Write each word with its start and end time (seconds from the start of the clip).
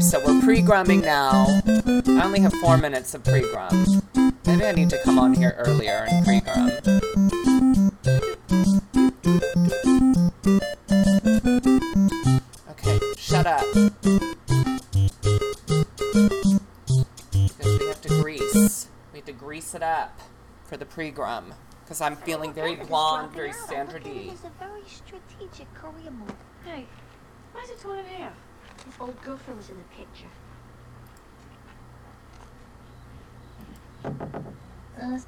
Okay, 0.00 0.08
so 0.08 0.18
we're 0.26 0.40
pre-grumming 0.40 1.02
now. 1.02 1.60
I 1.66 2.22
only 2.24 2.40
have 2.40 2.54
four 2.54 2.78
minutes 2.78 3.12
of 3.12 3.22
pre-grum. 3.22 4.00
Maybe 4.46 4.64
I 4.64 4.72
need 4.72 4.88
to 4.88 4.98
come 5.04 5.18
on 5.18 5.34
here 5.34 5.54
earlier 5.58 6.06
and 6.08 6.24
pre-grum. 6.24 6.70
Okay, 12.70 12.98
shut 13.18 13.46
up. 13.46 13.62
Because 17.34 17.78
we 17.78 17.86
have 17.86 18.00
to 18.00 18.08
grease. 18.08 18.88
We 19.12 19.18
have 19.18 19.26
to 19.26 19.32
grease 19.32 19.74
it 19.74 19.82
up 19.82 20.18
for 20.64 20.78
the 20.78 20.86
pre-grum. 20.86 21.52
Because 21.84 22.00
I'm 22.00 22.16
feeling 22.16 22.54
very 22.54 22.76
blonde, 22.76 23.32
very 23.32 23.52
Sandra 23.52 24.00
D. 24.00 24.30
It's 24.32 24.44
a 24.44 24.50
very 24.58 24.80
strategic 24.86 25.74
career 25.74 26.10
move. 26.10 26.32
Hey, 26.64 26.86
why 27.52 27.64
is 27.64 27.68
it 27.68 27.80
torn 27.80 27.98
in 27.98 28.06
half? 28.06 28.32
His 28.84 28.94
old 29.00 29.20
girlfriend 29.22 29.58
was 29.58 29.70
in 29.70 29.76
the 29.76 29.84
picture. 29.96 30.28
Uh, 35.00 35.18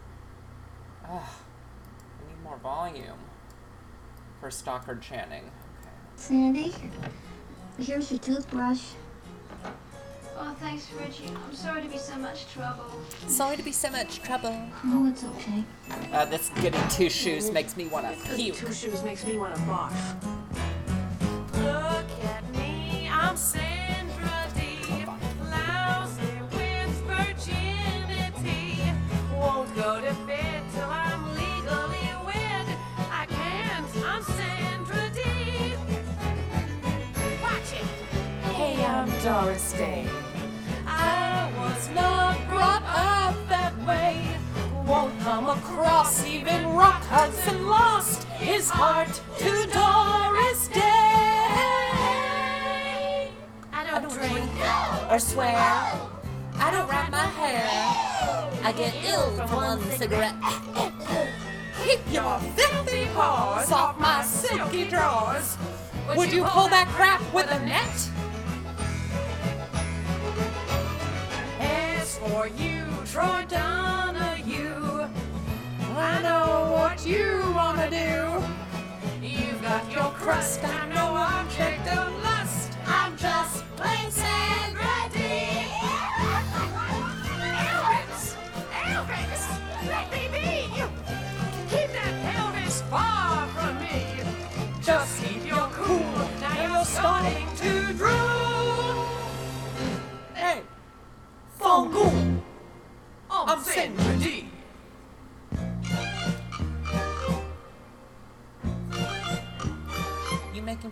Ugh, 1.09 1.11
I 1.11 2.29
need 2.29 2.43
more 2.43 2.57
volume 2.59 3.19
for 4.41 4.51
Stockard 4.51 5.01
Channing. 5.03 5.45
Okay. 5.45 5.91
Sandy, 6.17 6.75
here's 7.79 8.11
your 8.11 8.21
toothbrush. 8.21 8.83
Oh, 10.39 10.55
thanks, 10.61 10.89
Reggie. 10.99 11.29
I'm 11.29 11.55
sorry 11.55 11.83
to 11.83 11.89
be 11.89 11.99
so 11.99 12.17
much 12.17 12.47
trouble. 12.53 12.85
Sorry 13.29 13.57
to 13.57 13.63
be 13.63 13.73
so 13.73 13.91
much 13.91 14.23
trouble. 14.23 14.57
Oh, 14.87 15.07
it's 15.07 15.23
okay. 15.25 15.65
Uh, 16.13 16.25
this 16.25 16.51
goody 16.61 16.79
two 16.91 17.09
shoes 17.11 17.51
makes 17.51 17.77
me 17.77 17.87
want 17.87 18.07
to 18.07 18.35
puke. 18.35 18.57
Two 18.57 18.73
shoes 18.73 19.03
makes 19.05 19.25
me 19.27 19.37
want 19.39 19.55
to 19.55 19.61
barf. 19.63 19.93
Look 21.55 22.11
at 22.25 22.43
me, 22.53 22.62
Doris 39.23 39.73
Day. 39.75 40.05
I 40.85 41.49
was 41.57 41.89
not 41.91 42.37
brought 42.49 42.83
up 42.83 43.37
that 43.49 43.73
way. 43.87 44.21
Won't 44.85 45.17
come 45.21 45.49
across 45.49 46.27
even 46.27 46.67
Rock 46.75 47.05
Hudson 47.05 47.69
lost 47.69 48.25
his 48.25 48.69
heart 48.69 49.21
to 49.39 49.69
Doris 49.73 50.67
Day. 50.69 51.12
I 53.93 54.01
don't 54.01 54.11
drink 54.11 55.13
or 55.13 55.19
swear. 55.19 55.55
I 55.55 56.71
don't 56.71 56.89
wrap 56.89 57.11
my 57.11 57.27
hair. 57.27 57.69
I 58.65 58.73
get 58.73 58.95
ill 59.05 59.33
from 59.33 59.53
one 59.53 59.83
cigarette. 59.91 60.35
Keep 61.85 62.01
your 62.11 62.39
filthy 62.57 63.07
paws 63.13 63.71
off 63.71 64.01
my 64.01 64.23
silky 64.23 64.89
drawers. 64.89 65.59
Would 66.17 66.33
you 66.33 66.43
pull 66.45 66.69
that 66.69 66.89
crap 66.89 67.21
with 67.35 67.51
a 67.51 67.59
net? 67.67 68.11
As 71.61 72.17
for 72.17 72.47
you, 72.47 72.87
Troy 73.05 73.45
Donahue, 73.47 75.07
I 75.97 76.23
know 76.23 76.73
what 76.73 77.05
you 77.05 77.43
wanna 77.55 77.91
do. 77.91 79.27
You've 79.27 79.61
got 79.61 79.93
your 79.93 80.11
crust, 80.13 80.65
I'm 80.65 80.89
no 80.95 81.15
object 81.15 81.87
of 81.89 82.23
lust. 82.23 82.32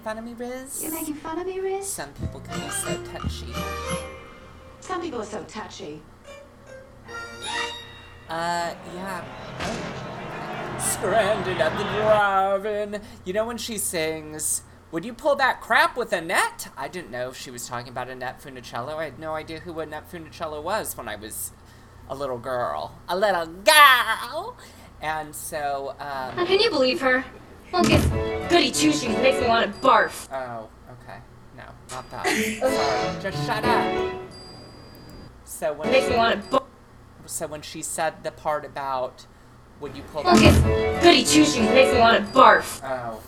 Fun 0.01 0.19
of 0.19 0.25
me, 0.25 0.35
Riz? 0.35 0.83
You're 0.83 0.93
making 0.93 1.15
fun 1.15 1.39
of 1.39 1.47
me, 1.47 1.61
Riz? 1.61 1.87
Some 1.87 2.13
people 2.15 2.41
can 2.41 2.59
be 2.61 2.71
so 2.71 3.03
touchy. 3.13 3.53
Some 4.81 5.01
people 5.03 5.21
are 5.23 5.27
so 5.27 5.45
touchy. 5.45 6.03
Uh, 8.29 8.75
yeah. 8.95 9.25
Stranded 10.79 11.61
at 11.61 11.77
the 11.77 11.85
drive-in. 11.85 13.03
You 13.25 13.33
know 13.33 13.45
when 13.45 13.59
she 13.59 13.77
sings, 13.77 14.63
"Would 14.93 15.05
you 15.05 15.13
pull 15.13 15.37
that 15.37 15.61
crap 15.61 15.97
with 15.97 16.13
a 16.13 16.21
net?" 16.21 16.69
I 16.77 16.89
didn't 16.89 17.11
know 17.11 17.29
if 17.31 17.37
she 17.37 17.51
was 17.51 17.67
talking 17.67 17.89
about 17.89 18.09
Annette 18.09 18.41
Funicello. 18.41 18.97
I 18.97 19.05
had 19.05 19.19
no 19.19 19.35
idea 19.35 19.61
who 19.61 19.79
Annette 19.81 20.11
Funicello 20.11 20.63
was 20.63 20.97
when 20.97 21.09
I 21.09 21.17
was 21.17 21.53
a 22.09 22.15
little 22.15 22.39
girl. 22.39 22.95
A 23.09 23.17
little 23.17 23.47
girl. 23.47 24.57
And 25.03 25.35
so, 25.35 25.95
How 25.99 26.33
um, 26.39 26.47
can 26.47 26.61
you 26.61 26.71
believe 26.71 27.01
her? 27.01 27.25
Well, 27.73 27.83
goody 28.49 28.71
two 28.71 28.93
shoes 28.93 29.09
makes 29.09 29.41
me 29.41 29.47
want 29.47 29.73
to 29.75 29.81
barf. 29.81 30.29
oh, 30.33 30.69
okay. 31.03 31.19
No, 31.57 31.65
not 31.91 32.11
that. 32.11 32.27
Sorry. 32.27 33.23
Just 33.23 33.47
shut 33.47 33.65
up. 33.65 34.15
So 35.45 35.73
when 35.75 35.91
Makes 35.91 36.09
me 36.11 36.17
want 36.17 36.43
to 36.43 36.49
barf. 36.49 36.63
so 37.27 37.47
when 37.47 37.63
she 37.63 37.83
said 37.83 38.23
the 38.25 38.31
part 38.33 38.65
about 38.65 39.27
would 39.81 39.97
you 39.97 40.03
pull 40.03 40.23
that 40.25 41.01
goody 41.03 41.25
two 41.25 41.45
shoes 41.45 41.59
makes 41.59 41.93
me 41.93 41.99
want 42.01 42.27
to 42.27 42.33
barf. 42.33 42.81
Oh. 42.85 43.23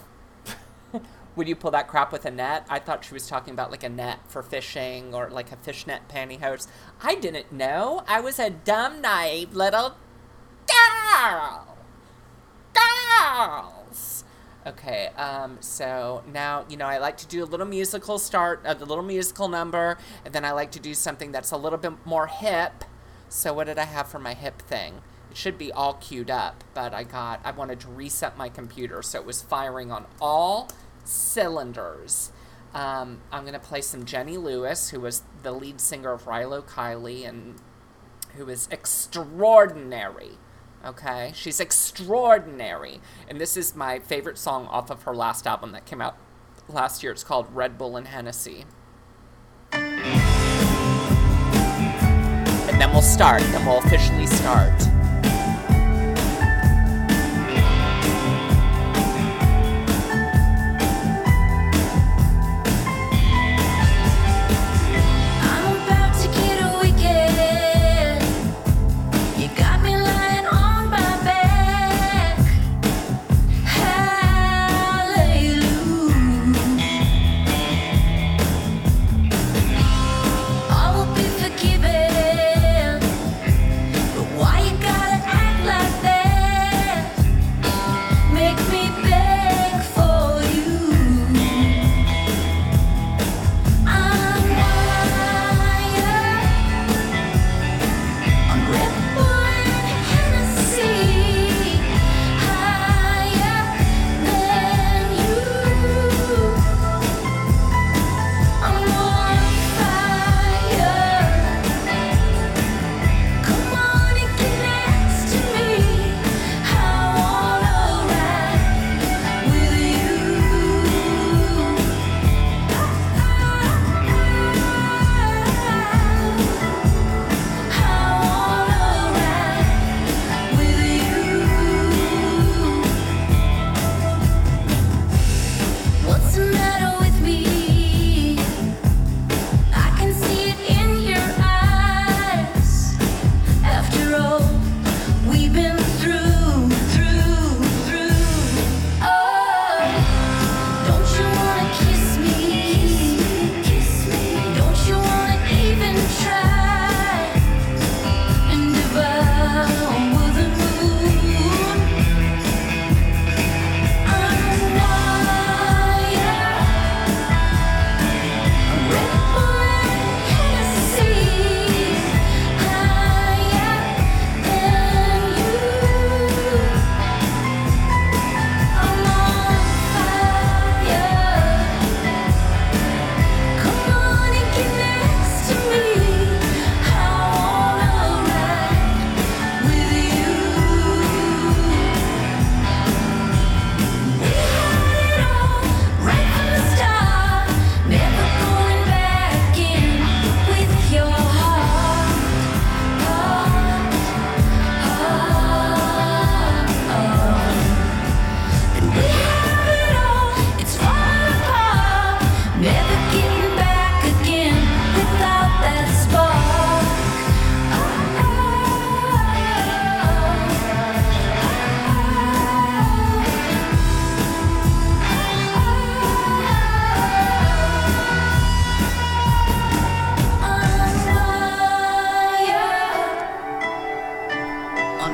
Would 1.35 1.49
you 1.49 1.57
pull 1.57 1.71
that 1.71 1.89
crap 1.89 2.13
with 2.13 2.27
a 2.27 2.31
net? 2.31 2.67
I 2.69 2.79
thought 2.79 3.07
she 3.07 3.15
was 3.15 3.27
talking 3.27 3.55
about 3.55 3.71
like 3.71 3.83
a 3.83 3.89
net 3.89 4.19
for 4.29 4.43
fishing 4.43 5.15
or 5.15 5.31
like 5.31 5.51
a 5.51 5.57
fishnet 5.57 6.03
pantyhose. 6.07 6.67
I 7.03 7.15
didn't 7.15 7.51
know. 7.51 8.03
I 8.07 8.21
was 8.21 8.39
a 8.39 8.51
dumb, 8.51 9.01
naive 9.01 9.55
little 9.55 9.97
girl. 10.67 11.79
Girls. 12.75 14.25
Okay, 14.65 15.09
um, 15.17 15.57
so 15.59 16.23
now, 16.33 16.65
you 16.69 16.77
know, 16.77 16.87
I 16.87 16.99
like 16.99 17.17
to 17.17 17.27
do 17.27 17.43
a 17.43 17.47
little 17.47 17.67
musical 17.67 18.17
start, 18.17 18.61
a 18.65 18.75
little 18.75 19.03
musical 19.03 19.49
number, 19.49 19.99
and 20.25 20.33
then 20.33 20.45
I 20.45 20.53
like 20.53 20.71
to 20.73 20.81
do 20.81 20.95
something 20.95 21.33
that's 21.33 21.51
a 21.51 21.57
little 21.57 21.79
bit 21.81 21.95
more 22.05 22.29
hip. 22.29 22.85
So 23.29 23.53
what 23.53 23.67
did 23.67 23.79
I 23.79 23.87
have 23.87 24.07
for 24.07 24.21
my 24.21 24.35
hip 24.35 24.63
thing? 24.63 25.01
It 25.33 25.37
should 25.37 25.59
be 25.59 25.73
all 25.73 25.95
queued 25.95 26.31
up, 26.31 26.63
but 26.75 26.95
I 26.95 27.03
got, 27.03 27.41
I 27.45 27.51
wanted 27.51 27.81
to 27.81 27.89
reset 27.89 28.37
my 28.37 28.49
computer 28.49 29.03
so 29.03 29.19
it 29.19 29.27
was 29.27 29.43
firing 29.43 29.91
on 29.91 30.07
all 30.21 30.71
cylinders. 31.03 32.31
Um, 32.73 33.21
I'm 33.33 33.43
going 33.43 33.55
to 33.55 33.59
play 33.59 33.81
some 33.81 34.05
Jenny 34.05 34.37
Lewis, 34.37 34.91
who 34.91 35.01
was 35.01 35.23
the 35.43 35.53
lead 35.53 35.81
singer 35.81 36.13
of 36.13 36.27
Rilo 36.27 36.63
Kiley 36.63 37.29
and 37.29 37.57
who 38.37 38.49
is 38.49 38.69
extraordinary. 38.71 40.39
Okay? 40.85 41.33
She's 41.35 41.61
extraordinary. 41.61 43.01
And 43.29 43.41
this 43.41 43.57
is 43.57 43.75
my 43.77 43.99
favorite 44.01 44.39
song 44.39 44.67
off 44.67 44.91
of 44.91 45.03
her 45.05 45.15
last 45.15 45.47
album 45.47 45.73
that 45.73 45.87
came 45.87 46.01
out 46.01 46.17
last 46.69 47.03
year. 47.03 47.13
It's 47.13 47.25
called 47.25 47.47
Red 47.55 47.79
Bull 47.79 47.97
and 47.97 48.09
Hennessy. 48.09 48.65
And 49.73 50.01
then 52.81 52.91
we'll 52.93 53.03
start. 53.03 53.43
Then 53.43 53.65
we'll 53.65 53.79
officially 53.79 54.27
start. 54.27 54.92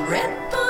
rip 0.09 0.68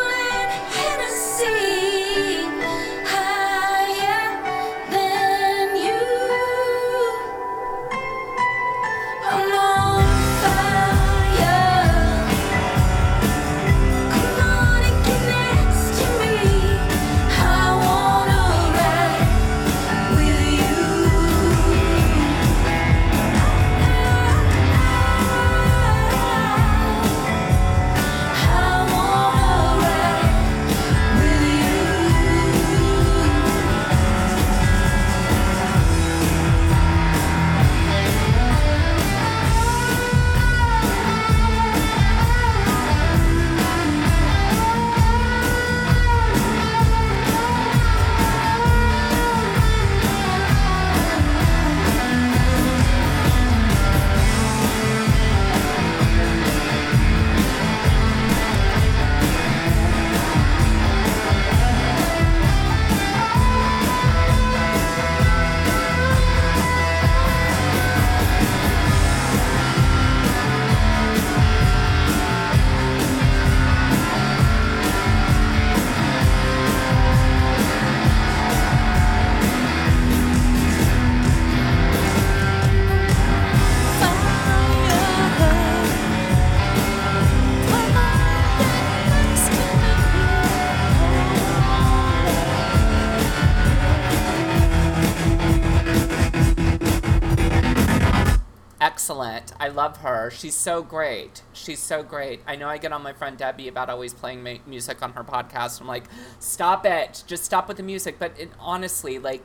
love 99.88 99.98
her. 99.98 100.30
She's 100.30 100.54
so 100.54 100.82
great. 100.82 101.42
She's 101.52 101.78
so 101.78 102.02
great. 102.02 102.40
I 102.46 102.56
know 102.56 102.68
I 102.68 102.76
get 102.78 102.92
on 102.92 103.02
my 103.02 103.14
friend 103.14 103.38
Debbie 103.38 103.68
about 103.68 103.88
always 103.88 104.12
playing 104.12 104.42
ma- 104.42 104.58
music 104.66 105.02
on 105.02 105.12
her 105.14 105.24
podcast. 105.24 105.80
I'm 105.80 105.86
like, 105.86 106.04
stop 106.38 106.84
it. 106.84 107.24
Just 107.26 107.44
stop 107.44 107.68
with 107.68 107.78
the 107.78 107.82
music. 107.82 108.18
But 108.18 108.38
it, 108.38 108.50
honestly, 108.58 109.18
like, 109.18 109.42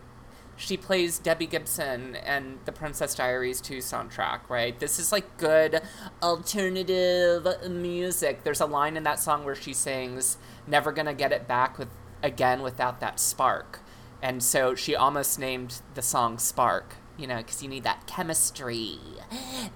she 0.58 0.76
plays 0.76 1.18
Debbie 1.18 1.48
Gibson 1.48 2.16
and 2.18 2.60
the 2.66 2.72
Princess 2.72 3.16
Diaries 3.16 3.62
2 3.62 3.78
soundtrack, 3.78 4.50
right? 4.50 4.78
This 4.78 5.00
is 5.00 5.12
like 5.12 5.38
good 5.38 5.82
alternative 6.22 7.48
music. 7.72 8.44
There's 8.44 8.62
a 8.62 8.66
line 8.66 8.96
in 8.98 9.04
that 9.04 9.20
song 9.20 9.46
where 9.46 9.56
she 9.56 9.74
sings, 9.74 10.38
Never 10.68 10.92
gonna 10.92 11.16
get 11.16 11.32
it 11.32 11.48
back 11.48 11.80
with 11.80 11.90
again 12.22 12.62
without 12.62 13.00
that 13.00 13.20
spark. 13.20 13.80
And 14.22 14.44
so 14.44 14.76
she 14.76 14.96
almost 14.96 15.40
named 15.40 15.82
the 15.96 16.02
song 16.02 16.38
Spark, 16.38 16.96
you 17.24 17.28
know, 17.28 17.38
because 17.38 17.64
you 17.64 17.70
need 17.70 17.86
that 17.86 18.06
chemistry, 18.06 19.00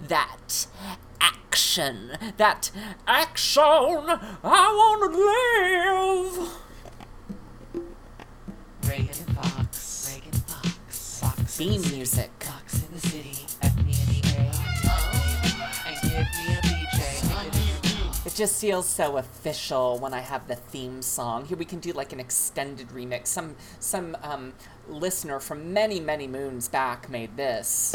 that 0.05 0.67
action, 1.21 2.11
that 2.35 2.71
action. 3.07 3.63
I 3.63 4.97
wanna 4.99 5.15
live. 6.43 6.49
Reagan 8.83 9.33
Fox. 9.33 10.11
Reagan 10.13 10.39
Fox. 10.41 11.19
Fox 11.21 11.55
Theme 11.55 11.81
the 11.83 11.95
music. 11.95 12.31
Fox 12.43 12.83
in 12.83 12.93
the 12.93 12.99
city. 12.99 13.45
Me 13.85 13.93
EA. 13.93 14.51
And 15.85 16.01
give 16.01 16.11
me 16.11 16.51
a 16.51 16.61
DJ. 16.61 18.25
It 18.25 18.35
just 18.35 18.59
feels 18.59 18.89
so 18.89 19.15
official 19.15 19.99
when 19.99 20.13
I 20.13 20.19
have 20.19 20.49
the 20.49 20.57
theme 20.57 21.01
song. 21.01 21.45
Here 21.45 21.55
we 21.55 21.63
can 21.63 21.79
do 21.79 21.93
like 21.93 22.11
an 22.11 22.19
extended 22.19 22.89
remix. 22.89 23.27
Some 23.27 23.55
some 23.79 24.17
um, 24.21 24.51
listener 24.89 25.39
from 25.39 25.73
many 25.73 25.99
many 25.99 26.27
moons 26.27 26.67
back 26.67 27.09
made 27.09 27.35
this. 27.37 27.91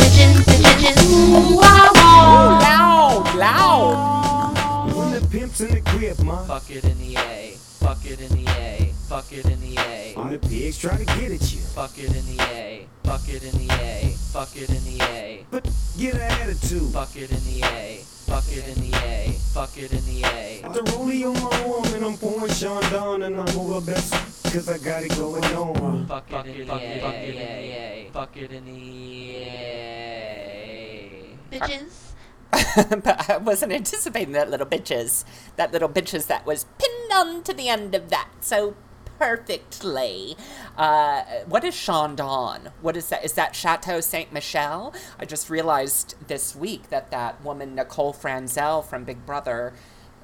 Loud, 2.41 3.35
loud. 3.37 4.95
When 4.95 5.13
the 5.13 5.27
pimp's 5.29 5.61
in 5.61 5.71
the 5.75 5.81
crib, 5.81 6.19
ma. 6.21 6.45
Fuck 6.45 6.71
it 6.71 6.85
in 6.85 6.99
the 6.99 7.17
A. 7.17 7.57
Fuck 7.81 8.05
it 8.05 8.21
in 8.21 8.29
the 8.29 8.51
A. 8.51 8.93
Fuck 9.09 9.33
it 9.33 9.45
in 9.45 9.61
the 9.61 9.77
A. 9.79 10.15
And 10.17 10.31
the 10.31 10.39
pigs 10.39 10.79
try 10.79 10.97
to 10.97 11.05
get 11.05 11.31
at 11.33 11.53
you. 11.53 11.61
Fuck 11.61 11.99
it 11.99 12.15
in 12.15 12.37
the 12.37 12.43
A. 12.43 12.87
Fuck 13.05 13.29
it 13.29 13.43
in 13.43 13.67
the 13.67 13.75
A. 13.75 14.15
Fuck 14.33 14.57
it 14.57 14.71
in 14.71 14.85
the 14.85 15.03
A. 15.03 15.45
But 15.51 15.69
get 15.99 16.15
an 16.15 16.21
attitude. 16.21 16.93
Fuck 16.93 17.17
it 17.17 17.31
in 17.31 17.45
the 17.45 17.63
A. 17.65 18.01
Fuck 18.27 18.45
it 18.51 18.67
in 18.69 18.91
the 18.91 18.97
A. 18.97 19.33
Fuck 19.53 19.77
it 19.77 19.93
in 19.93 20.05
the 20.07 20.25
A. 20.25 20.63
The 20.73 20.81
rollie 20.93 21.25
on 21.27 21.35
my 21.43 21.75
arm 21.75 21.95
and 21.95 22.05
I'm 22.05 22.17
pouring 22.17 22.53
Sean 22.53 22.83
down 22.91 23.23
and 23.23 23.39
I'm 23.39 23.59
over 23.59 23.81
best 23.81 24.42
cause 24.53 24.69
I 24.69 24.77
got 24.79 25.03
it 25.03 25.17
going 25.17 25.43
on. 25.45 26.07
Fuck 26.07 26.31
it 26.31 26.47
in 26.47 26.67
the 26.67 26.75
A. 26.75 27.01
Fuck 27.01 27.15
it 27.17 27.35
in 27.35 27.37
the 27.37 27.43
A. 27.43 28.11
Fuck 28.13 28.37
it 28.37 28.53
in 28.53 28.65
the 28.67 29.37
A. 29.37 31.39
Bitches. 31.51 32.13
but 33.03 33.31
I 33.31 33.39
wasn't 33.39 33.73
anticipating 33.73 34.33
that 34.33 34.51
little 34.51 34.67
bitches. 34.67 35.25
That 35.57 35.73
little 35.73 35.89
bitches 35.89 36.27
that 36.27 36.45
was 36.45 36.67
pinned 36.79 37.13
on 37.15 37.43
to 37.45 37.55
the 37.55 37.71
end 37.71 37.95
of 37.95 38.11
that 38.11 38.29
so 38.41 38.77
perfectly. 39.19 40.37
Uh, 40.77 41.23
what 41.47 41.65
is 41.65 41.75
Chandon? 41.75 42.69
What 42.83 42.95
is 42.95 43.09
that? 43.09 43.25
Is 43.25 43.33
that 43.33 43.57
Chateau 43.57 44.03
Saint 44.03 44.35
Michel? 44.35 44.93
I 45.19 45.25
just 45.25 45.49
realized 45.49 46.15
this 46.27 46.55
week 46.55 46.91
that 46.91 47.11
that 47.11 47.43
woman 47.43 47.75
Nicole 47.75 48.13
Franzel 48.13 48.83
from 48.83 49.05
Big 49.05 49.25
Brother. 49.25 49.73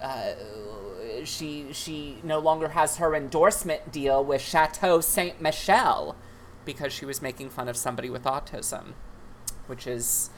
Uh, 0.03 0.33
she 1.25 1.73
she 1.73 2.19
no 2.23 2.39
longer 2.39 2.69
has 2.69 2.97
her 2.97 3.15
endorsement 3.15 3.93
deal 3.93 4.25
with 4.25 4.41
Chateau 4.41 5.01
Saint 5.01 5.41
Michel 5.41 6.17
because 6.65 6.93
she 6.93 7.05
was 7.05 7.23
making 7.23 7.51
fun 7.51 7.69
of 7.69 7.77
somebody 7.77 8.11
with 8.11 8.25
autism, 8.25 8.95
which 9.67 9.87
is 9.87 10.31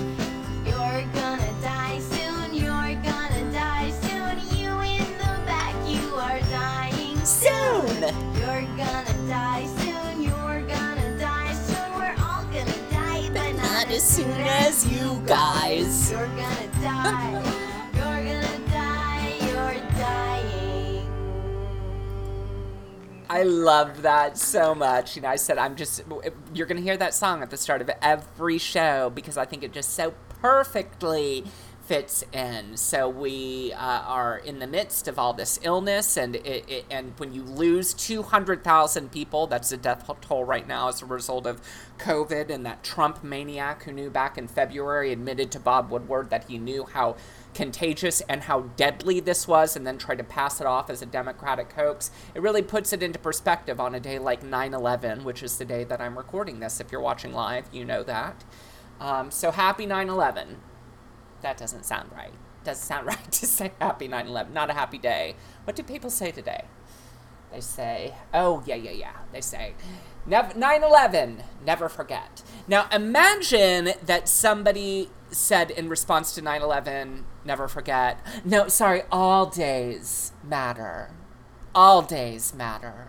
You're 0.65 1.05
gonna 1.13 1.53
die 1.61 1.99
soon, 1.99 2.55
you're 2.55 2.95
gonna 3.03 3.53
die 3.53 3.91
soon. 4.03 4.39
You 4.57 4.71
in 4.81 5.11
the 5.19 5.35
back, 5.45 5.75
you 5.89 6.15
are 6.15 6.41
dying 6.53 7.17
Soon. 7.25 8.01
You're 8.39 8.63
gonna 8.77 9.29
die 9.29 9.67
soon, 9.83 10.23
you're 10.23 10.63
gonna 10.63 11.19
die 11.19 11.53
soon. 11.53 11.99
We're 11.99 12.15
all 12.23 12.45
gonna 12.45 12.91
die, 12.93 13.29
but 13.35 13.57
Not 13.57 13.91
as 13.91 14.05
soon 14.09 14.31
as 14.31 14.87
you 14.87 15.21
guys. 15.27 16.13
You're 16.13 16.29
gonna 16.29 16.66
I 23.29 23.43
love 23.43 24.03
that 24.03 24.39
so 24.39 24.75
much. 24.75 25.17
You 25.17 25.23
know, 25.23 25.29
I 25.29 25.37
said 25.37 25.59
I'm 25.59 25.77
just 25.77 26.03
you're 26.55 26.67
gonna 26.67 26.81
hear 26.81 26.97
that 26.97 27.13
song 27.13 27.43
at 27.43 27.51
the 27.51 27.57
start 27.57 27.83
of 27.83 27.91
every 28.01 28.59
show 28.59 29.11
because 29.11 29.37
I 29.37 29.45
think 29.45 29.63
it 29.63 29.73
just 29.73 29.95
so 29.95 30.15
perfectly 30.41 31.45
fits 31.87 32.25
in. 32.33 32.77
So 32.77 33.09
we 33.09 33.73
uh, 33.73 33.79
are 33.79 34.39
in 34.39 34.59
the 34.59 34.67
midst 34.67 35.07
of 35.07 35.19
all 35.19 35.33
this 35.33 35.59
illness, 35.63 36.17
and 36.17 36.37
it, 36.37 36.69
it 36.69 36.85
and 36.91 37.13
when 37.19 37.33
you 37.33 37.43
lose 37.43 37.95
200,000 37.95 39.13
people, 39.13 39.47
that's 39.47 39.71
the 39.71 39.77
death 39.77 40.11
toll 40.21 40.45
right 40.45 40.67
now 40.67 40.89
as 40.89 41.01
a 41.01 41.07
result 41.07 41.47
of 41.47 41.61
COVID. 41.99 42.51
And 42.51 42.67
that 42.67 42.83
Trump 42.83 43.23
maniac 43.23 43.85
who 43.85 43.93
knew 43.93 44.11
back 44.11 44.37
in 44.37 44.49
February 44.49 45.13
admitted 45.13 45.51
to 45.53 45.61
Bob 45.61 45.91
Woodward 45.91 46.31
that 46.31 46.45
he 46.45 46.59
knew 46.59 46.85
how 46.85 47.17
contagious 47.55 48.21
and 48.23 48.43
how 48.43 48.61
deadly 48.77 49.19
this 49.19 49.49
was 49.49 49.77
and 49.77 49.87
then 49.87 49.97
tried 49.97 50.19
to 50.19 50.25
pass 50.25 50.61
it 50.61 50.67
off 50.67 50.91
as 50.91 51.01
a 51.01 51.07
democratic 51.07 51.73
hoax 51.73 52.11
it 52.35 52.43
really 52.43 52.61
puts 52.61 52.93
it 52.93 53.03
into 53.03 53.19
perspective 53.19 53.81
on 53.81 53.95
a 53.95 54.01
day 54.01 54.19
like 54.19 54.43
9-11 54.43 55.25
which 55.25 55.43
is 55.43 55.57
the 55.57 55.65
day 55.65 55.83
that 55.83 55.99
i'm 55.99 56.19
recording 56.19 56.61
this 56.61 56.81
if 56.81 56.93
you're 56.93 57.01
watching 57.01 57.33
live 57.33 57.65
you 57.73 57.83
know 57.83 58.03
that 58.03 58.45
um, 59.01 59.31
so 59.31 59.51
happy 59.51 59.87
9-11 59.87 60.57
that 61.43 61.57
doesn't 61.57 61.85
sound 61.85 62.11
right 62.13 62.35
doesn't 62.65 62.85
sound 62.85 63.07
right 63.13 63.33
to 63.33 63.47
say 63.47 63.73
happy 63.81 64.09
9-11 64.09 64.53
not 64.53 64.71
a 64.71 64.75
happy 64.75 64.99
day 64.99 65.35
what 65.65 65.77
do 65.77 65.83
people 65.83 66.11
say 66.11 66.31
today 66.31 66.65
they 67.53 67.61
say, 67.61 68.15
oh, 68.35 68.63
yeah, 68.67 68.75
yeah, 68.75 68.91
yeah. 68.91 69.13
They 69.33 69.41
say, 69.41 69.75
nev- 70.27 70.55
9-11, 70.55 71.43
never 71.65 71.89
forget. 71.89 72.43
Now, 72.67 72.89
imagine 72.93 73.93
that 74.05 74.29
somebody 74.29 75.11
said 75.31 75.71
in 75.71 75.89
response 75.89 76.35
to 76.35 76.43
9-11, 76.43 77.23
never 77.45 77.69
forget. 77.69 78.21
No, 78.45 78.69
sorry, 78.69 79.03
all 79.11 79.47
days 79.47 80.33
matter. 80.45 81.11
All 81.75 82.03
days 82.03 82.53
matter. 82.55 83.09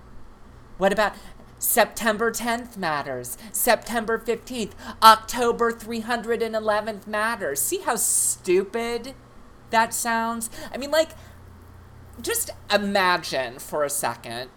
What 0.78 0.94
about 0.94 1.14
September 1.60 2.32
10th 2.32 2.78
matters? 2.78 3.38
September 3.52 4.18
15th? 4.20 4.72
October 5.02 5.72
311th 5.72 7.08
matters? 7.08 7.62
See 7.62 7.80
how 7.80 7.96
stupid 7.96 9.14
that 9.70 9.94
sounds? 9.94 10.50
I 10.74 10.78
mean, 10.78 10.92
like, 10.92 11.10
just 12.22 12.52
imagine 12.74 13.60
for 13.60 13.84
a 13.84 13.90
second 13.90 14.50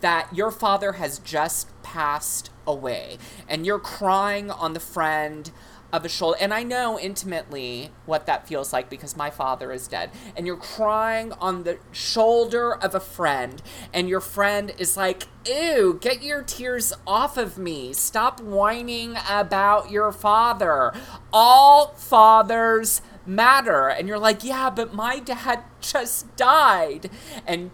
that 0.00 0.28
your 0.32 0.50
father 0.50 0.92
has 0.92 1.18
just 1.18 1.68
passed 1.82 2.50
away 2.66 3.18
and 3.48 3.66
you're 3.66 3.78
crying 3.78 4.50
on 4.50 4.72
the 4.72 4.80
friend 4.80 5.50
of 5.92 6.04
a 6.04 6.08
shoulder 6.08 6.38
and 6.40 6.54
i 6.54 6.62
know 6.62 6.98
intimately 6.98 7.90
what 8.10 8.26
that 8.26 8.46
feels 8.46 8.72
like 8.72 8.90
because 8.90 9.16
my 9.16 9.30
father 9.30 9.72
is 9.72 9.86
dead. 9.86 10.10
And 10.36 10.46
you're 10.46 10.56
crying 10.56 11.32
on 11.40 11.62
the 11.62 11.78
shoulder 11.92 12.74
of 12.74 12.94
a 12.94 13.00
friend 13.00 13.62
and 13.94 14.08
your 14.08 14.20
friend 14.20 14.74
is 14.78 14.96
like 14.96 15.28
ew 15.46 15.98
get 16.00 16.22
your 16.22 16.42
tears 16.42 16.92
off 17.06 17.36
of 17.38 17.56
me. 17.56 17.92
Stop 17.92 18.40
whining 18.40 19.16
about 19.28 19.90
your 19.90 20.12
father. 20.12 20.92
All 21.32 21.94
fathers 21.94 23.00
matter. 23.24 23.88
And 23.88 24.08
you're 24.08 24.18
like 24.18 24.42
yeah 24.44 24.70
but 24.70 24.92
my 24.92 25.20
dad 25.20 25.62
just 25.80 26.36
died. 26.36 27.10
And 27.46 27.70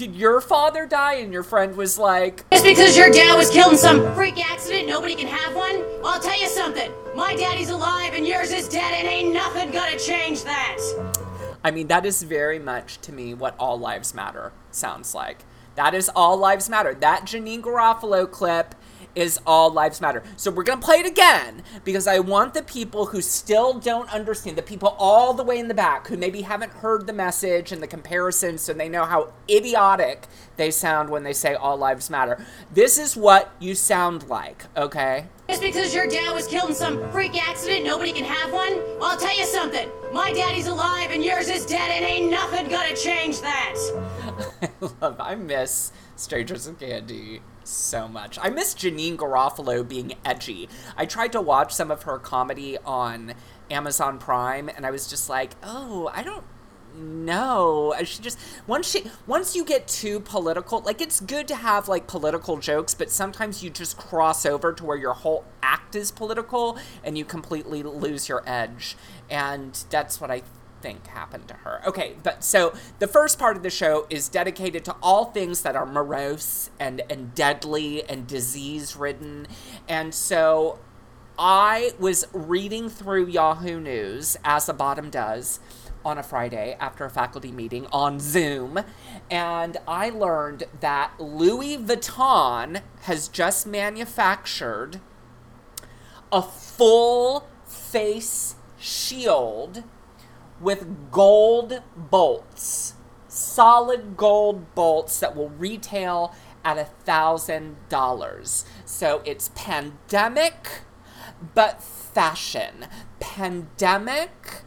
did 0.00 0.16
your 0.16 0.40
father 0.40 0.86
die 0.86 1.16
and 1.16 1.30
your 1.30 1.42
friend 1.42 1.76
was 1.76 1.98
like 1.98 2.48
Just 2.50 2.64
because 2.64 2.96
your 2.96 3.10
dad 3.10 3.36
was 3.36 3.50
killed 3.50 3.72
in 3.72 3.78
some 3.78 4.14
freak 4.14 4.42
accident, 4.50 4.88
nobody 4.88 5.14
can 5.14 5.26
have 5.26 5.54
one? 5.54 5.84
I'll 6.02 6.18
tell 6.18 6.40
you 6.40 6.48
something. 6.48 6.90
My 7.14 7.36
daddy's 7.36 7.68
alive 7.68 8.14
and 8.14 8.26
yours 8.26 8.50
is 8.50 8.66
dead, 8.66 8.94
and 8.94 9.06
ain't 9.06 9.34
nothing 9.34 9.70
gonna 9.70 9.98
change 9.98 10.42
that. 10.44 10.78
I 11.62 11.70
mean, 11.70 11.88
that 11.88 12.06
is 12.06 12.22
very 12.22 12.58
much 12.58 12.98
to 13.02 13.12
me 13.12 13.34
what 13.34 13.54
All 13.58 13.78
Lives 13.78 14.14
Matter 14.14 14.52
sounds 14.70 15.14
like. 15.14 15.44
That 15.74 15.92
is 15.92 16.10
All 16.16 16.38
Lives 16.38 16.70
Matter. 16.70 16.94
That 16.94 17.26
Janine 17.26 17.60
Garofalo 17.60 18.30
clip 18.30 18.74
is 19.14 19.40
All 19.46 19.70
Lives 19.70 20.00
Matter. 20.00 20.22
So 20.36 20.50
we're 20.50 20.64
going 20.64 20.80
to 20.80 20.84
play 20.84 20.96
it 20.96 21.06
again 21.06 21.62
because 21.84 22.06
I 22.06 22.18
want 22.18 22.54
the 22.54 22.62
people 22.62 23.06
who 23.06 23.20
still 23.20 23.78
don't 23.78 24.12
understand, 24.12 24.56
the 24.56 24.62
people 24.62 24.96
all 24.98 25.34
the 25.34 25.42
way 25.44 25.58
in 25.58 25.68
the 25.68 25.74
back 25.74 26.06
who 26.08 26.16
maybe 26.16 26.42
haven't 26.42 26.72
heard 26.72 27.06
the 27.06 27.12
message 27.12 27.72
and 27.72 27.82
the 27.82 27.86
comparison 27.86 28.58
so 28.58 28.72
they 28.72 28.88
know 28.88 29.04
how 29.04 29.32
idiotic 29.48 30.26
they 30.56 30.70
sound 30.70 31.10
when 31.10 31.22
they 31.22 31.32
say 31.32 31.54
All 31.54 31.76
Lives 31.76 32.10
Matter. 32.10 32.44
This 32.72 32.98
is 32.98 33.16
what 33.16 33.52
you 33.58 33.74
sound 33.74 34.28
like, 34.28 34.66
okay? 34.76 35.26
Just 35.48 35.62
because 35.62 35.94
your 35.94 36.06
dad 36.06 36.32
was 36.32 36.46
killed 36.46 36.70
in 36.70 36.76
some 36.76 37.10
freak 37.10 37.36
accident, 37.48 37.84
nobody 37.84 38.12
can 38.12 38.24
have 38.24 38.52
one? 38.52 38.76
Well, 38.98 39.04
I'll 39.04 39.18
tell 39.18 39.36
you 39.36 39.46
something. 39.46 39.88
My 40.12 40.32
daddy's 40.32 40.66
alive 40.66 41.10
and 41.10 41.24
yours 41.24 41.48
is 41.48 41.66
dead, 41.66 41.90
and 41.90 42.04
ain't 42.04 42.30
nothing 42.30 42.68
gonna 42.68 42.94
change 42.94 43.40
that. 43.40 43.74
I 44.62 44.68
love, 45.00 45.16
I 45.18 45.34
miss 45.34 45.92
Strangers 46.20 46.66
and 46.66 46.78
Candy 46.78 47.40
so 47.64 48.06
much. 48.06 48.38
I 48.40 48.50
miss 48.50 48.74
Janine 48.74 49.16
Garofalo 49.16 49.86
being 49.86 50.14
edgy. 50.24 50.68
I 50.96 51.06
tried 51.06 51.32
to 51.32 51.40
watch 51.40 51.72
some 51.72 51.90
of 51.90 52.02
her 52.02 52.18
comedy 52.18 52.76
on 52.84 53.34
Amazon 53.70 54.18
Prime, 54.18 54.68
and 54.68 54.84
I 54.84 54.90
was 54.90 55.08
just 55.08 55.30
like, 55.30 55.52
oh, 55.62 56.10
I 56.12 56.22
don't 56.22 56.44
know. 56.94 57.94
I 57.96 58.02
should 58.02 58.22
just 58.22 58.38
once 58.66 58.90
she 58.90 59.10
once 59.26 59.54
you 59.54 59.64
get 59.64 59.88
too 59.88 60.20
political, 60.20 60.80
like 60.80 61.00
it's 61.00 61.20
good 61.20 61.48
to 61.48 61.54
have 61.54 61.88
like 61.88 62.06
political 62.06 62.58
jokes, 62.58 62.94
but 62.94 63.10
sometimes 63.10 63.62
you 63.62 63.70
just 63.70 63.96
cross 63.96 64.44
over 64.44 64.72
to 64.72 64.84
where 64.84 64.96
your 64.96 65.14
whole 65.14 65.44
act 65.62 65.94
is 65.94 66.10
political 66.10 66.78
and 67.04 67.16
you 67.16 67.24
completely 67.24 67.82
lose 67.82 68.28
your 68.28 68.42
edge. 68.46 68.96
And 69.30 69.84
that's 69.90 70.20
what 70.20 70.30
I 70.30 70.42
think 70.80 71.06
happened 71.06 71.48
to 71.48 71.54
her. 71.54 71.80
Okay, 71.86 72.16
but 72.22 72.42
so 72.44 72.74
the 72.98 73.06
first 73.06 73.38
part 73.38 73.56
of 73.56 73.62
the 73.62 73.70
show 73.70 74.06
is 74.10 74.28
dedicated 74.28 74.84
to 74.86 74.96
all 75.02 75.26
things 75.26 75.62
that 75.62 75.76
are 75.76 75.86
morose 75.86 76.70
and 76.78 77.02
and 77.10 77.34
deadly 77.34 78.08
and 78.08 78.26
disease 78.26 78.96
ridden. 78.96 79.46
And 79.88 80.14
so 80.14 80.78
I 81.38 81.92
was 81.98 82.26
reading 82.32 82.88
through 82.88 83.26
Yahoo 83.28 83.80
News 83.80 84.36
as 84.44 84.68
a 84.68 84.74
bottom 84.74 85.10
does 85.10 85.60
on 86.04 86.18
a 86.18 86.22
Friday 86.22 86.76
after 86.80 87.04
a 87.04 87.10
faculty 87.10 87.52
meeting 87.52 87.86
on 87.92 88.20
Zoom, 88.20 88.80
and 89.30 89.76
I 89.86 90.10
learned 90.10 90.64
that 90.80 91.12
Louis 91.18 91.76
Vuitton 91.76 92.80
has 93.02 93.28
just 93.28 93.66
manufactured 93.66 95.00
a 96.32 96.42
full 96.42 97.46
face 97.66 98.54
shield 98.78 99.84
with 100.60 101.10
gold 101.10 101.82
bolts, 101.96 102.94
solid 103.28 104.16
gold 104.16 104.74
bolts 104.74 105.18
that 105.20 105.34
will 105.34 105.50
retail 105.50 106.34
at 106.64 106.78
a 106.78 106.84
thousand 106.84 107.76
dollars. 107.88 108.64
So 108.84 109.22
it's 109.24 109.50
pandemic, 109.54 110.82
but 111.54 111.82
fashion. 111.82 112.86
Pandemic, 113.18 114.62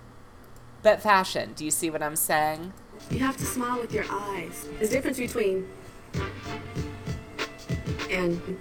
but 0.82 1.02
fashion. 1.02 1.54
Do 1.56 1.66
you 1.66 1.72
see 1.72 1.90
what 1.90 2.02
I'm 2.02 2.16
saying? 2.16 2.74
You 3.12 3.20
have 3.20 3.38
to 3.38 3.46
smile 3.46 3.80
with 3.80 3.94
your 3.94 4.06
eyes. 4.10 4.68
There's 4.78 4.90
difference 4.90 5.18
between 5.18 5.68
and 8.10 8.58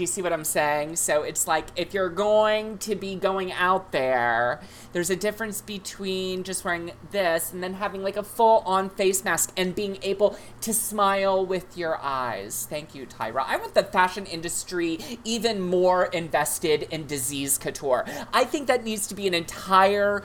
Do 0.00 0.02
you 0.04 0.06
see 0.06 0.22
what 0.22 0.32
I'm 0.32 0.44
saying? 0.44 0.96
So 0.96 1.24
it's 1.24 1.46
like 1.46 1.66
if 1.76 1.92
you're 1.92 2.08
going 2.08 2.78
to 2.78 2.94
be 2.94 3.16
going 3.16 3.52
out 3.52 3.92
there, 3.92 4.62
there's 4.94 5.10
a 5.10 5.14
difference 5.14 5.60
between 5.60 6.42
just 6.42 6.64
wearing 6.64 6.92
this 7.10 7.52
and 7.52 7.62
then 7.62 7.74
having 7.74 8.02
like 8.02 8.16
a 8.16 8.22
full 8.22 8.60
on 8.60 8.88
face 8.88 9.22
mask 9.24 9.52
and 9.58 9.74
being 9.74 9.98
able 10.00 10.38
to 10.62 10.72
smile 10.72 11.44
with 11.44 11.76
your 11.76 11.98
eyes. 12.00 12.66
Thank 12.70 12.94
you, 12.94 13.04
Tyra. 13.04 13.44
I 13.46 13.58
want 13.58 13.74
the 13.74 13.82
fashion 13.82 14.24
industry 14.24 14.98
even 15.22 15.60
more 15.60 16.06
invested 16.06 16.84
in 16.84 17.06
disease 17.06 17.58
couture. 17.58 18.06
I 18.32 18.44
think 18.44 18.68
that 18.68 18.82
needs 18.82 19.06
to 19.08 19.14
be 19.14 19.26
an 19.26 19.34
entire 19.34 20.22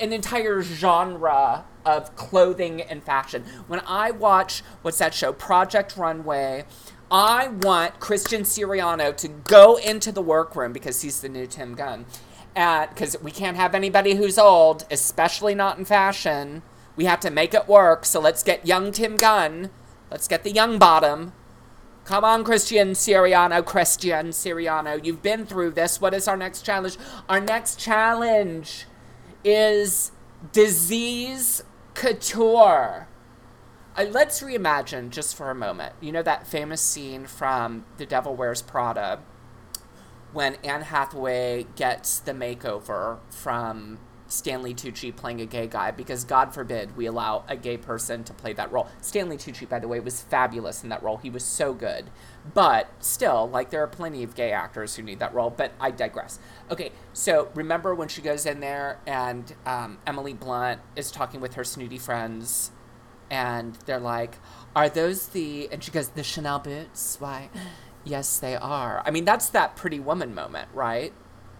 an 0.00 0.12
entire 0.12 0.62
genre 0.62 1.64
of 1.84 2.14
clothing 2.16 2.82
and 2.82 3.02
fashion. 3.02 3.44
When 3.66 3.80
I 3.86 4.10
watch 4.10 4.62
what's 4.82 4.98
that 4.98 5.14
show, 5.14 5.32
Project 5.32 5.96
Runway, 5.96 6.64
I 7.12 7.48
want 7.48 8.00
Christian 8.00 8.40
Siriano 8.40 9.14
to 9.18 9.28
go 9.28 9.76
into 9.76 10.10
the 10.10 10.22
workroom 10.22 10.72
because 10.72 11.02
he's 11.02 11.20
the 11.20 11.28
new 11.28 11.46
Tim 11.46 11.74
Gunn. 11.74 12.06
Because 12.54 13.20
we 13.22 13.30
can't 13.30 13.58
have 13.58 13.74
anybody 13.74 14.14
who's 14.14 14.38
old, 14.38 14.86
especially 14.90 15.54
not 15.54 15.78
in 15.78 15.84
fashion. 15.84 16.62
We 16.96 17.04
have 17.04 17.20
to 17.20 17.30
make 17.30 17.52
it 17.52 17.68
work. 17.68 18.06
So 18.06 18.18
let's 18.18 18.42
get 18.42 18.66
young 18.66 18.92
Tim 18.92 19.18
Gunn. 19.18 19.68
Let's 20.10 20.26
get 20.26 20.42
the 20.42 20.52
young 20.52 20.78
bottom. 20.78 21.34
Come 22.06 22.24
on, 22.24 22.44
Christian 22.44 22.92
Siriano, 22.92 23.64
Christian 23.64 24.28
Siriano. 24.28 25.04
You've 25.04 25.22
been 25.22 25.44
through 25.44 25.72
this. 25.72 26.00
What 26.00 26.14
is 26.14 26.26
our 26.26 26.36
next 26.36 26.62
challenge? 26.62 26.96
Our 27.28 27.40
next 27.40 27.78
challenge 27.78 28.86
is 29.44 30.12
disease 30.50 31.62
couture. 31.94 33.06
Uh, 33.94 34.04
let's 34.04 34.42
reimagine 34.42 35.10
just 35.10 35.36
for 35.36 35.50
a 35.50 35.54
moment. 35.54 35.94
You 36.00 36.12
know 36.12 36.22
that 36.22 36.46
famous 36.46 36.80
scene 36.80 37.26
from 37.26 37.84
The 37.98 38.06
Devil 38.06 38.34
Wears 38.34 38.62
Prada 38.62 39.20
when 40.32 40.54
Anne 40.64 40.82
Hathaway 40.82 41.66
gets 41.76 42.18
the 42.18 42.32
makeover 42.32 43.18
from 43.28 43.98
Stanley 44.28 44.72
Tucci 44.72 45.14
playing 45.14 45.42
a 45.42 45.44
gay 45.44 45.66
guy 45.66 45.90
because 45.90 46.24
God 46.24 46.54
forbid 46.54 46.96
we 46.96 47.04
allow 47.04 47.44
a 47.48 47.54
gay 47.54 47.76
person 47.76 48.24
to 48.24 48.32
play 48.32 48.54
that 48.54 48.72
role. 48.72 48.88
Stanley 49.02 49.36
Tucci, 49.36 49.68
by 49.68 49.78
the 49.78 49.88
way, 49.88 50.00
was 50.00 50.22
fabulous 50.22 50.82
in 50.82 50.88
that 50.88 51.02
role. 51.02 51.18
He 51.18 51.28
was 51.28 51.44
so 51.44 51.74
good. 51.74 52.08
But 52.54 52.88
still, 52.98 53.46
like, 53.46 53.68
there 53.68 53.82
are 53.82 53.88
plenty 53.88 54.22
of 54.22 54.34
gay 54.34 54.52
actors 54.52 54.96
who 54.96 55.02
need 55.02 55.18
that 55.18 55.34
role, 55.34 55.50
but 55.50 55.72
I 55.78 55.90
digress. 55.90 56.38
Okay, 56.70 56.92
so 57.12 57.50
remember 57.54 57.94
when 57.94 58.08
she 58.08 58.22
goes 58.22 58.46
in 58.46 58.60
there 58.60 59.00
and 59.06 59.54
um, 59.66 59.98
Emily 60.06 60.32
Blunt 60.32 60.80
is 60.96 61.10
talking 61.10 61.42
with 61.42 61.54
her 61.54 61.64
snooty 61.64 61.98
friends 61.98 62.70
and 63.32 63.76
they're 63.86 63.98
like, 63.98 64.36
Are 64.76 64.88
those 64.88 65.28
the. 65.28 65.68
And 65.72 65.82
she 65.82 65.90
goes, 65.90 66.10
The 66.10 66.22
Chanel 66.22 66.60
boots? 66.60 67.16
Why? 67.18 67.48
Yes, 68.04 68.40
they 68.40 68.56
are. 68.56 69.00
I 69.06 69.12
mean, 69.12 69.24
that's 69.24 69.48
that 69.50 69.76
pretty 69.76 70.00
woman 70.00 70.34
moment, 70.34 70.68
right? 70.74 71.12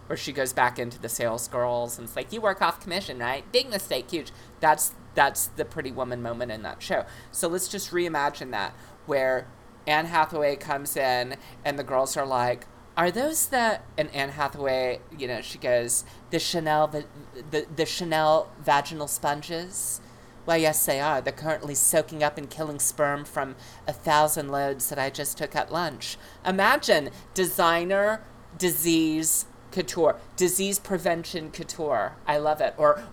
Where 0.09 0.17
she 0.17 0.33
goes 0.33 0.53
back 0.53 0.77
into 0.77 0.99
the 1.01 1.09
sales 1.09 1.47
girls 1.47 1.97
and 1.97 2.09
it's 2.09 2.17
like, 2.17 2.33
You 2.33 2.41
work 2.41 2.61
off 2.61 2.81
commission, 2.81 3.21
right? 3.21 3.45
Big 3.53 3.71
mistake, 3.71 4.11
huge. 4.11 4.33
That's 4.59 4.93
that's 5.15 5.47
the 5.47 5.65
pretty 5.65 5.93
woman 5.93 6.21
moment 6.21 6.51
in 6.51 6.63
that 6.63 6.83
show. 6.83 7.05
So 7.31 7.47
let's 7.47 7.69
just 7.69 7.93
reimagine 7.93 8.51
that 8.51 8.75
where 9.07 9.47
Anne 9.87 10.07
Hathaway 10.07 10.57
comes 10.57 10.97
in 10.97 11.37
and 11.65 11.79
the 11.79 11.85
girls 11.85 12.17
are 12.17 12.27
like, 12.27 12.67
are 12.97 13.13
those 13.13 13.47
the 13.47 13.79
and 13.97 14.11
Anne 14.13 14.31
Hathaway, 14.31 15.01
you 15.17 15.29
know, 15.29 15.41
she 15.43 15.59
goes, 15.59 16.05
the 16.31 16.41
Chanel 16.41 16.89
the, 16.89 17.05
the, 17.53 17.67
the 17.77 17.87
Chanel 17.87 18.51
vaginal 18.61 19.07
sponges? 19.07 20.01
Why, 20.45 20.57
yes, 20.57 20.85
they 20.85 21.01
are. 21.01 21.21
They're 21.21 21.33
currently 21.33 21.75
soaking 21.75 22.23
up 22.23 22.37
and 22.37 22.51
killing 22.51 22.81
sperm 22.81 23.25
from 23.25 23.55
a 23.87 23.93
thousand 23.93 24.51
loads 24.51 24.89
that 24.89 24.99
I 24.99 25.09
just 25.09 25.39
took 25.39 25.55
at 25.55 25.73
lunch. 25.73 26.17
Imagine 26.45 27.11
designer 27.33 28.23
disease 28.59 29.47
couture, 29.71 30.17
disease 30.37 30.79
prevention 30.79 31.51
couture. 31.51 32.17
I 32.27 32.39
love 32.39 32.61
it. 32.61 32.75
Or, 32.77 33.05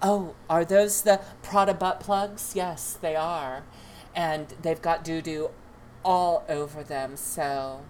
oh, 0.00 0.34
are 0.48 0.64
those 0.64 1.02
the 1.02 1.20
Prada 1.42 1.74
butt 1.74 2.00
plugs? 2.00 2.54
Yes, 2.54 2.96
they 3.00 3.16
are. 3.16 3.64
And 4.14 4.54
they've 4.62 4.80
got 4.80 5.04
doo 5.04 5.20
doo 5.20 5.50
all 6.04 6.44
over 6.48 6.84
them. 6.84 7.16
So, 7.16 7.80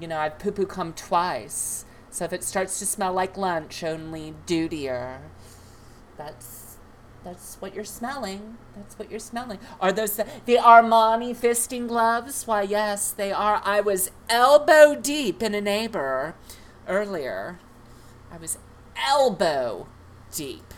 you 0.00 0.08
know, 0.08 0.18
I've 0.18 0.38
poo 0.38 0.50
poo 0.50 0.66
come 0.66 0.92
twice. 0.92 1.84
So 2.10 2.24
if 2.24 2.32
it 2.32 2.42
starts 2.42 2.80
to 2.80 2.86
smell 2.86 3.12
like 3.12 3.36
lunch, 3.36 3.84
only 3.84 4.34
dudier. 4.46 5.18
That's 6.16 6.57
that's 7.28 7.56
what 7.56 7.74
you're 7.74 7.84
smelling. 7.84 8.56
That's 8.74 8.98
what 8.98 9.10
you're 9.10 9.20
smelling. 9.20 9.58
Are 9.82 9.92
those 9.92 10.16
the, 10.16 10.26
the 10.46 10.56
Armani 10.56 11.36
fisting 11.36 11.86
gloves? 11.86 12.46
Why, 12.46 12.62
yes, 12.62 13.12
they 13.12 13.32
are. 13.32 13.60
I 13.64 13.82
was 13.82 14.10
elbow 14.30 14.94
deep 14.94 15.42
in 15.42 15.54
a 15.54 15.60
neighbor 15.60 16.34
earlier. 16.86 17.58
I 18.32 18.38
was 18.38 18.56
elbow 18.96 19.88
deep. 20.32 20.72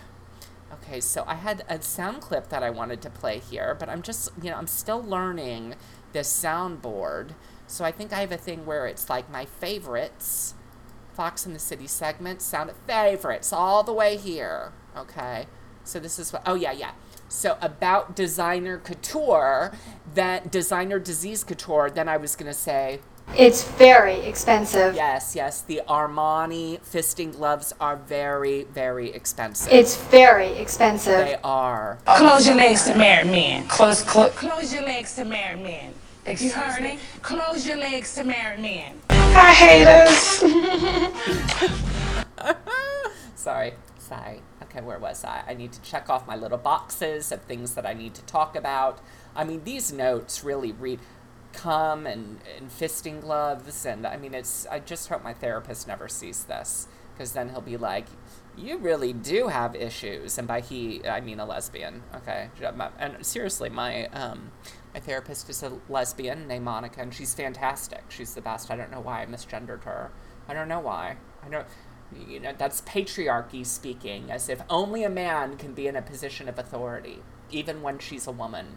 Okay, 0.72 1.00
so 1.00 1.22
I 1.26 1.34
had 1.34 1.64
a 1.68 1.80
sound 1.82 2.20
clip 2.20 2.48
that 2.48 2.64
I 2.64 2.70
wanted 2.70 3.00
to 3.02 3.10
play 3.10 3.38
here, 3.38 3.76
but 3.78 3.88
I'm 3.88 4.02
just, 4.02 4.30
you 4.42 4.50
know, 4.50 4.56
I'm 4.56 4.66
still 4.66 5.02
learning 5.02 5.76
this 6.12 6.28
soundboard. 6.32 7.34
So 7.68 7.84
I 7.84 7.92
think 7.92 8.12
I 8.12 8.20
have 8.20 8.32
a 8.32 8.36
thing 8.36 8.66
where 8.66 8.88
it's 8.88 9.08
like 9.08 9.30
my 9.30 9.44
favorites, 9.44 10.54
Fox 11.14 11.46
in 11.46 11.52
the 11.52 11.60
City 11.60 11.86
segment, 11.86 12.42
sound 12.42 12.72
favorites, 12.88 13.52
all 13.52 13.84
the 13.84 13.92
way 13.92 14.16
here. 14.16 14.72
Okay. 14.96 15.46
So 15.85 15.99
this 15.99 16.19
is 16.19 16.33
what, 16.33 16.43
oh 16.47 16.55
yeah, 16.55 16.73
yeah. 16.73 16.93
So 17.29 17.57
about 17.61 18.16
designer 18.16 18.79
couture, 18.79 19.73
that 20.14 20.51
designer 20.51 20.99
disease 20.99 21.45
couture, 21.45 21.90
then 21.90 22.09
I 22.09 22.16
was 22.16 22.35
going 22.35 22.51
to 22.51 22.59
say, 22.59 23.01
It's 23.38 23.62
very 23.62 24.16
expensive. 24.21 24.95
yes, 24.97 25.37
yes, 25.37 25.61
the 25.62 25.81
Armani 25.88 26.81
fisting 26.81 27.33
gloves 27.33 27.73
are 27.81 27.97
very, 27.97 28.64
very 28.64 29.11
expensive. 29.12 29.73
It's 29.73 29.97
very 29.97 30.49
expensive. 30.59 31.12
they 31.25 31.37
are. 31.45 31.99
Close 32.05 32.47
your 32.49 32.57
legs 32.57 32.85
to 32.87 32.97
married 32.97 33.31
men. 33.31 33.69
Close, 33.69 34.03
close, 34.03 34.33
close 34.35 34.75
your 34.75 34.83
legs 34.83 35.14
to 35.14 35.25
married 35.25 35.62
men. 35.62 35.95
You 36.27 36.51
heard 36.51 36.83
it? 36.85 36.99
Close 37.23 37.66
your 37.66 37.77
legs 37.79 38.14
to 38.16 38.25
married 38.25 38.61
men. 38.61 39.01
Hi, 39.11 39.53
haters. 39.53 40.45
Sorry, 43.37 43.73
sorry. 43.99 44.40
Okay, 44.70 44.80
where 44.80 44.98
was 44.98 45.24
I? 45.24 45.42
I 45.48 45.54
need 45.54 45.72
to 45.72 45.83
check 45.83 46.09
off 46.09 46.26
my 46.28 46.37
little 46.37 46.59
boxes 46.59 47.33
of 47.33 47.42
things 47.42 47.74
that 47.74 47.85
I 47.85 47.92
need 47.92 48.14
to 48.14 48.22
talk 48.22 48.54
about. 48.54 49.00
I 49.35 49.42
mean, 49.42 49.64
these 49.64 49.92
notes 49.92 50.44
really 50.44 50.70
read 50.70 51.00
cum 51.52 52.06
and, 52.06 52.38
and 52.56 52.70
fisting 52.70 53.20
gloves, 53.20 53.85
and 53.85 54.06
I 54.06 54.16
mean, 54.16 54.35
it's. 54.35 54.66
I 54.70 54.78
just 54.78 55.09
hope 55.09 55.24
my 55.24 55.35
therapist 55.35 55.88
never 55.88 56.09
sees 56.09 56.44
this, 56.44 56.87
because 57.12 57.33
then 57.33 57.48
he'll 57.48 57.61
be 57.61 57.76
like, 57.76 58.06
"You 58.56 58.78
really 58.78 59.12
do 59.12 59.48
have 59.48 59.74
issues," 59.74 60.38
and 60.38 60.46
by 60.46 60.61
he, 60.61 61.04
I 61.06 61.20
mean 61.20 61.40
a 61.40 61.44
lesbian. 61.44 62.02
Okay, 62.14 62.50
and 62.98 63.26
seriously, 63.26 63.68
my 63.70 64.06
um, 64.06 64.52
my 64.94 65.00
therapist 65.00 65.50
is 65.50 65.62
a 65.64 65.78
lesbian 65.88 66.46
named 66.46 66.64
Monica, 66.64 67.00
and 67.00 67.12
she's 67.12 67.35
fantastic. 67.35 68.04
She's 68.09 68.35
the 68.35 68.40
best. 68.40 68.70
I 68.70 68.76
don't 68.76 68.90
know 68.90 69.00
why 69.00 69.22
I 69.22 69.26
misgendered 69.26 69.83
her. 69.85 70.12
I 70.48 70.54
don't 70.54 70.68
know 70.68 70.80
why. 70.80 71.16
I 71.44 71.48
don't. 71.48 71.66
You 72.29 72.40
know, 72.40 72.53
that's 72.57 72.81
patriarchy 72.83 73.64
speaking, 73.64 74.31
as 74.31 74.49
if 74.49 74.62
only 74.68 75.05
a 75.05 75.11
man 75.11 75.57
can 75.57 75.75
be 75.75 75.87
in 75.87 75.96
a 75.96 76.03
position 76.03 76.49
of 76.49 76.59
authority, 76.59 77.23
even 77.51 77.83
when 77.83 77.99
she's 77.99 78.27
a 78.27 78.33
woman. 78.33 78.77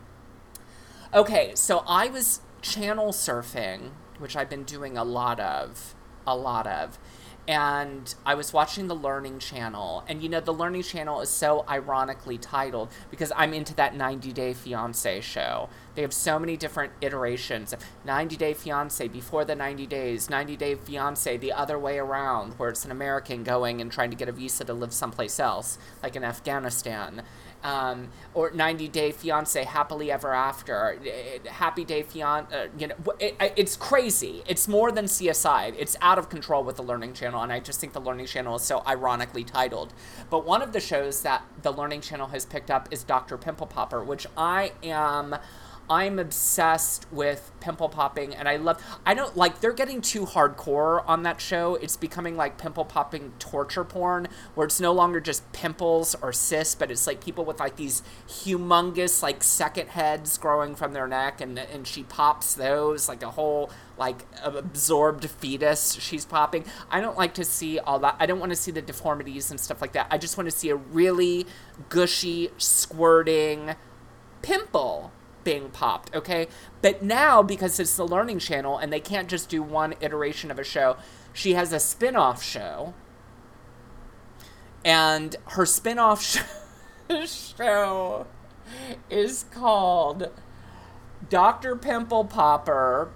Okay, 1.13 1.53
so 1.55 1.83
I 1.87 2.07
was 2.07 2.41
channel 2.61 3.11
surfing, 3.11 3.91
which 4.17 4.35
I've 4.35 4.49
been 4.49 4.63
doing 4.63 4.97
a 4.97 5.03
lot 5.03 5.39
of, 5.39 5.95
a 6.25 6.35
lot 6.35 6.67
of, 6.67 6.97
and 7.47 8.15
I 8.25 8.35
was 8.35 8.53
watching 8.53 8.87
the 8.87 8.95
Learning 8.95 9.37
Channel. 9.37 10.03
And 10.07 10.23
you 10.23 10.29
know, 10.29 10.39
the 10.39 10.53
Learning 10.53 10.81
Channel 10.81 11.21
is 11.21 11.29
so 11.29 11.65
ironically 11.67 12.37
titled 12.37 12.89
because 13.09 13.31
I'm 13.35 13.53
into 13.53 13.75
that 13.75 13.95
90 13.95 14.31
Day 14.31 14.53
Fiance 14.53 15.21
show. 15.21 15.69
They 15.95 16.01
have 16.01 16.13
so 16.13 16.39
many 16.39 16.57
different 16.57 16.93
iterations 17.01 17.75
90 18.05 18.37
Day 18.37 18.53
Fiance 18.53 19.07
before 19.09 19.45
the 19.45 19.55
90 19.55 19.85
days, 19.87 20.29
90 20.29 20.55
Day 20.55 20.75
Fiance 20.75 21.37
the 21.37 21.51
other 21.51 21.77
way 21.77 21.99
around, 21.99 22.53
where 22.53 22.69
it's 22.69 22.85
an 22.85 22.91
American 22.91 23.43
going 23.43 23.81
and 23.81 23.91
trying 23.91 24.09
to 24.09 24.17
get 24.17 24.29
a 24.29 24.31
visa 24.31 24.63
to 24.65 24.73
live 24.73 24.93
someplace 24.93 25.39
else, 25.39 25.77
like 26.01 26.15
in 26.15 26.23
Afghanistan. 26.23 27.23
Um, 27.63 28.09
or 28.33 28.51
90 28.51 28.89
Day 28.89 29.11
Fiance, 29.11 29.63
Happily 29.63 30.11
Ever 30.11 30.33
After, 30.33 30.97
eh, 31.05 31.49
Happy 31.49 31.85
Day 31.85 32.03
Fiance, 32.03 32.53
uh, 32.53 32.67
you 32.77 32.87
know, 32.87 32.95
it, 33.19 33.35
it's 33.55 33.77
crazy. 33.77 34.43
It's 34.47 34.67
more 34.67 34.91
than 34.91 35.05
CSI. 35.05 35.73
It's 35.77 35.95
out 36.01 36.17
of 36.17 36.29
control 36.29 36.63
with 36.63 36.75
the 36.75 36.81
Learning 36.81 37.13
Channel, 37.13 37.41
and 37.41 37.53
I 37.53 37.59
just 37.59 37.79
think 37.79 37.93
the 37.93 38.01
Learning 38.01 38.25
Channel 38.25 38.57
is 38.57 38.63
so 38.63 38.83
ironically 38.85 39.43
titled. 39.43 39.93
But 40.29 40.45
one 40.45 40.61
of 40.61 40.73
the 40.73 40.81
shows 40.81 41.21
that 41.21 41.43
the 41.61 41.71
Learning 41.71 42.01
Channel 42.01 42.27
has 42.27 42.45
picked 42.45 42.69
up 42.69 42.89
is 42.91 43.03
Dr. 43.03 43.37
Pimple 43.37 43.67
Popper, 43.67 44.03
which 44.03 44.27
I 44.37 44.73
am. 44.83 45.35
I'm 45.89 46.19
obsessed 46.19 47.05
with 47.11 47.51
pimple 47.59 47.89
popping 47.89 48.33
and 48.35 48.47
I 48.47 48.57
love 48.57 48.83
I 49.05 49.13
don't 49.13 49.35
like 49.37 49.61
they're 49.61 49.73
getting 49.73 50.01
too 50.01 50.25
hardcore 50.25 51.03
on 51.07 51.23
that 51.23 51.41
show. 51.41 51.75
It's 51.75 51.97
becoming 51.97 52.35
like 52.35 52.57
pimple 52.57 52.85
popping 52.85 53.33
torture 53.39 53.83
porn 53.83 54.27
where 54.55 54.65
it's 54.65 54.79
no 54.79 54.91
longer 54.91 55.19
just 55.19 55.49
pimples 55.53 56.15
or 56.21 56.33
cysts, 56.33 56.75
but 56.75 56.91
it's 56.91 57.07
like 57.07 57.23
people 57.23 57.45
with 57.45 57.59
like 57.59 57.77
these 57.77 58.03
humongous 58.27 59.23
like 59.23 59.43
second 59.43 59.89
heads 59.89 60.37
growing 60.37 60.75
from 60.75 60.93
their 60.93 61.07
neck 61.07 61.41
and 61.41 61.57
and 61.57 61.87
she 61.87 62.03
pops 62.03 62.53
those 62.53 63.07
like 63.07 63.23
a 63.23 63.31
whole 63.31 63.71
like 63.97 64.25
absorbed 64.43 65.29
fetus 65.29 65.93
she's 65.93 66.25
popping. 66.25 66.65
I 66.89 67.01
don't 67.01 67.17
like 67.17 67.33
to 67.35 67.45
see 67.45 67.79
all 67.79 67.99
that. 67.99 68.17
I 68.19 68.25
don't 68.25 68.39
want 68.39 68.51
to 68.51 68.57
see 68.57 68.71
the 68.71 68.81
deformities 68.81 69.51
and 69.51 69.59
stuff 69.59 69.81
like 69.81 69.93
that. 69.93 70.07
I 70.11 70.17
just 70.17 70.37
want 70.37 70.49
to 70.49 70.55
see 70.55 70.69
a 70.69 70.75
really 70.75 71.45
gushy 71.89 72.49
squirting 72.57 73.75
pimple 74.41 75.12
being 75.43 75.69
popped, 75.69 76.13
okay? 76.15 76.47
But 76.81 77.03
now, 77.03 77.41
because 77.41 77.79
it's 77.79 77.95
the 77.95 78.07
Learning 78.07 78.39
Channel 78.39 78.77
and 78.77 78.91
they 78.91 78.99
can't 78.99 79.27
just 79.29 79.49
do 79.49 79.61
one 79.61 79.95
iteration 80.01 80.51
of 80.51 80.59
a 80.59 80.63
show, 80.63 80.97
she 81.33 81.53
has 81.53 81.73
a 81.73 81.79
spin 81.79 82.15
off 82.15 82.43
show. 82.43 82.93
And 84.85 85.35
her 85.49 85.65
spin 85.65 85.99
off 85.99 86.21
sh- 86.21 86.39
show 87.57 88.27
is 89.09 89.45
called 89.51 90.29
Dr. 91.29 91.75
Pimple 91.75 92.25
Popper 92.25 93.11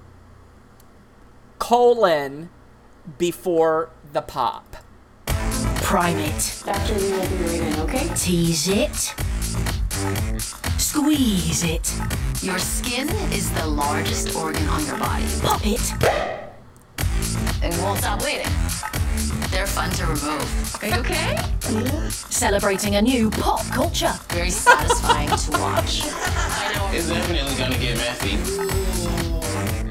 colon 1.60 2.50
before 3.18 3.90
the 4.12 4.22
pop. 4.22 4.78
Prime 5.82 6.18
it. 6.18 6.64
After 6.68 6.94
we 6.96 7.12
will 7.12 7.30
be 7.30 7.36
reading, 7.44 7.80
okay? 7.80 8.10
Tease 8.16 8.68
it. 8.68 9.16
Squeeze 10.78 11.64
it. 11.64 11.92
Your 12.44 12.60
skin 12.60 13.10
is 13.32 13.52
the 13.52 13.66
largest 13.66 14.36
organ 14.36 14.68
on 14.70 14.86
your 14.86 14.98
body. 14.98 15.26
Pop 15.42 15.66
it. 15.66 15.82
It 17.64 17.82
won't 17.82 18.00
stop 18.00 18.20
bleeding. 18.20 18.46
They're 19.50 19.66
fun 19.66 19.90
to 19.92 20.06
remove. 20.06 20.84
Are 20.84 20.88
you 20.88 20.96
okay? 20.96 21.38
Celebrating 22.10 22.96
a 22.96 23.02
new 23.02 23.32
pop 23.32 23.66
culture. 23.72 24.14
Very 24.30 24.52
satisfying 24.52 25.30
to 25.30 25.52
watch. 25.60 26.04
It's 26.94 27.10
definitely 27.10 27.56
gonna 27.56 27.78
get 27.78 27.98
messy. 27.98 29.07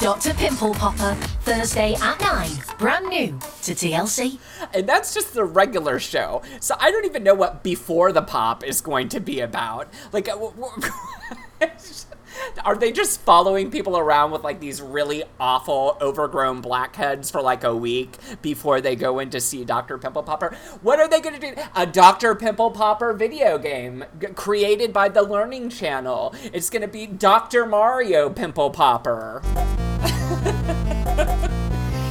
Dr. 0.07 0.35
Pimple 0.35 0.73
Popper, 0.75 1.15
Thursday 1.41 1.95
at 1.95 2.21
9. 2.21 2.51
Brand 2.79 3.09
new 3.09 3.41
to 3.63 3.75
TLC. 3.75 4.39
And 4.73 4.89
that's 4.89 5.13
just 5.13 5.35
the 5.35 5.45
regular 5.45 5.99
show. 5.99 6.43
So 6.61 6.77
I 6.79 6.93
don't 6.93 7.07
even 7.07 7.25
know 7.25 7.35
what 7.35 7.65
Before 7.65 8.13
the 8.13 8.23
Pop 8.23 8.63
is 8.63 8.81
going 8.81 9.09
to 9.09 9.19
be 9.19 9.41
about. 9.41 9.93
Like, 10.13 10.29
uh, 10.29 10.39
are 12.65 12.77
they 12.77 12.93
just 12.93 13.21
following 13.23 13.69
people 13.69 13.99
around 13.99 14.31
with 14.31 14.45
like 14.45 14.61
these 14.61 14.81
really 14.81 15.25
awful, 15.41 15.99
overgrown 16.01 16.61
blackheads 16.61 17.29
for 17.29 17.43
like 17.43 17.65
a 17.65 17.75
week 17.75 18.17
before 18.43 18.81
they 18.81 18.95
go 18.95 19.19
in 19.19 19.31
to 19.31 19.41
see 19.41 19.65
Dr. 19.65 19.99
Pimple 19.99 20.23
Popper? 20.23 20.57
What 20.83 21.01
are 21.01 21.09
they 21.09 21.21
going 21.21 21.41
to 21.41 21.55
do? 21.55 21.61
A 21.75 21.85
Dr. 21.85 22.37
Pimple 22.37 22.71
Popper 22.71 23.13
video 23.13 23.59
game 23.59 24.05
g- 24.21 24.29
created 24.29 24.93
by 24.93 25.09
the 25.09 25.23
Learning 25.23 25.69
Channel. 25.69 26.33
It's 26.53 26.71
going 26.71 26.83
to 26.83 26.89
be 26.89 27.09
Dr. 27.09 27.67
Mario 27.67 28.31
Pimple 28.31 28.71
Popper. 28.71 29.43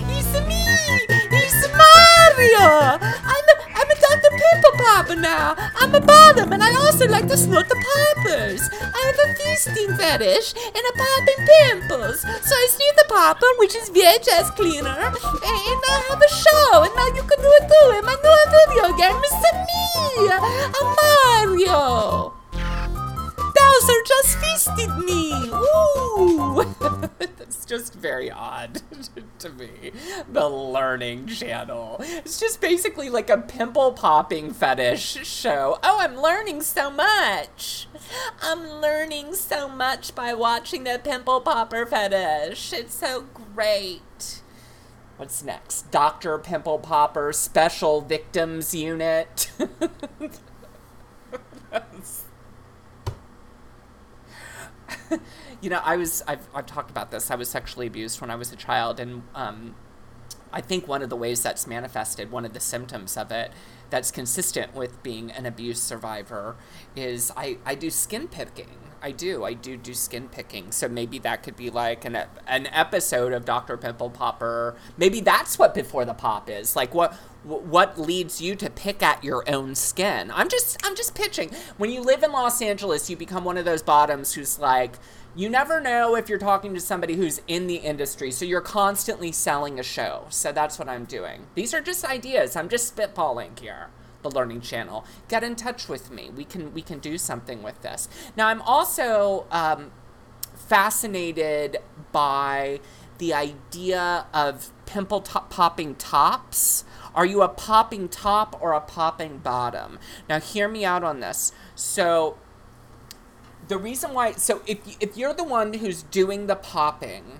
It's 0.08 0.34
me! 0.48 0.63
It's 1.10 1.62
Mario! 1.69 2.67
I'm 3.02 3.45
a, 3.52 3.56
I'm 3.76 3.89
a 3.89 3.95
Dr. 3.95 4.32
Pimple 4.32 4.76
Popper 4.78 5.15
now! 5.15 5.56
I'm 5.76 5.93
a 5.93 6.00
bottom 6.02 6.52
and 6.54 6.63
I 6.63 6.74
also 6.76 7.08
like 7.08 7.28
to 7.28 7.38
snort 7.38 7.69
the 7.69 7.76
poppers! 7.76 8.62
I 8.82 9.00
have 9.06 9.19
a 9.30 9.34
feasting 9.36 9.95
fetish 9.98 10.54
and 10.56 10.78
a 10.78 10.93
popping 10.98 11.41
pimples! 11.45 12.21
So 12.21 12.54
I 12.56 12.67
sneeze 12.69 12.95
the 12.98 13.06
popper, 13.10 13.48
which 13.60 13.76
is 13.76 13.89
VHS 13.89 14.56
cleaner, 14.56 14.89
and 14.89 15.82
I 15.93 16.06
have 16.10 16.21
a 16.21 16.30
show, 16.30 16.84
and 16.84 16.95
now 16.95 17.08
you 17.08 17.24
can 17.24 17.39
do 17.41 17.52
it 17.60 17.67
too 17.69 17.89
in 18.00 18.06
my 18.06 18.15
new 18.15 18.38
video 18.54 18.98
game, 18.98 19.21
It's 19.24 19.36
me! 19.67 20.30
I'm 20.32 20.88
Mario! 20.95 22.44
Bowser 23.79 24.03
just 24.05 24.38
feasted 24.38 24.97
me! 24.99 25.33
Ooh! 25.49 26.75
It's 27.39 27.65
just 27.65 27.93
very 27.93 28.31
odd 28.31 28.81
to 29.39 29.49
me. 29.49 29.91
The 30.31 30.47
Learning 30.47 31.27
Channel. 31.27 31.97
It's 31.99 32.39
just 32.39 32.61
basically 32.61 33.09
like 33.09 33.29
a 33.29 33.38
pimple 33.38 33.91
popping 33.93 34.53
fetish 34.53 35.25
show. 35.25 35.79
Oh, 35.83 35.99
I'm 35.99 36.15
learning 36.15 36.61
so 36.61 36.89
much. 36.89 37.88
I'm 38.41 38.67
learning 38.67 39.35
so 39.35 39.67
much 39.67 40.15
by 40.15 40.33
watching 40.33 40.83
the 40.83 40.99
pimple 41.03 41.41
popper 41.41 41.85
fetish. 41.85 42.73
It's 42.73 42.95
so 42.95 43.25
great. 43.53 44.41
What's 45.17 45.43
next? 45.43 45.91
Dr. 45.91 46.38
Pimple 46.38 46.79
Popper 46.79 47.31
Special 47.33 48.01
Victims 48.01 48.75
Unit. 48.75 49.51
you 55.62 55.69
know, 55.69 55.82
I 55.84 55.97
was 55.97 56.23
I've 56.28 56.47
I've 56.54 56.65
talked 56.65 56.89
about 56.89 57.12
this. 57.12 57.32
I 57.32 57.36
was 57.36 57.49
sexually 57.49 57.88
abused 57.88 58.21
when 58.21 58.30
I 58.30 58.36
was 58.36 58.51
a 58.51 58.56
child, 58.56 58.99
and 58.99 59.23
um, 59.34 59.75
I 60.51 60.62
think 60.62 60.88
one 60.88 61.01
of 61.01 61.10
the 61.10 61.15
ways 61.15 61.43
that's 61.43 61.67
manifested, 61.67 62.32
one 62.32 62.45
of 62.45 62.54
the 62.54 62.60
symptoms 62.60 63.17
of 63.17 63.32
it, 63.32 63.51
that's 63.89 64.12
consistent 64.12 64.73
with 64.73 65.01
being 65.04 65.32
an 65.32 65.45
abuse 65.45 65.82
survivor, 65.82 66.56
is 66.95 67.32
I 67.36 67.58
I 67.65 67.75
do 67.75 67.89
skin 67.89 68.28
picking. 68.28 68.85
I 69.05 69.11
do. 69.11 69.43
I 69.43 69.53
do 69.53 69.77
do 69.77 69.93
skin 69.93 70.29
picking. 70.29 70.71
So 70.71 70.89
maybe 70.89 71.19
that 71.19 71.43
could 71.43 71.55
be 71.55 71.69
like 71.69 72.05
an 72.05 72.23
an 72.47 72.65
episode 72.65 73.33
of 73.33 73.45
Dr. 73.45 73.77
Pimple 73.77 74.09
Popper. 74.09 74.75
Maybe 74.97 75.21
that's 75.21 75.59
what 75.59 75.75
before 75.75 76.05
the 76.05 76.15
pop 76.15 76.49
is. 76.49 76.75
Like 76.75 76.95
what 76.95 77.13
what 77.43 77.99
leads 77.99 78.41
you 78.41 78.55
to 78.55 78.67
pick 78.67 79.03
at 79.03 79.23
your 79.23 79.47
own 79.47 79.75
skin? 79.75 80.31
I'm 80.33 80.49
just 80.49 80.83
I'm 80.83 80.95
just 80.95 81.13
pitching. 81.13 81.51
When 81.77 81.91
you 81.91 82.01
live 82.01 82.23
in 82.23 82.31
Los 82.31 82.63
Angeles, 82.63 83.07
you 83.07 83.15
become 83.15 83.43
one 83.43 83.57
of 83.57 83.65
those 83.65 83.83
bottoms 83.83 84.33
who's 84.33 84.57
like 84.57 84.97
you 85.35 85.49
never 85.49 85.79
know 85.79 86.15
if 86.15 86.27
you're 86.27 86.39
talking 86.39 86.73
to 86.73 86.79
somebody 86.79 87.15
who's 87.15 87.41
in 87.47 87.67
the 87.67 87.75
industry, 87.75 88.31
so 88.31 88.43
you're 88.43 88.59
constantly 88.59 89.31
selling 89.31 89.79
a 89.79 89.83
show. 89.83 90.25
So 90.31 90.51
that's 90.51 90.79
what 90.79 90.89
I'm 90.89 91.05
doing. 91.05 91.45
These 91.53 91.75
are 91.75 91.81
just 91.81 92.03
ideas. 92.05 92.55
I'm 92.55 92.69
just 92.69 92.95
spitballing 92.95 93.59
here. 93.59 93.89
The 94.29 94.35
Learning 94.35 94.61
Channel. 94.61 95.05
Get 95.27 95.43
in 95.43 95.55
touch 95.55 95.88
with 95.88 96.11
me. 96.11 96.31
We 96.35 96.45
can 96.45 96.73
we 96.73 96.81
can 96.81 96.99
do 96.99 97.17
something 97.17 97.61
with 97.61 97.81
this. 97.83 98.09
Now 98.35 98.47
I'm 98.47 98.61
also 98.63 99.45
um, 99.51 99.91
fascinated 100.55 101.77
by 102.11 102.79
the 103.17 103.33
idea 103.33 104.25
of 104.33 104.71
pimple 104.85 105.21
top 105.21 105.49
popping 105.49 105.95
tops. 105.95 106.83
Are 107.13 107.25
you 107.25 107.41
a 107.41 107.47
popping 107.47 108.09
top 108.09 108.57
or 108.61 108.73
a 108.73 108.81
popping 108.81 109.38
bottom? 109.38 109.99
Now, 110.27 110.39
hear 110.39 110.67
me 110.67 110.83
out 110.83 111.03
on 111.03 111.21
this. 111.21 111.53
So, 111.75 112.38
the 113.69 113.77
reason 113.77 114.13
why, 114.13 114.33
so 114.33 114.61
if, 114.67 114.79
if 114.99 115.15
you're 115.15 115.33
the 115.33 115.43
one 115.43 115.75
who's 115.75 116.03
doing 116.03 116.47
the 116.47 116.55
popping, 116.55 117.39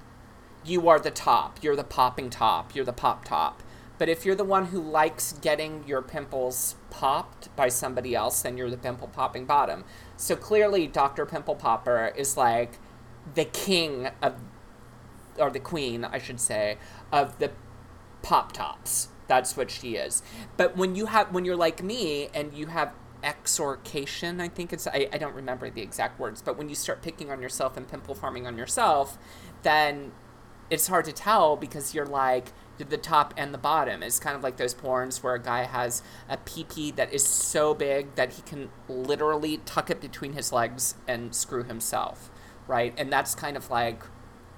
you 0.63 0.88
are 0.88 1.00
the 1.00 1.12
top. 1.12 1.62
You're 1.62 1.76
the 1.76 1.84
popping 1.84 2.30
top. 2.30 2.74
You're 2.74 2.86
the 2.86 2.93
pop 2.93 3.26
top. 3.26 3.62
But 3.98 4.10
if 4.10 4.26
you're 4.26 4.36
the 4.36 4.44
one 4.44 4.68
who 4.68 4.82
likes 4.82 5.34
getting 5.34 5.84
your 5.88 6.02
pimples 6.02 6.76
popped 6.90 7.56
by 7.56 7.70
somebody 7.70 8.16
else, 8.16 8.42
then 8.42 8.58
you're 8.58 8.70
the 8.70 8.78
pimple 8.78 9.08
popping 9.08 9.46
bottom. 9.46 9.86
So 10.18 10.36
clearly, 10.36 10.88
Dr. 10.88 11.26
Pimple 11.26 11.56
Popper 11.56 12.14
is 12.16 12.36
like 12.36 12.80
the 13.34 13.46
king 13.46 14.10
of, 14.22 14.36
or 15.38 15.50
the 15.50 15.60
queen, 15.60 16.04
I 16.04 16.20
should 16.20 16.40
say, 16.40 16.78
of 17.12 17.40
the 17.40 17.52
pop 18.22 18.52
tops. 18.52 19.10
That's 19.28 19.58
what 19.58 19.72
she 19.72 19.96
is. 19.96 20.22
But 20.58 20.78
when 20.78 20.96
you 20.96 21.08
have, 21.08 21.34
when 21.34 21.46
you're 21.46 21.56
like 21.56 21.82
me 21.82 22.30
and 22.34 22.54
you 22.54 22.68
have 22.68 22.94
exorcation, 23.24 24.40
I 24.40 24.50
think 24.50 24.72
it's, 24.72 24.88
I, 24.88 25.10
I 25.12 25.18
don't 25.18 25.34
remember 25.34 25.70
the 25.70 25.82
exact 25.82 26.20
words, 26.20 26.42
but 26.42 26.58
when 26.58 26.70
you 26.70 26.76
start 26.76 27.02
picking 27.02 27.32
on 27.32 27.42
yourself 27.42 27.76
and 27.76 27.88
pimple 27.88 28.14
farming 28.14 28.46
on 28.46 28.58
yourself, 28.58 29.18
then 29.64 30.12
it's 30.70 30.88
hard 30.88 31.06
to 31.06 31.12
tell 31.12 31.56
because 31.56 31.94
you're 31.94 32.06
like 32.06 32.52
the 32.78 32.98
top 32.98 33.34
and 33.38 33.54
the 33.54 33.58
bottom. 33.58 34.04
It's 34.04 34.20
kind 34.20 34.36
of 34.36 34.44
like 34.44 34.58
those 34.58 34.74
porns 34.74 35.24
where 35.24 35.36
a 35.36 35.42
guy 35.42 35.64
has 35.64 36.02
a 36.30 36.38
PP 36.38 36.96
that 36.96 37.14
is 37.14 37.26
so 37.26 37.74
big 37.74 38.16
that 38.16 38.34
he 38.34 38.42
can 38.42 38.70
literally 38.90 39.58
tuck 39.66 39.90
it 39.90 40.02
between 40.02 40.34
his 40.34 40.52
legs 40.52 40.96
and 41.08 41.34
screw 41.34 41.64
himself, 41.64 42.30
right? 42.68 42.94
And 42.98 43.12
that's 43.12 43.36
kind 43.36 43.56
of 43.56 43.70
like 43.70 44.04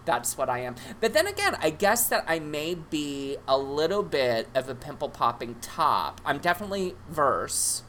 that's 0.06 0.38
what 0.38 0.50
I 0.50 0.60
am. 0.60 0.76
But 1.02 1.14
then 1.14 1.28
again, 1.28 1.58
I 1.60 1.70
guess 1.70 2.08
that 2.10 2.24
I 2.28 2.40
may 2.40 2.76
be 2.76 3.38
a 3.48 3.58
little 3.58 4.04
bit 4.04 4.48
of 4.56 4.70
a 4.70 4.76
pimple 4.76 5.10
popping 5.10 5.56
top. 5.56 6.22
I'm 6.26 6.38
definitely 6.38 6.96
verse, 7.10 7.84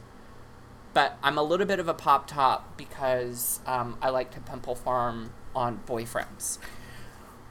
but 0.93 1.17
I'm 1.23 1.37
a 1.37 1.43
little 1.43 1.65
bit 1.65 1.79
of 1.79 1.87
a 1.87 1.93
pop 1.93 2.27
top 2.27 2.77
because 2.77 3.61
um, 3.65 3.97
I 4.01 4.09
like 4.09 4.31
to 4.31 4.41
pimple 4.41 4.75
farm 4.75 5.31
on 5.55 5.79
boyfriends 5.87 6.59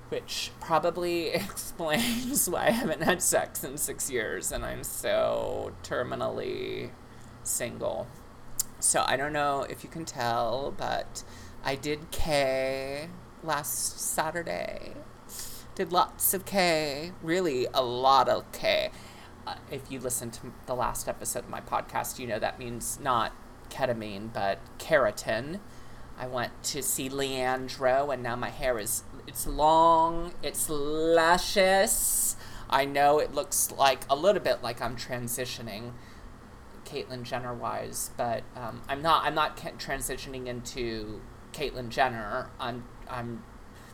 which 0.09 0.51
probably 0.61 1.29
explains 1.35 2.49
why 2.49 2.67
I 2.67 2.71
haven't 2.71 3.03
had 3.03 3.23
sex 3.23 3.65
in 3.65 3.77
six 3.77 4.11
years 4.11 4.53
and 4.53 4.65
I'm 4.65 4.85
so 4.85 5.73
terminally 5.83 6.91
single. 7.43 8.07
So 8.81 9.05
I 9.07 9.17
don't 9.17 9.33
know 9.33 9.63
if 9.69 9.83
you 9.83 9.91
can 9.91 10.05
tell, 10.05 10.73
but 10.77 11.25
I 11.65 11.75
did 11.75 12.11
K 12.11 13.09
last 13.43 14.01
Saturday. 14.01 14.95
Did 15.75 15.93
lots 15.93 16.35
of 16.35 16.45
K, 16.45 17.13
really 17.23 17.67
a 17.75 17.83
lot 17.83 18.29
of 18.29 18.51
K. 18.53 18.91
Uh, 19.47 19.57
if 19.71 19.91
you 19.91 20.01
listen 20.01 20.31
to 20.31 20.53
the 20.67 20.75
last 20.75 21.09
episode 21.09 21.45
of 21.45 21.49
my 21.49 21.61
podcast, 21.61 22.19
you 22.19 22.27
know 22.27 22.39
that 22.39 22.59
means 22.59 22.99
not 23.01 23.33
ketamine, 23.71 24.33
but 24.33 24.59
keratin. 24.79 25.61
I 26.19 26.27
went 26.27 26.63
to 26.65 26.83
see 26.83 27.09
Leandro, 27.09 28.11
and 28.11 28.23
now 28.23 28.35
my 28.35 28.51
hair 28.51 28.79
is 28.79 29.05
it's 29.27 29.47
long, 29.47 30.35
it's 30.43 30.69
luscious. 30.69 32.37
I 32.69 32.85
know 32.85 33.19
it 33.19 33.35
looks 33.35 33.71
like 33.71 34.01
a 34.11 34.17
little 34.17 34.43
bit 34.43 34.63
like 34.63 34.83
I'm 34.83 34.97
transitioning, 34.97 35.93
Caitlyn 36.85 37.23
Jenner 37.23 37.55
wise, 37.55 38.11
but 38.17 38.43
um, 38.57 38.83
I'm 38.89 39.01
not. 39.01 39.25
I'm 39.25 39.35
not 39.35 39.57
transitioning 39.57 40.47
into 40.47 41.21
Caitlyn 41.53 41.89
Jenner. 41.89 42.51
I'm 42.59 42.85
I'm 43.09 43.45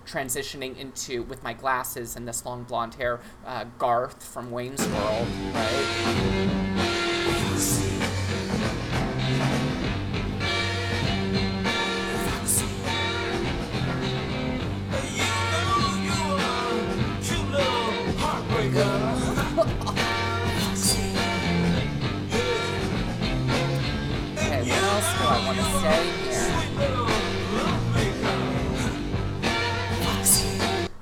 transitioning 0.06 0.78
into 0.78 1.22
with 1.22 1.42
my 1.42 1.52
glasses 1.52 2.16
and 2.16 2.26
this 2.26 2.44
long 2.44 2.64
blonde 2.64 2.94
hair, 2.94 3.20
uh, 3.46 3.64
Garth 3.78 4.22
from 4.22 4.50
Wayne's 4.50 4.87
World, 4.87 5.28
right? 5.52 5.84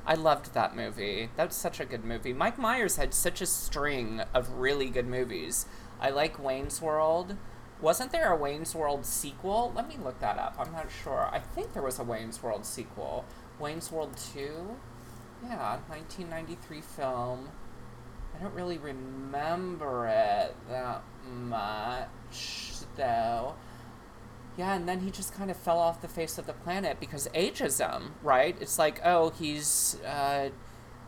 I 0.05 0.15
loved 0.17 0.55
that 0.55 0.75
movie. 0.75 1.31
That's 1.37 1.55
such 1.55 1.79
a 1.79 1.85
good 1.85 2.05
movie. 2.05 2.33
Mike 2.33 2.59
Myers 2.59 2.97
had 2.97 3.15
such 3.15 3.41
a 3.41 3.47
string 3.47 4.23
of 4.35 4.51
really 4.55 4.91
good 4.91 5.07
movies. 5.07 5.67
I 6.01 6.11
like 6.11 6.43
Wayne's 6.43 6.83
World. 6.83 7.37
Wasn't 7.81 8.11
there 8.11 8.33
a 8.33 8.37
Wayne's 8.37 8.75
World 8.75 9.07
sequel? 9.07 9.73
Let 9.77 9.89
me 9.89 9.97
look 10.03 10.19
that 10.19 10.37
up. 10.37 10.57
I'm 10.59 10.73
not 10.73 10.89
sure. 10.91 11.31
I 11.33 11.39
think 11.39 11.75
there 11.75 11.83
was 11.83 12.01
a 12.01 12.05
Wayne's 12.05 12.43
World 12.43 12.67
sequel. 12.67 13.25
Wayne's 13.61 13.93
World 13.93 14.17
2? 14.35 14.41
Yeah, 15.45 15.79
1993 15.87 16.81
film. 16.81 17.51
I 18.35 18.43
don't 18.43 18.55
really 18.55 18.79
remember 18.79 20.09
it 20.09 20.57
that 20.69 21.03
much, 21.25 22.73
though. 22.97 23.55
Yeah, 24.57 24.75
and 24.75 24.87
then 24.87 25.01
he 25.01 25.11
just 25.11 25.33
kind 25.35 25.51
of 25.51 25.57
fell 25.57 25.79
off 25.79 26.03
the 26.03 26.09
face 26.09 26.37
of 26.37 26.47
the 26.47 26.53
planet 26.53 27.01
because 27.01 27.27
ageism, 27.29 28.11
right? 28.23 28.57
It's 28.61 28.79
like, 28.79 29.01
oh, 29.03 29.31
he's 29.31 29.99
uh, 30.07 30.51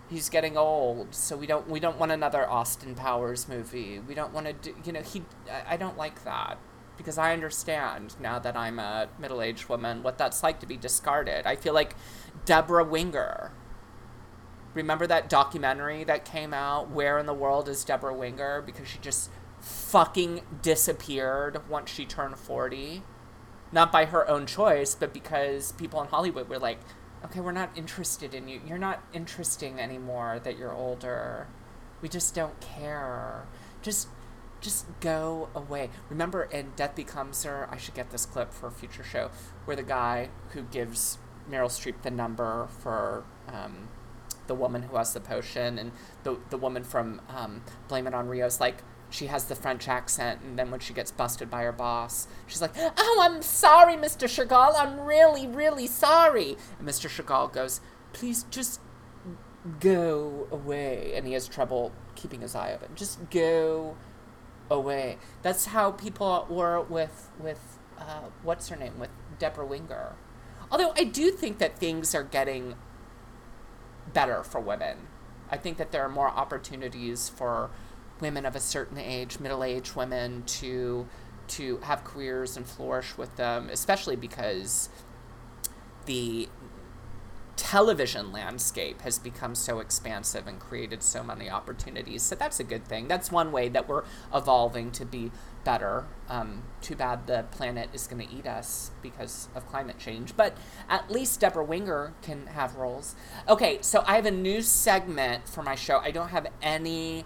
he's 0.09 0.31
getting 0.31 0.57
old, 0.57 1.15
so 1.15 1.37
we 1.37 1.47
don't 1.47 1.69
we 1.69 1.79
don't 1.79 1.99
want 1.99 2.11
another 2.11 2.49
Austin 2.49 2.95
Powers 2.95 3.47
movie. 3.47 3.99
We 3.99 4.15
don't 4.15 4.33
want 4.33 4.47
to 4.47 4.53
do, 4.55 4.75
you 4.85 4.93
know, 4.93 5.03
he. 5.03 5.25
I, 5.51 5.75
I 5.75 5.77
don't 5.77 5.99
like 5.99 6.25
that 6.25 6.59
because 6.97 7.19
I 7.19 7.33
understand 7.33 8.15
now 8.21 8.39
that 8.39 8.57
I'm 8.57 8.79
a 8.79 9.09
middle-aged 9.19 9.69
woman 9.69 10.03
what 10.03 10.17
that's 10.17 10.43
like 10.43 10.61
to 10.61 10.67
be 10.67 10.77
discarded. 10.77 11.47
I 11.47 11.57
feel 11.57 11.75
like 11.75 11.97
Deborah 12.45 12.85
Winger. 12.85 13.53
Remember 14.75 15.07
that 15.07 15.29
documentary 15.29 16.03
that 16.05 16.25
came 16.25 16.53
out? 16.55 16.91
Where 16.91 17.19
in 17.19 17.27
the 17.27 17.35
world 17.35 17.69
is 17.69 17.85
Deborah 17.85 18.15
Winger? 18.15 18.63
Because 18.63 18.89
she 18.89 18.99
just 18.99 19.31
fucking 19.61 20.43
disappeared 20.63 21.69
once 21.69 21.91
she 21.91 22.05
turned 22.05 22.39
40. 22.39 23.03
Not 23.75 23.91
by 23.91 24.05
her 24.05 24.27
own 24.31 24.47
choice, 24.47 24.95
but 24.95 25.13
because 25.13 25.73
people 25.73 26.01
in 26.01 26.07
Hollywood 26.07 26.49
were 26.49 26.61
like, 26.61 26.79
okay, 27.25 27.41
we're 27.41 27.51
not 27.51 27.71
interested 27.77 28.33
in 28.33 28.47
you. 28.47 28.61
You're 28.65 28.79
not 28.79 29.03
interesting 29.13 29.81
anymore 29.81 30.41
that 30.45 30.57
you're 30.57 30.73
older. 30.73 31.49
We 32.01 32.09
just 32.09 32.37
don't 32.37 32.61
care. 32.61 33.47
Just 33.83 34.09
just 34.61 34.87
go 35.01 35.49
away. 35.55 35.91
Remember 36.09 36.45
in 36.45 36.73
Death 36.77 36.95
Becomes 36.95 37.43
Her, 37.43 37.69
I 37.71 37.77
should 37.77 37.95
get 37.95 38.11
this 38.11 38.25
clip 38.25 38.53
for 38.53 38.69
a 38.69 38.71
future 38.71 39.03
show, 39.03 39.31
where 39.65 39.77
the 39.77 39.83
guy 39.83 40.31
who 40.51 40.63
gives 40.63 41.19
Meryl 41.51 41.67
Streep 41.67 42.01
the 42.03 42.11
number 42.11 42.69
for 42.79 43.25
um, 43.49 43.89
the 44.47 44.55
woman 44.55 44.85
who 44.85 44.97
has 44.97 45.13
the 45.13 45.21
potion, 45.21 45.79
and 45.79 45.91
the 46.23 46.39
the 46.51 46.57
woman 46.57 46.85
from 46.85 47.21
um, 47.29 47.63
Blame 47.89 48.07
It 48.07 48.15
on 48.15 48.29
Rio's 48.29 48.61
like 48.61 48.83
she 49.15 49.27
has 49.27 49.45
the 49.45 49.55
French 49.55 49.87
accent, 49.87 50.41
and 50.43 50.59
then 50.59 50.73
when 50.73 50.81
she 50.81 50.93
gets 50.93 51.13
busted 51.13 51.49
by 51.49 51.63
her 51.63 51.71
boss, 51.71 52.27
she's 52.49 52.61
like, 52.61 52.73
"Oh, 52.77 53.21
I'm 53.23 53.43
sorry, 53.43 53.95
Mr. 53.95 54.27
Chagall. 54.27 54.75
I'm 54.77 54.99
really, 54.99 55.47
really 55.47 55.87
sorry." 55.87 56.57
And 56.81 56.89
Mr. 56.89 57.09
Chagall 57.09 57.53
goes, 57.53 57.81
"Please, 58.13 58.45
just 58.51 58.81
go 59.79 60.49
away." 60.51 61.13
And 61.15 61.29
he 61.29 61.33
has 61.35 61.47
trouble 61.47 61.93
keeping 62.17 62.41
his 62.41 62.57
eye 62.57 62.73
open. 62.73 62.97
Just 62.97 63.31
go 63.31 63.97
away. 64.69 65.19
That's 65.43 65.67
how 65.67 65.93
people 65.93 66.47
were 66.51 66.81
with 66.81 67.31
with 67.39 67.79
uh, 67.97 68.31
what's 68.43 68.69
her 68.69 68.77
name 68.77 68.99
with 68.99 69.11
Deborah 69.39 69.65
Winger. 69.65 70.17
Although 70.73 70.93
I 70.97 71.05
do 71.05 71.31
think 71.31 71.59
that 71.59 71.79
things 71.79 72.17
are 72.17 72.25
getting 72.25 72.75
better 74.13 74.43
for 74.43 74.61
women. 74.61 75.07
I 75.51 75.57
think 75.57 75.77
that 75.77 75.93
there 75.93 76.03
are 76.03 76.09
more 76.09 76.29
opportunities 76.29 77.29
for 77.29 77.71
women 78.21 78.47
of 78.47 78.57
a 78.57 78.61
certain 78.61 78.99
age, 78.99 79.41
middle-aged 79.41 79.97
women, 79.97 80.43
to 80.47 81.07
to 81.47 81.77
have 81.79 82.05
careers 82.05 82.57
and 82.57 82.67
flourish 82.67 83.19
with 83.19 83.37
them, 83.37 83.69
especially 83.71 84.17
because 84.17 84.89
the 86.07 86.49
television 87.57 88.33
landscape 88.33 89.03
has 89.03 89.19
become 89.19 89.55
so 89.55 89.79
expansive 89.79 90.47
and 90.47 90.59
created 90.59 91.03
so 91.03 91.23
many 91.23 91.49
opportunities. 91.49 92.23
So 92.23 92.35
that's 92.35 92.59
a 92.59 92.65
good 92.65 92.85
thing. 92.85 93.07
That's 93.09 93.31
one 93.31 93.53
way 93.53 93.69
that 93.69 93.89
we're 93.89 94.05
evolving 94.35 94.91
to 94.93 95.05
be 95.05 95.31
better. 95.63 96.07
Um, 96.29 96.63
too 96.81 96.97
bad 96.97 97.27
the 97.27 97.45
planet 97.51 97.91
is 97.93 98.07
going 98.07 98.27
to 98.27 98.35
eat 98.35 98.47
us 98.47 98.91
because 99.03 99.49
of 99.55 99.67
climate 99.69 99.99
change. 99.99 100.37
But 100.37 100.57
at 100.89 101.11
least 101.11 101.41
Deborah 101.41 101.65
Winger 101.65 102.15
can 102.23 102.49
have 102.49 102.75
roles. 102.77 103.15
Okay, 103.49 103.79
so 103.83 104.03
I 104.07 104.17
have 104.17 104.27
a 104.27 104.33
new 104.33 104.61
segment 104.61 105.49
for 105.49 105.63
my 105.63 105.75
show. 105.75 105.99
I 105.99 106.11
don't 106.11 106.29
have 106.31 106.49
any 106.61 107.25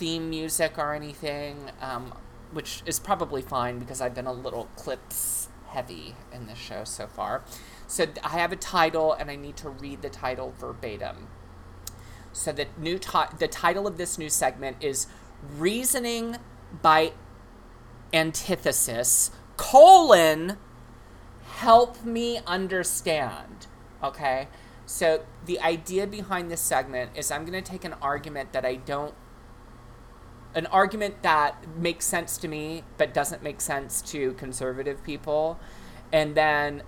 theme 0.00 0.30
music 0.30 0.78
or 0.78 0.94
anything, 0.94 1.70
um, 1.82 2.14
which 2.52 2.82
is 2.86 2.98
probably 2.98 3.42
fine 3.42 3.78
because 3.78 4.00
I've 4.00 4.14
been 4.14 4.26
a 4.26 4.32
little 4.32 4.64
clips 4.74 5.50
heavy 5.68 6.16
in 6.32 6.46
this 6.46 6.58
show 6.58 6.84
so 6.84 7.06
far. 7.06 7.44
So 7.86 8.06
I 8.24 8.30
have 8.30 8.50
a 8.50 8.56
title 8.56 9.12
and 9.12 9.30
I 9.30 9.36
need 9.36 9.58
to 9.58 9.68
read 9.68 10.00
the 10.00 10.08
title 10.08 10.54
verbatim. 10.58 11.28
So 12.32 12.50
the 12.50 12.66
new 12.78 12.98
ti- 12.98 13.36
the 13.38 13.46
title 13.46 13.86
of 13.86 13.98
this 13.98 14.16
new 14.16 14.30
segment 14.30 14.78
is 14.80 15.06
Reasoning 15.58 16.38
by 16.80 17.12
Antithesis 18.12 19.30
colon 19.56 20.56
help 21.56 22.02
me 22.04 22.40
understand. 22.46 23.66
Okay? 24.02 24.48
So 24.86 25.24
the 25.44 25.60
idea 25.60 26.06
behind 26.06 26.50
this 26.50 26.62
segment 26.62 27.10
is 27.14 27.30
I'm 27.30 27.44
going 27.44 27.62
to 27.62 27.70
take 27.70 27.84
an 27.84 27.94
argument 28.00 28.52
that 28.52 28.64
I 28.64 28.76
don't 28.76 29.14
an 30.54 30.66
argument 30.66 31.22
that 31.22 31.56
makes 31.76 32.04
sense 32.04 32.36
to 32.38 32.48
me 32.48 32.82
but 32.96 33.14
doesn't 33.14 33.42
make 33.42 33.60
sense 33.60 34.02
to 34.02 34.32
conservative 34.34 35.02
people. 35.04 35.58
And 36.12 36.34
then 36.34 36.82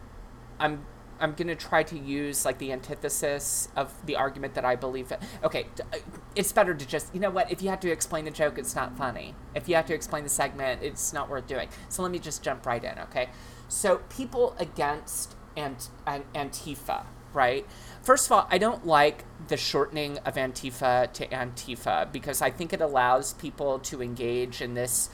i'm 0.60 0.84
i'm 1.20 1.32
going 1.32 1.48
to 1.48 1.54
try 1.54 1.82
to 1.82 1.98
use 1.98 2.44
like 2.44 2.58
the 2.58 2.72
antithesis 2.72 3.68
of 3.76 3.94
the 4.06 4.16
argument 4.16 4.54
that 4.54 4.64
i 4.64 4.74
believe 4.74 5.12
okay 5.44 5.66
uh, 5.92 5.98
it's 6.34 6.52
better 6.52 6.74
to 6.74 6.86
just 6.86 7.12
you 7.14 7.20
know 7.20 7.30
what 7.30 7.50
if 7.50 7.62
you 7.62 7.68
have 7.68 7.80
to 7.80 7.90
explain 7.90 8.24
the 8.24 8.30
joke 8.30 8.58
it's 8.58 8.74
not 8.74 8.96
funny. 8.96 9.34
If 9.54 9.68
you 9.68 9.74
have 9.76 9.86
to 9.86 9.94
explain 9.94 10.24
the 10.24 10.30
segment 10.30 10.82
it's 10.82 11.12
not 11.12 11.28
worth 11.28 11.46
doing. 11.46 11.68
So 11.88 12.02
let 12.02 12.10
me 12.10 12.18
just 12.18 12.42
jump 12.42 12.66
right 12.66 12.82
in 12.82 12.98
okay? 13.00 13.28
So 13.68 13.98
people 14.08 14.54
against 14.58 15.34
ant- 15.56 15.90
an- 16.06 16.24
antifa 16.34 17.04
right 17.32 17.66
First 18.02 18.26
of 18.26 18.32
all, 18.32 18.48
I 18.50 18.58
don't 18.58 18.84
like 18.84 19.24
the 19.46 19.56
shortening 19.56 20.18
of 20.18 20.34
Antifa 20.34 21.12
to 21.12 21.26
Antifa 21.28 22.10
because 22.10 22.42
I 22.42 22.50
think 22.50 22.72
it 22.72 22.80
allows 22.80 23.34
people 23.34 23.78
to 23.78 24.02
engage 24.02 24.60
in 24.60 24.74
this 24.74 25.08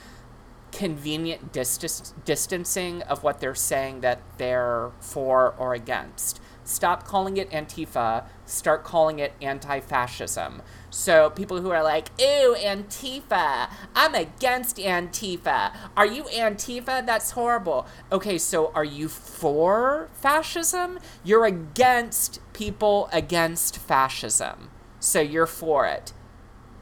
convenient 0.73 1.53
distancing 1.53 3.03
of 3.03 3.23
what 3.23 3.41
they're 3.41 3.55
saying 3.55 4.01
that 4.01 4.21
they're 4.39 4.91
for 5.01 5.55
or 5.59 5.75
against. 5.75 6.41
Stop 6.65 7.07
calling 7.07 7.37
it 7.37 7.51
Antifa, 7.51 8.25
start 8.47 8.85
calling 8.85 9.19
it 9.19 9.33
anti 9.41 9.81
fascism. 9.81 10.63
So 10.91 11.31
people 11.31 11.61
who 11.61 11.71
are 11.71 11.83
like, 11.83 12.09
ew, 12.19 12.57
Antifa, 12.59 13.71
I'm 13.95 14.15
against 14.15 14.77
Antifa. 14.79 15.75
Are 15.97 16.07
you 16.07 16.25
Antifa? 16.25 17.05
That's 17.05 17.33
horrible. 17.33 17.87
Okay, 18.11 18.39
so 18.39 18.73
are 18.75 18.85
you 18.85 19.09
for 19.09 20.09
fascism? 20.15 20.99
You're 21.23 21.45
against 21.45 22.41
people 22.53 23.09
against 23.13 23.79
fascism. 23.79 24.71
So 24.99 25.21
you're 25.21 25.47
for 25.47 25.87
it. 25.87 26.13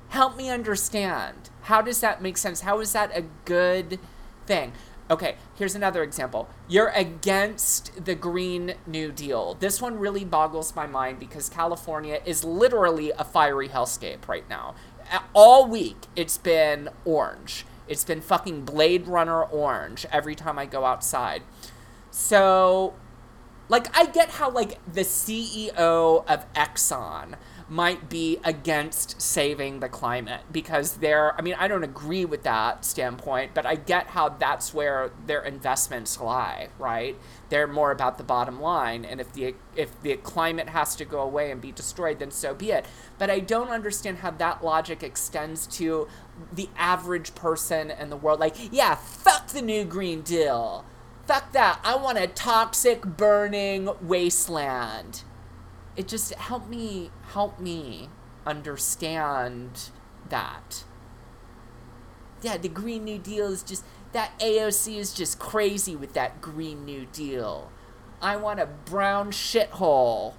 Help 0.08 0.36
me 0.36 0.50
understand. 0.50 1.50
How 1.62 1.82
does 1.82 2.00
that 2.00 2.22
make 2.22 2.36
sense? 2.36 2.60
How 2.60 2.78
is 2.80 2.92
that 2.92 3.10
a 3.16 3.24
good 3.44 3.98
thing? 4.46 4.72
Okay, 5.08 5.36
here's 5.54 5.76
another 5.76 6.02
example. 6.02 6.48
You're 6.68 6.88
against 6.88 8.04
the 8.04 8.16
Green 8.16 8.74
New 8.88 9.12
Deal. 9.12 9.54
This 9.54 9.80
one 9.80 10.00
really 10.00 10.24
boggles 10.24 10.74
my 10.74 10.88
mind 10.88 11.20
because 11.20 11.48
California 11.48 12.20
is 12.26 12.42
literally 12.42 13.12
a 13.12 13.22
fiery 13.22 13.68
hellscape 13.68 14.26
right 14.26 14.48
now. 14.48 14.74
All 15.32 15.68
week, 15.68 16.06
it's 16.16 16.38
been 16.38 16.88
orange. 17.04 17.64
It's 17.86 18.02
been 18.02 18.20
fucking 18.20 18.64
Blade 18.64 19.06
Runner 19.06 19.44
orange 19.44 20.06
every 20.10 20.34
time 20.34 20.58
I 20.58 20.66
go 20.66 20.84
outside. 20.84 21.44
So, 22.10 22.94
like, 23.68 23.96
I 23.96 24.06
get 24.06 24.30
how, 24.30 24.50
like, 24.50 24.80
the 24.92 25.02
CEO 25.02 26.24
of 26.26 26.52
Exxon 26.54 27.36
might 27.68 28.08
be 28.08 28.38
against 28.44 29.20
saving 29.20 29.80
the 29.80 29.88
climate 29.88 30.42
because 30.52 30.98
they're 30.98 31.34
I 31.36 31.42
mean 31.42 31.56
I 31.58 31.66
don't 31.66 31.82
agree 31.82 32.24
with 32.24 32.44
that 32.44 32.84
standpoint 32.84 33.54
but 33.54 33.66
I 33.66 33.74
get 33.74 34.08
how 34.08 34.28
that's 34.28 34.72
where 34.72 35.10
their 35.26 35.42
investments 35.44 36.20
lie 36.20 36.68
right? 36.78 37.16
They're 37.48 37.66
more 37.66 37.90
about 37.90 38.18
the 38.18 38.24
bottom 38.24 38.60
line 38.60 39.04
and 39.04 39.20
if 39.20 39.32
the 39.32 39.56
if 39.74 40.00
the 40.02 40.16
climate 40.16 40.68
has 40.68 40.94
to 40.96 41.04
go 41.04 41.20
away 41.20 41.50
and 41.50 41.60
be 41.60 41.72
destroyed 41.72 42.20
then 42.20 42.30
so 42.30 42.54
be 42.54 42.70
it. 42.70 42.86
But 43.18 43.30
I 43.30 43.40
don't 43.40 43.70
understand 43.70 44.18
how 44.18 44.30
that 44.32 44.64
logic 44.64 45.02
extends 45.02 45.66
to 45.78 46.06
the 46.52 46.68
average 46.76 47.34
person 47.34 47.90
in 47.90 48.10
the 48.10 48.16
world. 48.16 48.38
Like 48.38 48.54
yeah 48.72 48.94
fuck 48.94 49.48
the 49.48 49.62
new 49.62 49.84
green 49.84 50.22
deal. 50.22 50.84
Fuck 51.26 51.50
that. 51.50 51.80
I 51.82 51.96
want 51.96 52.18
a 52.18 52.28
toxic 52.28 53.02
burning 53.02 53.90
wasteland 54.00 55.24
it 55.96 56.08
just 56.08 56.34
helped 56.34 56.68
me 56.68 57.10
help 57.32 57.58
me 57.58 58.10
understand 58.44 59.90
that. 60.28 60.84
Yeah 62.42 62.56
the 62.56 62.68
green 62.68 63.04
new 63.04 63.18
deal 63.18 63.46
is 63.46 63.62
just 63.62 63.84
that 64.12 64.38
aoc 64.38 64.96
is 64.96 65.12
just 65.12 65.38
crazy 65.38 65.96
with 65.96 66.12
that 66.12 66.40
green 66.40 66.84
new 66.84 67.06
deal. 67.06 67.70
I 68.20 68.36
want 68.36 68.60
a 68.60 68.66
brown 68.66 69.30
shithole 69.30 70.34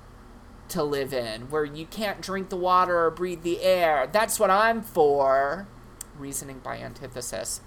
to 0.69 0.83
live 0.83 1.13
in 1.13 1.49
where 1.49 1.65
you 1.65 1.85
can't 1.85 2.21
drink 2.21 2.49
the 2.49 2.57
water 2.57 3.05
or 3.05 3.11
breathe 3.11 3.43
the 3.43 3.61
air. 3.61 4.09
That's 4.11 4.39
what 4.39 4.49
i'm 4.49 4.81
for. 4.81 5.67
Reasoning 6.17 6.59
by 6.59 6.77
antithesis. 6.77 7.61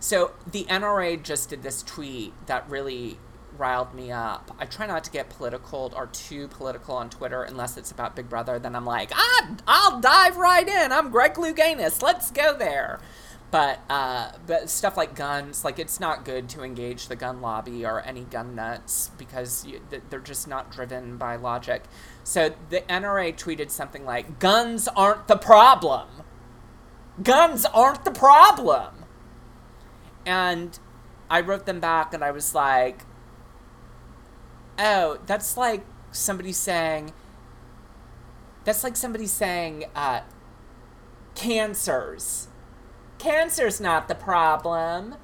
So 0.00 0.32
the 0.50 0.64
nra 0.64 1.22
just 1.22 1.50
did 1.50 1.62
this 1.62 1.82
tweet 1.82 2.32
that 2.46 2.68
really 2.68 3.18
riled 3.58 3.94
me 3.94 4.10
up. 4.10 4.54
I 4.58 4.66
try 4.66 4.86
not 4.86 5.04
to 5.04 5.10
get 5.10 5.28
political 5.28 5.92
or 5.94 6.06
too 6.06 6.48
political 6.48 6.94
on 6.94 7.10
Twitter 7.10 7.42
unless 7.42 7.76
it's 7.76 7.90
about 7.90 8.16
Big 8.16 8.28
Brother. 8.28 8.58
Then 8.58 8.74
I'm 8.74 8.86
like, 8.86 9.10
ah, 9.14 9.56
I'll 9.66 10.00
dive 10.00 10.36
right 10.36 10.66
in. 10.66 10.92
I'm 10.92 11.10
Greg 11.10 11.34
Louganis. 11.34 12.02
Let's 12.02 12.30
go 12.30 12.56
there. 12.56 13.00
But 13.50 13.80
uh, 13.90 14.32
but 14.46 14.70
stuff 14.70 14.96
like 14.96 15.14
guns, 15.14 15.62
like 15.62 15.78
it's 15.78 16.00
not 16.00 16.24
good 16.24 16.48
to 16.50 16.62
engage 16.62 17.08
the 17.08 17.16
gun 17.16 17.42
lobby 17.42 17.84
or 17.84 18.00
any 18.00 18.22
gun 18.22 18.54
nuts 18.54 19.10
because 19.18 19.66
you, 19.66 19.82
they're 20.08 20.20
just 20.20 20.48
not 20.48 20.72
driven 20.72 21.18
by 21.18 21.36
logic. 21.36 21.82
So 22.24 22.54
the 22.70 22.80
NRA 22.80 23.36
tweeted 23.36 23.70
something 23.70 24.06
like, 24.06 24.38
"Guns 24.38 24.88
aren't 24.88 25.28
the 25.28 25.36
problem. 25.36 26.08
Guns 27.22 27.66
aren't 27.66 28.06
the 28.06 28.10
problem." 28.10 29.04
And 30.24 30.78
I 31.28 31.40
wrote 31.40 31.66
them 31.66 31.80
back 31.80 32.14
and 32.14 32.24
I 32.24 32.30
was 32.30 32.54
like, 32.54 33.04
oh, 34.78 35.18
that's 35.26 35.56
like 35.56 35.84
somebody 36.10 36.52
saying, 36.52 37.12
that's 38.64 38.84
like 38.84 38.96
somebody 38.96 39.26
saying, 39.26 39.84
uh, 39.94 40.20
cancers. 41.34 42.48
Cancer's 43.18 43.80
not 43.80 44.08
the 44.08 44.14
problem. 44.14 45.16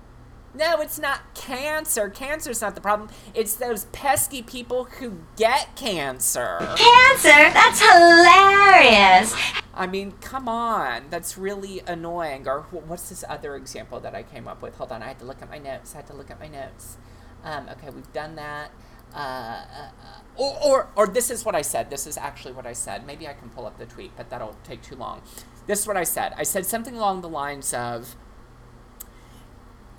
No, 0.55 0.81
it's 0.81 0.99
not 0.99 1.35
cancer. 1.35 2.09
Cancer's 2.09 2.61
not 2.61 2.75
the 2.75 2.81
problem. 2.81 3.11
It's 3.35 3.55
those 3.55 3.85
pesky 3.87 4.43
people 4.43 4.85
who 4.85 5.19
get 5.37 5.77
cancer. 5.77 6.59
Cancer? 6.59 7.53
That's 7.53 7.81
hilarious. 7.81 9.35
I 9.75 9.87
mean, 9.87 10.13
come 10.21 10.49
on. 10.49 11.05
That's 11.11 11.39
really 11.39 11.81
annoying. 11.87 12.49
Or 12.49 12.63
what's 12.71 13.11
this 13.11 13.25
other 13.29 13.55
example 13.57 14.01
that 14.01 14.15
I 14.15 14.23
came 14.23 14.49
up 14.49 14.63
with? 14.63 14.77
Hold 14.77 14.91
on, 14.91 15.03
I 15.03 15.09
had 15.09 15.19
to 15.21 15.25
look 15.25 15.43
at 15.43 15.51
my 15.51 15.59
notes. 15.59 15.95
I 15.95 15.99
had 15.99 16.07
to 16.09 16.15
look 16.15 16.31
at 16.31 16.41
my 16.41 16.49
notes. 16.49 16.97
Um, 17.45 17.69
okay, 17.69 17.91
we've 17.91 18.13
done 18.13 18.35
that. 18.37 18.71
Uh, 19.15 19.19
uh, 19.19 19.89
uh, 20.05 20.21
or, 20.37 20.65
or, 20.65 20.89
or 20.95 21.07
this 21.07 21.31
is 21.31 21.45
what 21.45 21.55
I 21.55 21.63
said. 21.63 21.91
This 21.91 22.07
is 22.07 22.17
actually 22.17 22.53
what 22.53 22.67
I 22.67 22.73
said. 22.73 23.07
Maybe 23.07 23.27
I 23.27 23.33
can 23.33 23.49
pull 23.49 23.67
up 23.67 23.79
the 23.79 23.87
tweet, 23.87 24.13
but 24.17 24.31
that'll 24.31 24.57
take 24.65 24.83
too 24.83 24.97
long. 24.97 25.23
This 25.67 25.81
is 25.81 25.87
what 25.87 25.97
I 25.97 26.05
said. 26.05 26.33
I 26.37 26.45
said 26.45 26.65
something 26.67 26.97
along 26.97 27.23
the 27.23 27.29
lines 27.29 27.75
of 27.75 28.17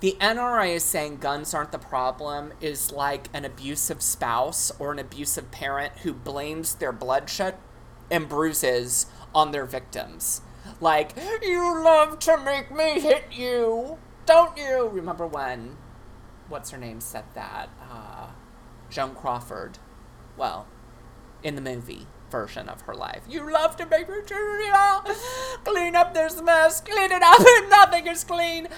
the 0.00 0.16
NRA 0.18 0.76
is 0.76 0.84
saying 0.84 1.18
guns 1.18 1.52
aren't 1.52 1.72
the 1.72 1.78
problem 1.78 2.54
is 2.60 2.90
like 2.90 3.28
an 3.34 3.44
abusive 3.44 4.00
spouse 4.00 4.72
or 4.78 4.92
an 4.92 4.98
abusive 4.98 5.50
parent 5.50 5.92
who 5.98 6.14
blames 6.14 6.76
their 6.76 6.92
bloodshed 6.92 7.56
and 8.10 8.26
bruises 8.26 9.06
on 9.34 9.52
their 9.52 9.66
victims. 9.66 10.40
Like, 10.80 11.12
you 11.42 11.82
love 11.82 12.18
to 12.20 12.38
make 12.38 12.74
me 12.74 13.00
hit 13.00 13.24
you, 13.30 13.98
don't 14.24 14.56
you? 14.56 14.88
Remember 14.88 15.26
when, 15.26 15.76
what's 16.48 16.70
her 16.70 16.78
name 16.78 17.00
said 17.00 17.24
that? 17.34 17.68
Uh, 17.80 18.28
Joan 18.90 19.14
Crawford. 19.14 19.78
Well, 20.36 20.66
in 21.42 21.54
the 21.54 21.60
movie 21.60 22.06
version 22.30 22.68
of 22.68 22.82
her 22.82 22.94
life. 22.94 23.22
You 23.28 23.50
love 23.50 23.76
to 23.76 23.86
make 23.86 24.08
me 24.08 24.16
clean 25.64 25.96
up 25.96 26.14
this 26.14 26.40
mess, 26.40 26.80
clean 26.80 27.10
it 27.10 27.22
up, 27.22 27.40
and 27.40 27.70
nothing 27.70 28.06
is 28.06 28.24
clean. 28.24 28.68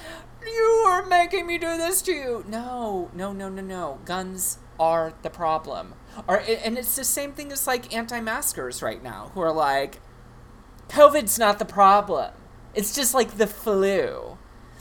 You 0.45 0.85
are 0.87 1.05
making 1.07 1.47
me 1.47 1.59
do 1.59 1.77
this 1.77 2.03
to 2.03 2.13
you. 2.13 2.45
No, 2.49 3.11
no, 3.15 3.33
no, 3.33 3.49
no, 3.49 3.63
no. 3.63 3.99
Guns 4.05 4.59
are 4.81 5.13
the 5.23 5.31
problem. 5.31 5.95
Or, 6.27 6.41
and 6.41 6.77
it's 6.77 6.97
the 6.97 7.05
same 7.05 7.33
thing 7.33 7.53
as 7.53 7.67
like 7.67 7.95
anti-maskers 7.95 8.83
right 8.83 9.03
now 9.03 9.31
who 9.35 9.41
are 9.41 9.53
like, 9.53 10.01
COVID's 10.89 11.39
not 11.39 11.59
the 11.59 11.65
problem. 11.65 12.33
It's 12.75 12.95
just 12.95 13.15
like 13.15 13.37
the 13.37 13.47
flu. 13.47 14.39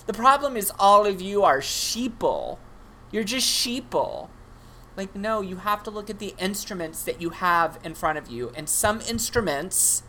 The 0.07 0.13
problem 0.13 0.57
is 0.57 0.71
all 0.79 1.05
of 1.05 1.21
you 1.21 1.43
are 1.43 1.59
sheeple. 1.59 2.57
You're 3.11 3.23
just 3.23 3.47
sheeple. 3.47 4.29
Like, 5.01 5.15
no, 5.15 5.41
you 5.41 5.55
have 5.55 5.81
to 5.85 5.89
look 5.89 6.11
at 6.11 6.19
the 6.19 6.35
instruments 6.37 7.01
that 7.05 7.19
you 7.19 7.31
have 7.31 7.79
in 7.83 7.95
front 7.95 8.19
of 8.19 8.29
you. 8.29 8.51
And 8.55 8.69
some 8.69 9.01
instruments 9.01 10.03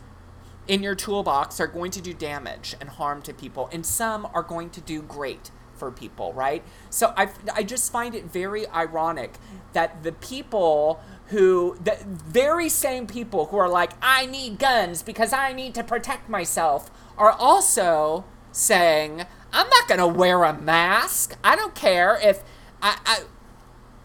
in 0.67 0.83
your 0.83 0.93
toolbox 0.93 1.59
are 1.59 1.65
going 1.65 1.89
to 1.89 1.99
do 1.99 2.13
damage 2.13 2.75
and 2.79 2.89
harm 2.89 3.23
to 3.23 3.33
people, 3.33 3.67
and 3.71 3.83
some 3.83 4.27
are 4.35 4.43
going 4.43 4.69
to 4.69 4.81
do 4.81 5.01
great 5.01 5.49
for 5.73 5.89
people, 5.89 6.31
right? 6.33 6.63
So 6.91 7.11
I, 7.17 7.29
I 7.55 7.63
just 7.63 7.91
find 7.91 8.13
it 8.13 8.25
very 8.25 8.67
ironic 8.67 9.39
that 9.71 10.03
the 10.03 10.11
people 10.11 11.01
who, 11.29 11.75
the 11.83 11.97
very 12.05 12.69
same 12.69 13.07
people 13.07 13.47
who 13.47 13.57
are 13.57 13.69
like, 13.69 13.93
I 13.99 14.27
need 14.27 14.59
guns 14.59 15.01
because 15.01 15.33
I 15.33 15.53
need 15.53 15.73
to 15.73 15.83
protect 15.83 16.29
myself, 16.29 16.91
are 17.17 17.31
also 17.31 18.25
saying, 18.51 19.25
I'm 19.51 19.69
not 19.69 19.87
going 19.87 19.99
to 19.99 20.07
wear 20.07 20.43
a 20.43 20.53
mask. 20.53 21.35
I 21.43 21.55
don't 21.55 21.73
care 21.73 22.19
if 22.21 22.43
I, 22.79 22.99
I 23.07 23.19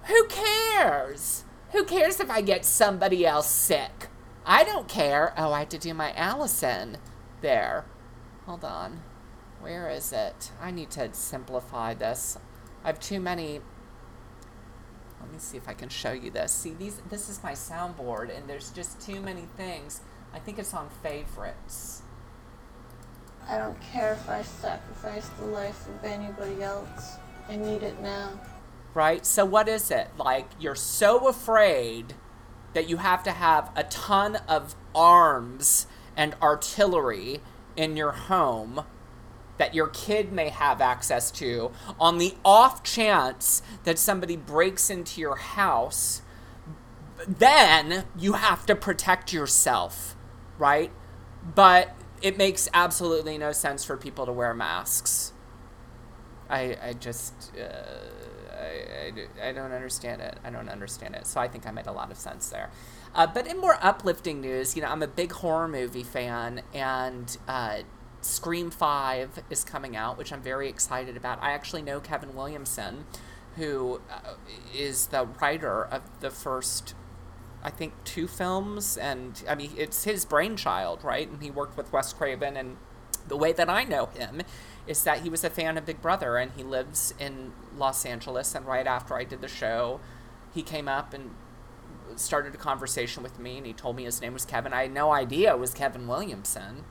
who 0.09 0.27
cares? 0.27 1.45
Who 1.73 1.85
cares 1.85 2.19
if 2.19 2.31
I 2.31 2.41
get 2.41 2.65
somebody 2.65 3.27
else 3.27 3.49
sick? 3.49 4.09
I 4.45 4.65
don't 4.65 4.89
care. 4.89 5.35
Oh, 5.37 5.53
I 5.53 5.61
have 5.61 5.69
to 5.71 5.79
do 5.79 5.93
my 5.93 6.13
Allison 6.15 6.97
there. 7.43 7.85
Hold 8.47 8.65
on. 8.65 9.03
Where 9.61 9.91
is 9.91 10.13
it? 10.13 10.51
I 10.61 10.71
need 10.71 10.91
to 10.93 11.13
simplify 11.13 11.93
this. 11.93 12.39
I 12.83 12.89
have 12.89 13.01
too 13.01 13.21
many. 13.21 13.61
Let 15.21 15.33
me 15.33 15.39
see 15.39 15.59
if 15.59 15.69
I 15.69 15.75
can 15.75 15.91
show 15.91 16.13
you 16.13 16.31
this. 16.31 16.53
See, 16.53 16.73
these. 16.73 17.03
This 17.11 17.29
is 17.29 17.43
my 17.43 17.53
soundboard, 17.53 18.35
and 18.35 18.49
there's 18.49 18.71
just 18.71 19.01
too 19.01 19.21
many 19.21 19.47
things. 19.57 20.01
I 20.33 20.39
think 20.39 20.59
it's 20.59 20.73
on 20.73 20.89
favorites. 21.03 22.03
I 23.49 23.59
don't 23.59 23.81
care 23.81 24.13
if 24.13 24.29
I 24.29 24.43
sacrifice 24.43 25.29
the 25.41 25.47
life 25.47 25.87
of 25.89 26.05
anybody 26.05 26.63
else. 26.63 27.17
I 27.49 27.57
need 27.57 27.83
it 27.83 28.01
now. 28.01 28.41
Right? 28.95 29.25
So 29.25 29.45
what 29.45 29.69
is 29.69 29.91
it? 29.91 30.09
Like 30.19 30.51
you're 30.59 30.75
so 30.75 31.29
afraid 31.29 32.15
that 32.75 32.89
you 32.89 32.99
have 32.99 33.23
to 33.25 33.31
have 33.31 33.71
a 33.75 33.85
ton 33.85 34.37
of 34.49 34.75
arms 34.95 35.87
and 36.17 36.35
artillery 36.43 37.41
in 37.77 37.97
your 37.97 38.13
home 38.13 38.85
that 39.57 39.75
your 39.75 39.89
kid 39.89 40.33
may 40.33 40.51
have 40.51 40.81
access 40.81 41.31
to 41.33 41.73
on 41.99 42.19
the 42.19 42.35
off 42.45 42.83
chance 42.85 43.63
that 43.85 43.99
somebody 43.99 44.37
breaks 44.37 44.89
into 44.89 45.21
your 45.21 45.37
house 45.37 46.23
then 47.27 48.05
you 48.17 48.35
have 48.35 48.67
to 48.67 48.75
protect 48.75 49.33
yourself, 49.33 50.17
right? 50.59 50.93
But 51.55 51.95
it 52.23 52.37
makes 52.37 52.69
absolutely 52.75 53.39
no 53.39 53.53
sense 53.53 53.85
for 53.85 53.97
people 53.97 54.27
to 54.27 54.33
wear 54.33 54.55
masks. 54.55 55.33
I, 56.49 56.77
I 56.83 56.93
just, 56.95 57.53
uh, 57.57 58.08
I, 58.59 59.13
I, 59.45 59.49
I 59.49 59.53
don't 59.53 59.73
understand 59.73 60.21
it. 60.23 60.39
I 60.45 60.51
don't 60.51 60.69
understand 60.69 61.15
it. 61.15 61.27
So 61.27 61.41
I 61.41 61.49
think 61.49 61.67
I 61.67 61.71
made 61.71 61.87
a 61.87 61.93
lot 61.93 62.11
of 62.11 62.17
sense 62.17 62.49
there. 62.49 62.71
Uh, 63.15 63.27
but 63.27 63.47
in 63.47 63.59
more 63.59 63.79
uplifting 63.81 64.41
news, 64.41 64.77
you 64.77 64.83
know, 64.83 64.89
I'm 64.89 65.03
a 65.03 65.09
big 65.09 65.33
horror 65.33 65.69
movie 65.69 66.03
fan, 66.03 66.63
and 66.75 67.37
uh, 67.47 67.79
Scream 68.21 68.71
5 68.71 69.43
is 69.51 69.65
coming 69.65 69.97
out, 69.97 70.19
which 70.19 70.33
I'm 70.33 70.43
very 70.43 70.69
excited 70.69 71.17
about. 71.17 71.43
I 71.43 71.53
actually 71.53 71.83
know 71.83 72.01
Kevin 72.01 72.35
Williamson, 72.35 73.07
who 73.57 74.01
uh, 74.11 74.35
is 74.75 75.07
the 75.07 75.27
writer 75.41 75.85
of 75.85 76.03
the 76.21 76.31
first 76.31 76.95
I 77.63 77.71
think 77.71 77.93
two 78.05 78.29
films, 78.29 78.97
and 78.97 79.43
I 79.49 79.55
mean 79.55 79.73
it's 79.77 80.05
his 80.05 80.25
brainchild, 80.25 81.03
right? 81.03 81.29
And 81.29 81.43
he 81.43 81.51
worked 81.51 81.77
with 81.77 81.93
Wes 81.93 82.13
Craven, 82.13 82.57
and 82.57 82.77
the 83.27 83.37
way 83.37 83.53
that 83.53 83.69
I 83.69 83.85
know 83.85 84.07
him 84.07 84.43
is 84.89 85.05
that 85.05 85.21
he 85.21 85.29
was 85.29 85.45
a 85.45 85.51
fan 85.51 85.77
of 85.77 85.85
Big 85.85 86.01
Brother, 86.01 86.37
and 86.39 86.51
he 86.57 86.63
lives 86.65 87.15
in 87.19 87.53
Los 87.77 88.05
Angeles. 88.07 88.55
And 88.55 88.67
right 88.67 88.87
after 88.87 89.15
I 89.15 89.25
did 89.25 89.43
the 89.43 89.49
show, 89.49 90.01
he 90.53 90.63
came 90.63 90.89
up 90.89 91.13
and 91.13 91.35
started 92.17 92.55
a 92.55 92.59
conversation 92.59 93.23
with 93.23 93.39
me, 93.39 93.59
and 93.59 93.67
he 93.67 93.73
told 93.73 93.97
me 93.97 94.05
his 94.05 94.21
name 94.21 94.33
was 94.33 94.47
Kevin. 94.47 94.73
I 94.73 94.83
had 94.83 94.93
no 94.93 95.13
idea 95.13 95.53
it 95.53 95.59
was 95.59 95.75
Kevin 95.75 96.09
Williamson, 96.09 96.85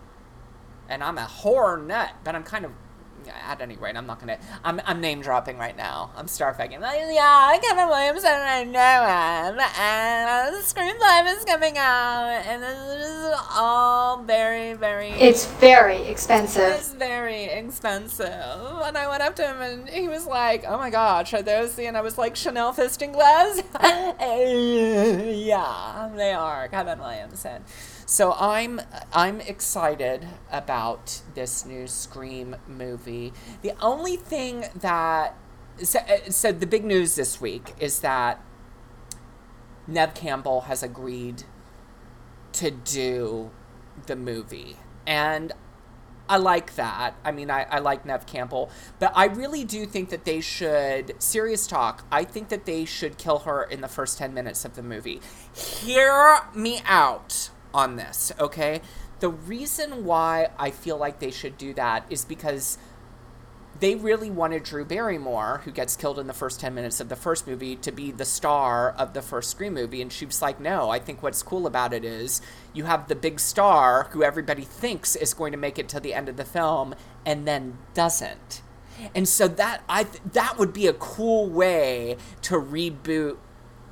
and 0.87 1.03
I'm 1.03 1.17
a 1.17 1.25
horror 1.25 1.77
nut, 1.77 2.11
but 2.23 2.35
I'm 2.35 2.43
kind 2.43 2.63
of 2.63 2.71
at 3.29 3.61
any 3.61 3.75
rate, 3.75 3.95
I'm 3.95 4.07
not 4.07 4.19
gonna. 4.19 4.37
I'm, 4.63 4.81
I'm 4.85 5.01
name 5.01 5.21
dropping 5.21 5.57
right 5.57 5.75
now. 5.75 6.11
I'm 6.15 6.27
starfagging. 6.27 6.79
Like, 6.79 7.01
yeah, 7.09 7.57
Kevin 7.61 7.87
Williamson, 7.87 8.31
I 8.31 8.63
know 8.63 9.51
him, 9.51 9.59
and 9.79 10.55
the 10.55 10.61
Five 10.99 11.27
is 11.27 11.45
coming 11.45 11.77
out, 11.77 12.43
and 12.45 12.61
this 12.63 13.07
is 13.07 13.33
all 13.55 14.21
very, 14.23 14.73
very. 14.73 15.09
It's 15.11 15.45
very 15.45 16.01
expensive. 16.03 16.73
It's 16.73 16.93
very 16.93 17.45
expensive. 17.45 18.27
And 18.27 18.97
I 18.97 19.07
went 19.07 19.23
up 19.23 19.35
to 19.37 19.47
him, 19.47 19.61
and 19.61 19.89
he 19.89 20.07
was 20.07 20.25
like, 20.27 20.63
"Oh 20.67 20.77
my 20.77 20.89
gosh, 20.89 21.33
are 21.33 21.41
those 21.41 21.75
the?" 21.75 21.87
And 21.87 21.97
I 21.97 22.01
was 22.01 22.17
like, 22.17 22.35
"Chanel 22.35 22.73
fisting 22.73 23.13
gloves." 23.13 23.63
yeah, 25.47 26.09
they 26.15 26.33
are. 26.33 26.67
Kevin 26.67 26.99
Williamson. 26.99 27.63
So 28.09 28.31
I'm 28.39 28.79
I'm 29.11 29.41
excited 29.41 30.25
about 30.49 31.23
this 31.35 31.65
new 31.65 31.87
Scream 31.87 32.55
movie. 32.65 33.33
The 33.61 33.73
only 33.81 34.15
thing 34.15 34.63
that 34.75 35.35
so, 35.83 35.99
uh, 35.99 36.29
so 36.29 36.53
the 36.53 36.67
big 36.67 36.85
news 36.85 37.15
this 37.15 37.41
week 37.41 37.73
is 37.81 37.99
that 37.99 38.41
Nev 39.87 40.13
Campbell 40.13 40.61
has 40.61 40.83
agreed 40.83 41.43
to 42.53 42.71
do 42.71 43.51
the 44.05 44.15
movie. 44.15 44.77
And 45.05 45.51
I 46.29 46.37
like 46.37 46.75
that. 46.75 47.13
I 47.25 47.33
mean, 47.33 47.51
I, 47.51 47.63
I 47.63 47.79
like 47.79 48.05
Nev 48.05 48.25
Campbell, 48.25 48.69
but 48.99 49.11
I 49.15 49.25
really 49.25 49.65
do 49.65 49.85
think 49.85 50.11
that 50.11 50.23
they 50.23 50.39
should, 50.39 51.21
serious 51.21 51.67
talk, 51.67 52.05
I 52.09 52.23
think 52.23 52.47
that 52.49 52.65
they 52.65 52.85
should 52.85 53.17
kill 53.17 53.39
her 53.39 53.63
in 53.63 53.81
the 53.81 53.87
first 53.89 54.17
10 54.17 54.33
minutes 54.33 54.63
of 54.63 54.75
the 54.75 54.83
movie. 54.83 55.19
Hear 55.53 56.39
me 56.55 56.81
out 56.85 57.49
on 57.77 57.95
this, 57.95 58.33
okay? 58.39 58.81
The 59.19 59.29
reason 59.29 60.03
why 60.03 60.49
I 60.57 60.71
feel 60.71 60.97
like 60.97 61.19
they 61.19 61.31
should 61.31 61.57
do 61.57 61.73
that 61.75 62.05
is 62.09 62.25
because 62.25 62.77
they 63.79 63.93
really 63.93 64.31
wanted 64.31 64.63
Drew 64.63 64.83
Barrymore, 64.83 65.61
who 65.63 65.71
gets 65.71 65.95
killed 65.95 66.17
in 66.17 66.25
the 66.25 66.33
first 66.33 66.59
10 66.59 66.73
minutes 66.73 66.99
of 66.99 67.09
the 67.09 67.15
first 67.15 67.45
movie, 67.45 67.75
to 67.75 67.91
be 67.91 68.11
the 68.11 68.25
star 68.25 68.89
of 68.97 69.13
the 69.13 69.21
first 69.21 69.51
Scream 69.51 69.75
movie. 69.75 70.01
And 70.01 70.11
she 70.11 70.25
was 70.25 70.41
like, 70.41 70.59
no, 70.59 70.89
I 70.89 70.97
think 70.97 71.21
what's 71.21 71.43
cool 71.43 71.67
about 71.67 71.93
it 71.93 72.03
is 72.03 72.41
you 72.73 72.85
have 72.85 73.07
the 73.07 73.15
big 73.15 73.39
star 73.39 74.07
who 74.11 74.23
everybody 74.23 74.63
thinks 74.63 75.15
is 75.15 75.35
going 75.35 75.51
to 75.51 75.57
make 75.57 75.77
it 75.77 75.87
to 75.89 75.99
the 75.99 76.15
end 76.15 76.27
of 76.27 76.37
the 76.37 76.45
film 76.45 76.95
and 77.23 77.47
then 77.47 77.77
doesn't. 77.93 78.63
And 79.13 79.27
so 79.27 79.47
that 79.47 79.83
I 79.87 80.05
th- 80.05 80.23
that 80.33 80.57
would 80.57 80.73
be 80.73 80.87
a 80.87 80.93
cool 80.93 81.47
way 81.47 82.17
to 82.41 82.55
reboot 82.55 83.37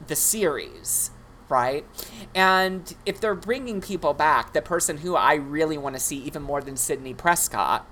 the 0.07 0.15
series, 0.15 1.11
right? 1.49 1.85
And 2.33 2.93
if 3.05 3.19
they're 3.21 3.35
bringing 3.35 3.81
people 3.81 4.13
back, 4.13 4.53
the 4.53 4.61
person 4.61 4.97
who 4.97 5.15
I 5.15 5.35
really 5.35 5.77
want 5.77 5.95
to 5.95 5.99
see 5.99 6.17
even 6.17 6.41
more 6.41 6.61
than 6.61 6.77
Sidney 6.77 7.13
Prescott, 7.13 7.87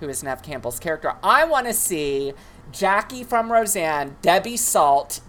who 0.00 0.08
is 0.08 0.22
Nev 0.22 0.42
Campbell's 0.42 0.78
character, 0.78 1.14
I 1.22 1.44
want 1.44 1.66
to 1.66 1.72
see 1.72 2.32
Jackie 2.72 3.24
from 3.24 3.52
Roseanne, 3.52 4.16
Debbie 4.22 4.56
Salt, 4.56 5.20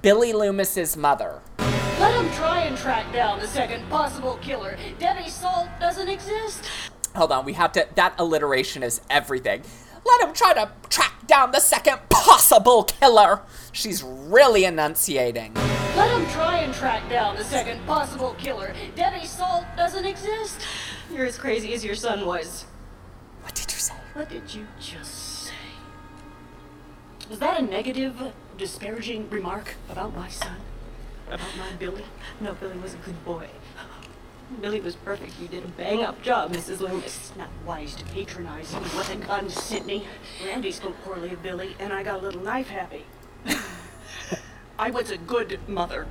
Billy 0.00 0.32
Loomis's 0.32 0.96
mother. 0.96 1.42
Let 1.58 2.14
him 2.14 2.30
try 2.32 2.60
and 2.60 2.76
track 2.76 3.12
down 3.12 3.40
the 3.40 3.48
second 3.48 3.88
possible 3.90 4.38
killer. 4.40 4.76
Debbie 4.98 5.28
Salt 5.28 5.68
doesn't 5.80 6.08
exist. 6.08 6.64
Hold 7.16 7.32
on, 7.32 7.44
we 7.44 7.54
have 7.54 7.72
to. 7.72 7.88
That 7.96 8.14
alliteration 8.18 8.84
is 8.84 9.00
everything. 9.10 9.64
Let 10.04 10.28
him 10.28 10.34
try 10.34 10.54
to 10.54 10.70
track 10.88 11.26
down 11.26 11.52
the 11.52 11.60
second 11.60 11.98
possible 12.10 12.84
killer. 12.84 13.42
She's 13.72 14.02
really 14.02 14.64
enunciating. 14.64 15.54
Let 15.96 16.10
him 16.10 16.26
try 16.30 16.58
and 16.58 16.72
track 16.72 17.08
down 17.08 17.36
the 17.36 17.44
second 17.44 17.84
possible 17.86 18.34
killer. 18.38 18.74
Debbie 18.94 19.26
Salt 19.26 19.64
doesn't 19.76 20.04
exist. 20.04 20.60
You're 21.12 21.26
as 21.26 21.38
crazy 21.38 21.74
as 21.74 21.84
your 21.84 21.94
son 21.94 22.26
was. 22.26 22.66
What 23.42 23.54
did 23.54 23.72
you 23.72 23.78
say? 23.78 23.94
What 24.14 24.28
did 24.28 24.54
you 24.54 24.66
just 24.80 25.14
say? 25.44 25.54
Was 27.28 27.38
that 27.40 27.60
a 27.60 27.62
negative, 27.62 28.32
disparaging 28.56 29.28
remark 29.30 29.74
about 29.90 30.14
my 30.14 30.28
son? 30.28 30.56
About 31.26 31.40
my 31.58 31.72
Billy? 31.78 32.04
No, 32.40 32.54
Billy 32.54 32.78
was 32.78 32.94
a 32.94 32.98
good 32.98 33.24
boy. 33.24 33.48
Billy 34.60 34.80
was 34.80 34.96
perfect. 34.96 35.38
You 35.40 35.48
did 35.48 35.64
a 35.64 35.68
bang 35.68 36.02
up 36.02 36.22
job, 36.22 36.52
Mrs. 36.52 36.80
Loomis. 36.80 37.04
It's 37.04 37.36
not 37.36 37.48
wise 37.66 37.94
to 37.96 38.04
patronize 38.06 38.72
him 38.72 38.82
with 38.82 39.10
a 39.10 39.16
gun, 39.16 39.48
Sidney. 39.50 40.06
Randy 40.44 40.72
spoke 40.72 40.96
poorly 41.04 41.32
of 41.32 41.42
Billy, 41.42 41.76
and 41.78 41.92
I 41.92 42.02
got 42.02 42.20
a 42.20 42.22
little 42.22 42.40
knife 42.40 42.68
happy. 42.68 43.04
I 44.78 44.90
was 44.90 45.10
a 45.10 45.18
good 45.18 45.60
mother. 45.68 46.06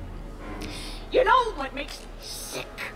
You 1.10 1.24
know 1.24 1.52
what 1.52 1.74
makes 1.74 2.00
me 2.00 2.06
sick? 2.20 2.92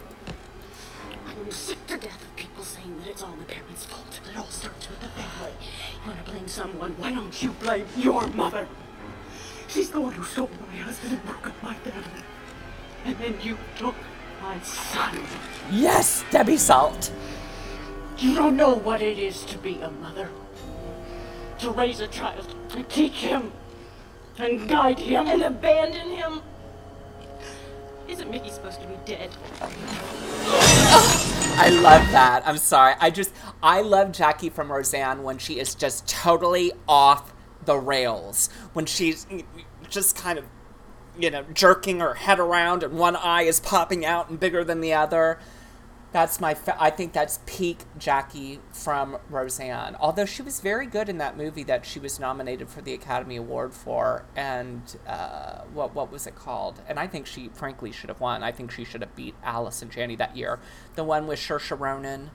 I'm 1.26 1.50
sick 1.50 1.86
to 1.88 1.96
death 1.96 2.22
of 2.22 2.36
people 2.36 2.62
saying 2.62 2.98
that 3.00 3.08
it's 3.08 3.22
all 3.22 3.34
the 3.38 3.44
parents' 3.44 3.84
fault. 3.84 4.20
It 4.30 4.38
all 4.38 4.46
starts 4.46 4.88
with 4.88 5.00
the 5.00 5.08
family. 5.08 5.52
You 6.04 6.12
want 6.12 6.24
to 6.24 6.30
blame 6.30 6.48
someone? 6.48 6.90
Why 6.98 7.12
don't 7.12 7.42
you 7.42 7.50
blame 7.50 7.86
your 7.96 8.26
mother? 8.28 8.68
She's 9.66 9.90
the 9.90 10.00
one 10.00 10.12
who 10.12 10.24
stole 10.24 10.50
my 10.68 10.76
husband 10.76 11.14
and 11.14 11.24
broke 11.24 11.46
up 11.48 11.62
my 11.62 11.74
family. 11.74 12.22
And 13.04 13.16
then 13.18 13.36
you 13.42 13.58
took 13.76 13.96
my 14.42 14.58
son. 14.60 15.20
Yes, 15.70 16.24
Debbie 16.30 16.56
Salt. 16.56 17.12
You 18.18 18.34
don't 18.34 18.56
know 18.56 18.74
what 18.74 19.00
it 19.00 19.18
is 19.18 19.44
to 19.44 19.56
be 19.58 19.80
a 19.80 19.90
mother. 19.90 20.28
To 21.60 21.70
raise 21.70 22.00
a 22.00 22.08
child, 22.08 22.54
to 22.70 22.82
teach 22.84 23.14
him, 23.14 23.52
and 24.38 24.68
guide 24.68 24.98
him, 24.98 25.28
and 25.28 25.42
abandon 25.42 26.10
him. 26.10 26.42
Isn't 28.08 28.30
Mickey 28.30 28.50
supposed 28.50 28.80
to 28.80 28.86
be 28.86 28.96
dead? 29.06 29.30
I 31.54 31.68
love 31.70 32.10
that. 32.10 32.42
I'm 32.44 32.58
sorry. 32.58 32.94
I 33.00 33.10
just 33.10 33.32
I 33.62 33.80
love 33.80 34.10
Jackie 34.10 34.50
from 34.50 34.72
Roseanne 34.72 35.22
when 35.22 35.38
she 35.38 35.60
is 35.60 35.74
just 35.74 36.08
totally 36.08 36.72
off 36.88 37.32
the 37.64 37.78
rails. 37.78 38.50
When 38.72 38.86
she's 38.86 39.26
just 39.88 40.16
kind 40.16 40.38
of 40.38 40.44
you 41.18 41.30
know 41.30 41.44
jerking 41.52 42.00
her 42.00 42.14
head 42.14 42.38
around 42.40 42.82
and 42.82 42.98
one 42.98 43.16
eye 43.16 43.42
is 43.42 43.60
popping 43.60 44.04
out 44.04 44.28
and 44.30 44.40
bigger 44.40 44.64
than 44.64 44.80
the 44.80 44.92
other. 44.92 45.38
That's 46.12 46.40
my. 46.40 46.52
Fa- 46.52 46.76
I 46.78 46.90
think 46.90 47.14
that's 47.14 47.38
peak 47.46 47.84
Jackie 47.98 48.60
from 48.70 49.16
Roseanne. 49.30 49.96
Although 49.98 50.26
she 50.26 50.42
was 50.42 50.60
very 50.60 50.84
good 50.86 51.08
in 51.08 51.16
that 51.18 51.38
movie 51.38 51.64
that 51.64 51.86
she 51.86 51.98
was 51.98 52.20
nominated 52.20 52.68
for 52.68 52.82
the 52.82 52.92
Academy 52.92 53.36
Award 53.36 53.72
for, 53.72 54.26
and 54.36 54.94
uh, 55.06 55.62
what 55.72 55.94
what 55.94 56.12
was 56.12 56.26
it 56.26 56.34
called? 56.34 56.82
And 56.86 56.98
I 56.98 57.06
think 57.06 57.26
she, 57.26 57.48
frankly, 57.54 57.92
should 57.92 58.10
have 58.10 58.20
won. 58.20 58.42
I 58.42 58.52
think 58.52 58.70
she 58.70 58.84
should 58.84 59.00
have 59.00 59.16
beat 59.16 59.34
Allison 59.42 59.88
Janney 59.88 60.16
that 60.16 60.36
year. 60.36 60.60
The 60.96 61.04
one 61.04 61.26
with 61.26 61.38
Saoirse 61.38 61.78
Ronan, 61.80 62.30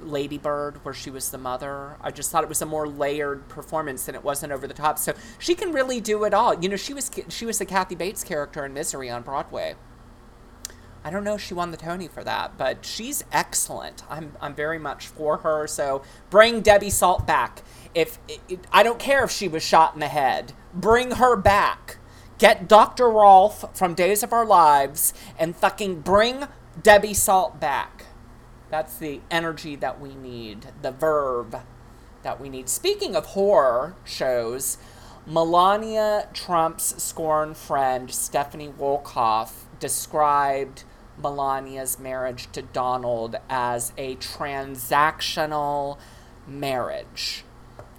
uh, 0.00 0.04
Lady 0.04 0.38
Bird, 0.38 0.84
where 0.84 0.94
she 0.94 1.10
was 1.10 1.30
the 1.30 1.38
mother. 1.38 1.96
I 2.00 2.10
just 2.10 2.30
thought 2.30 2.42
it 2.42 2.48
was 2.48 2.62
a 2.62 2.66
more 2.66 2.88
layered 2.88 3.48
performance 3.48 4.08
and 4.08 4.14
it 4.14 4.24
wasn't 4.24 4.52
over 4.52 4.66
the 4.66 4.74
top. 4.74 4.98
So 4.98 5.14
she 5.38 5.54
can 5.54 5.72
really 5.72 6.00
do 6.00 6.24
it 6.24 6.34
all. 6.34 6.54
You 6.54 6.68
know, 6.68 6.76
she 6.76 6.94
was 6.94 7.10
she 7.28 7.46
was 7.46 7.58
the 7.58 7.66
Kathy 7.66 7.94
Bates 7.94 8.24
character 8.24 8.64
in 8.64 8.74
Misery 8.74 9.10
on 9.10 9.22
Broadway. 9.22 9.74
I 11.04 11.10
don't 11.10 11.24
know 11.24 11.34
if 11.34 11.42
she 11.42 11.54
won 11.54 11.70
the 11.70 11.76
Tony 11.76 12.08
for 12.08 12.24
that, 12.24 12.58
but 12.58 12.84
she's 12.84 13.24
excellent. 13.32 14.02
I'm, 14.10 14.32
I'm 14.40 14.54
very 14.54 14.78
much 14.78 15.06
for 15.06 15.38
her. 15.38 15.66
So 15.66 16.02
bring 16.28 16.60
Debbie 16.60 16.90
Salt 16.90 17.26
back. 17.26 17.62
If 17.94 18.18
it, 18.28 18.66
I 18.72 18.82
don't 18.82 18.98
care 18.98 19.24
if 19.24 19.30
she 19.30 19.48
was 19.48 19.62
shot 19.62 19.94
in 19.94 20.00
the 20.00 20.08
head, 20.08 20.52
bring 20.74 21.12
her 21.12 21.36
back. 21.36 21.98
Get 22.38 22.68
Dr. 22.68 23.08
Rolf 23.08 23.64
from 23.76 23.94
Days 23.94 24.22
of 24.22 24.32
Our 24.32 24.44
Lives 24.44 25.14
and 25.38 25.56
fucking 25.56 26.00
bring 26.02 26.46
Debbie 26.82 27.14
Salt 27.14 27.58
back. 27.58 28.04
That's 28.70 28.98
the 28.98 29.20
energy 29.30 29.76
that 29.76 30.00
we 30.00 30.14
need, 30.14 30.66
the 30.82 30.92
verb 30.92 31.62
that 32.22 32.40
we 32.40 32.48
need. 32.48 32.68
Speaking 32.68 33.16
of 33.16 33.26
horror 33.26 33.94
shows, 34.04 34.78
Melania 35.26 36.28
Trump's 36.32 37.02
scorn 37.02 37.54
friend 37.54 38.10
Stephanie 38.10 38.72
Wolkoff 38.78 39.64
described 39.78 40.84
Melania's 41.20 41.98
marriage 41.98 42.50
to 42.52 42.62
Donald 42.62 43.36
as 43.48 43.92
a 43.96 44.16
transactional 44.16 45.98
marriage, 46.46 47.44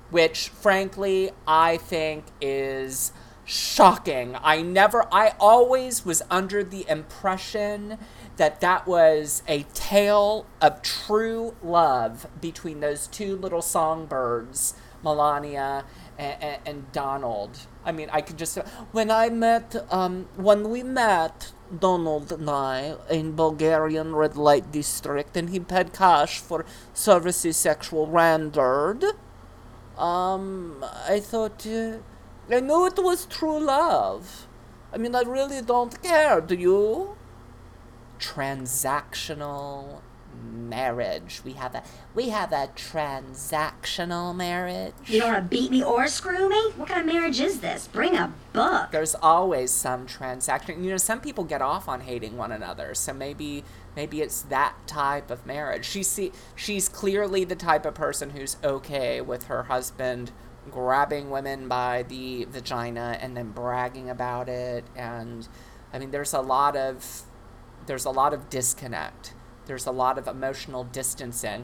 which 0.09 0.49
frankly 0.49 1.32
I 1.47 1.78
think 1.78 2.26
is 2.41 3.11
shocking. 3.45 4.36
I 4.41 4.61
never, 4.61 5.05
I 5.13 5.34
always 5.39 6.05
was 6.05 6.22
under 6.30 6.63
the 6.63 6.88
impression 6.88 7.97
that 8.39 8.61
that 8.61 8.87
was 8.87 9.43
a 9.47 9.63
tale 9.73 10.45
of 10.61 10.81
true 10.81 11.55
love 11.61 12.25
between 12.41 12.79
those 12.79 13.05
two 13.07 13.35
little 13.35 13.61
songbirds, 13.61 14.73
Melania 15.03 15.85
and, 16.17 16.41
and, 16.41 16.61
and 16.65 16.91
Donald. 16.91 17.67
I 17.85 17.91
mean, 17.91 18.09
I 18.11 18.21
could 18.21 18.37
just, 18.37 18.57
when 18.91 19.11
I 19.11 19.29
met, 19.29 19.75
um, 19.91 20.27
when 20.35 20.69
we 20.69 20.83
met, 20.83 21.51
Donald 21.77 22.31
and 22.31 22.49
I 22.49 22.95
in 23.11 23.35
Bulgarian 23.35 24.15
red 24.15 24.35
light 24.35 24.71
district, 24.71 25.37
and 25.37 25.51
he 25.51 25.59
paid 25.59 25.93
cash 25.93 26.39
for 26.39 26.65
services 26.93 27.57
sexual 27.57 28.07
rendered. 28.07 29.03
Um, 29.97 30.83
I 31.07 31.19
thought, 31.19 31.67
uh, 31.67 31.97
I 32.49 32.59
knew 32.61 32.87
it 32.87 32.97
was 32.97 33.25
true 33.25 33.59
love. 33.59 34.47
I 34.91 34.97
mean, 34.97 35.13
I 35.13 35.21
really 35.21 35.61
don't 35.61 36.01
care, 36.01 36.41
do 36.41 36.55
you? 36.55 37.15
Transactional 38.20 40.01
marriage. 40.41 41.41
We 41.43 41.53
have 41.53 41.76
a 41.76 41.84
we 42.13 42.30
have 42.30 42.51
a 42.51 42.70
transactional 42.76 44.36
marriage. 44.36 44.93
You 45.05 45.20
don't 45.20 45.34
want 45.34 45.43
to 45.43 45.49
beat 45.49 45.72
me 45.72 45.84
or 45.84 46.07
screw 46.07 46.49
me? 46.49 46.72
What 46.76 46.89
kind 46.89 47.01
of 47.01 47.13
marriage 47.13 47.39
is 47.39 47.59
this? 47.59 47.88
Bring 47.88 48.15
a 48.15 48.34
book. 48.53 48.91
There's 48.91 49.15
always 49.15 49.72
some 49.72 50.05
transaction. 50.05 50.84
You 50.84 50.91
know, 50.91 50.97
some 50.97 51.22
people 51.22 51.43
get 51.43 51.61
off 51.61 51.88
on 51.88 52.01
hating 52.01 52.38
one 52.38 52.51
another, 52.51 52.93
so 52.93 53.13
maybe 53.13 53.63
maybe 53.95 54.22
it's 54.22 54.41
that 54.43 54.76
type 54.88 55.32
of 55.32 55.45
marriage. 55.45 55.86
She 55.86 56.03
see 56.03 56.32
she's 56.55 56.89
clearly 56.89 57.43
the 57.43 57.55
type 57.55 57.86
of 57.86 57.95
person 57.95 58.32
who's 58.32 58.57
okay 58.63 59.22
with 59.22 59.45
her 59.45 59.63
husband 59.63 60.32
grabbing 60.70 61.32
women 61.32 61.67
by 61.67 62.03
the 62.03 62.45
vagina 62.45 63.17
and 63.22 63.36
then 63.36 63.49
bragging 63.49 64.07
about 64.07 64.47
it 64.47 64.84
and 64.95 65.47
I 65.91 65.97
mean 65.97 66.11
there's 66.11 66.34
a 66.34 66.41
lot 66.41 66.76
of 66.76 67.24
there's 67.89 68.05
a 68.05 68.11
lot 68.11 68.33
of 68.33 68.49
disconnect 68.49 69.33
there's 69.69 69.85
a 69.85 69.91
lot 69.91 70.17
of 70.17 70.27
emotional 70.27 70.83
distancing 70.83 71.63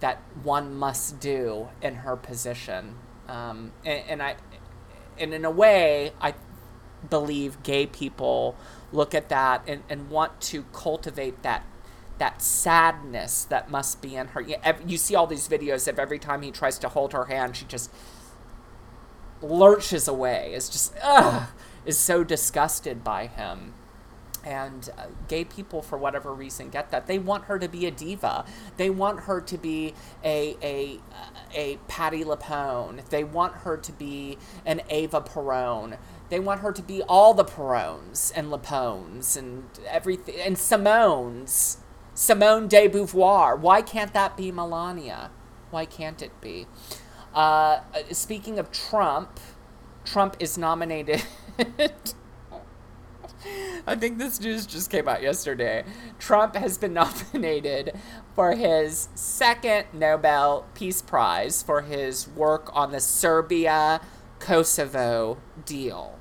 that 0.00 0.18
one 0.42 0.76
must 0.76 1.18
do 1.18 1.68
in 1.80 1.96
her 1.96 2.14
position. 2.14 2.94
Um, 3.26 3.72
and, 3.86 4.02
and 4.08 4.22
I, 4.22 4.36
and 5.18 5.32
in 5.32 5.46
a 5.46 5.50
way, 5.50 6.12
I 6.20 6.34
believe 7.08 7.62
gay 7.62 7.86
people 7.86 8.54
look 8.92 9.14
at 9.14 9.30
that 9.30 9.62
and, 9.66 9.82
and 9.88 10.10
want 10.10 10.40
to 10.42 10.64
cultivate 10.72 11.42
that 11.42 11.64
that 12.18 12.42
sadness 12.42 13.44
that 13.44 13.70
must 13.70 14.02
be 14.02 14.16
in 14.16 14.26
her. 14.28 14.42
You, 14.42 14.98
see 14.98 15.14
all 15.14 15.28
these 15.28 15.48
videos 15.48 15.86
of 15.86 16.00
every 16.00 16.18
time 16.18 16.42
he 16.42 16.50
tries 16.50 16.76
to 16.80 16.88
hold 16.88 17.12
her 17.12 17.26
hand, 17.26 17.56
she 17.56 17.64
just 17.64 17.92
lurches 19.40 20.08
away. 20.08 20.52
Is 20.52 20.68
just 20.68 20.92
ugh, 21.02 21.48
is 21.86 21.96
so 21.96 22.24
disgusted 22.24 23.02
by 23.02 23.28
him 23.28 23.72
and 24.44 24.88
uh, 24.98 25.06
gay 25.28 25.44
people 25.44 25.82
for 25.82 25.98
whatever 25.98 26.32
reason 26.32 26.70
get 26.70 26.90
that. 26.90 27.06
They 27.06 27.18
want 27.18 27.44
her 27.44 27.58
to 27.58 27.68
be 27.68 27.86
a 27.86 27.90
diva. 27.90 28.44
They 28.76 28.90
want 28.90 29.20
her 29.20 29.40
to 29.40 29.58
be 29.58 29.94
a 30.24 30.56
a 30.62 31.00
a 31.54 31.78
Patti 31.88 32.24
LuPone. 32.24 33.08
They 33.08 33.24
want 33.24 33.54
her 33.56 33.76
to 33.76 33.92
be 33.92 34.38
an 34.64 34.82
Ava 34.90 35.20
Perone. 35.20 35.98
They 36.28 36.40
want 36.40 36.60
her 36.60 36.72
to 36.72 36.82
be 36.82 37.02
all 37.02 37.34
the 37.34 37.44
Perones 37.44 38.32
and 38.34 38.48
LuPones 38.52 39.36
and 39.36 39.64
everything 39.86 40.36
and 40.40 40.56
Simone's. 40.56 41.78
Simone 42.14 42.66
de 42.66 42.88
Beauvoir. 42.88 43.56
Why 43.56 43.80
can't 43.80 44.12
that 44.12 44.36
be 44.36 44.50
Melania? 44.50 45.30
Why 45.70 45.84
can't 45.84 46.20
it 46.20 46.32
be? 46.40 46.66
Uh, 47.32 47.78
speaking 48.10 48.58
of 48.58 48.72
Trump 48.72 49.38
Trump 50.04 50.36
is 50.40 50.56
nominated 50.58 51.22
I 53.86 53.94
think 53.94 54.18
this 54.18 54.40
news 54.40 54.66
just 54.66 54.90
came 54.90 55.08
out 55.08 55.22
yesterday. 55.22 55.84
Trump 56.18 56.56
has 56.56 56.78
been 56.78 56.92
nominated 56.94 57.92
for 58.34 58.54
his 58.54 59.08
second 59.14 59.86
Nobel 59.92 60.66
Peace 60.74 61.02
Prize 61.02 61.62
for 61.62 61.82
his 61.82 62.28
work 62.28 62.70
on 62.74 62.92
the 62.92 63.00
Serbia 63.00 64.00
Kosovo 64.38 65.38
deal. 65.64 66.18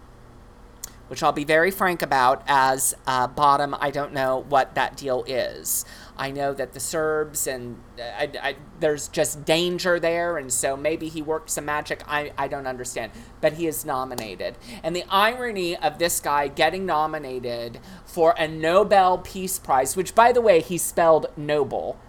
Which 1.07 1.23
I'll 1.23 1.31
be 1.31 1.45
very 1.45 1.71
frank 1.71 2.01
about, 2.01 2.43
as 2.47 2.93
uh, 3.07 3.27
bottom, 3.27 3.73
I 3.79 3.91
don't 3.91 4.11
know 4.11 4.43
what 4.49 4.75
that 4.75 4.97
deal 4.97 5.23
is. 5.25 5.85
I 6.17 6.31
know 6.31 6.53
that 6.53 6.73
the 6.73 6.79
Serbs 6.79 7.45
and 7.45 7.77
uh, 7.99 8.01
I, 8.01 8.31
I, 8.41 8.55
there's 8.79 9.07
just 9.07 9.45
danger 9.45 9.99
there, 9.99 10.37
and 10.37 10.51
so 10.51 10.75
maybe 10.75 11.09
he 11.09 11.21
worked 11.21 11.49
some 11.51 11.65
magic. 11.65 12.01
I, 12.07 12.31
I 12.37 12.47
don't 12.47 12.65
understand. 12.65 13.11
But 13.39 13.53
he 13.53 13.67
is 13.67 13.85
nominated. 13.85 14.57
And 14.83 14.95
the 14.95 15.03
irony 15.09 15.77
of 15.77 15.99
this 15.99 16.19
guy 16.19 16.47
getting 16.47 16.85
nominated 16.85 17.79
for 18.05 18.33
a 18.37 18.47
Nobel 18.47 19.19
Peace 19.19 19.59
Prize, 19.59 19.95
which, 19.95 20.15
by 20.15 20.31
the 20.31 20.41
way, 20.41 20.59
he 20.59 20.77
spelled 20.77 21.27
noble. 21.37 21.99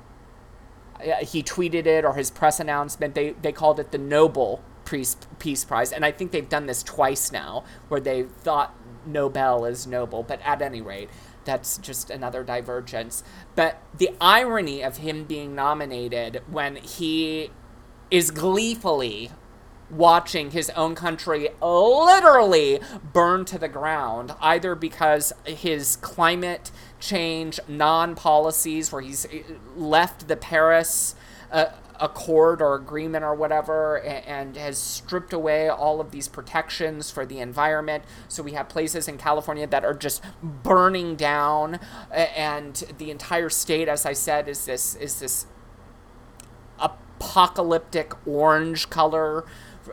Uh, 0.98 1.24
he 1.24 1.42
tweeted 1.42 1.86
it 1.86 2.04
or 2.04 2.14
his 2.14 2.30
press 2.30 2.58
announcement, 2.58 3.14
they, 3.14 3.30
they 3.42 3.52
called 3.52 3.78
it 3.78 3.92
the 3.92 3.98
Nobel 3.98 4.62
Peace, 4.84 5.16
Peace 5.38 5.64
Prize. 5.64 5.92
And 5.92 6.04
I 6.04 6.12
think 6.12 6.32
they've 6.32 6.48
done 6.48 6.66
this 6.66 6.82
twice 6.82 7.30
now, 7.30 7.64
where 7.88 8.00
they 8.00 8.22
thought 8.22 8.74
Nobel 9.06 9.66
is 9.66 9.86
noble. 9.86 10.22
But 10.22 10.40
at 10.42 10.62
any 10.62 10.80
rate, 10.80 11.10
that's 11.48 11.78
just 11.78 12.10
another 12.10 12.44
divergence. 12.44 13.22
But 13.54 13.82
the 13.96 14.10
irony 14.20 14.82
of 14.82 14.98
him 14.98 15.24
being 15.24 15.54
nominated 15.54 16.42
when 16.50 16.76
he 16.76 17.50
is 18.10 18.30
gleefully 18.30 19.30
watching 19.90 20.50
his 20.50 20.70
own 20.70 20.94
country 20.94 21.48
literally 21.62 22.80
burn 23.12 23.44
to 23.46 23.58
the 23.58 23.68
ground, 23.68 24.34
either 24.40 24.74
because 24.74 25.32
his 25.44 25.96
climate 25.96 26.70
change 27.00 27.58
non 27.66 28.14
policies, 28.14 28.92
where 28.92 29.02
he's 29.02 29.26
left 29.76 30.28
the 30.28 30.36
Paris. 30.36 31.14
Uh, 31.50 31.66
accord 32.00 32.62
or 32.62 32.74
agreement 32.74 33.24
or 33.24 33.34
whatever 33.34 34.00
and, 34.00 34.56
has 34.56 34.78
stripped 34.78 35.32
away 35.32 35.68
all 35.68 36.00
of 36.00 36.10
these 36.10 36.28
protections 36.28 37.10
for 37.10 37.26
the 37.26 37.38
environment 37.38 38.02
so 38.28 38.42
we 38.42 38.52
have 38.52 38.68
places 38.68 39.08
in 39.08 39.18
california 39.18 39.66
that 39.66 39.84
are 39.84 39.94
just 39.94 40.22
burning 40.42 41.16
down 41.16 41.78
and 42.12 42.84
the 42.98 43.10
entire 43.10 43.50
state 43.50 43.88
as 43.88 44.06
i 44.06 44.12
said 44.12 44.48
is 44.48 44.64
this 44.64 44.94
is 44.96 45.20
this 45.20 45.46
apocalyptic 46.78 48.14
orange 48.26 48.88
color 48.90 49.44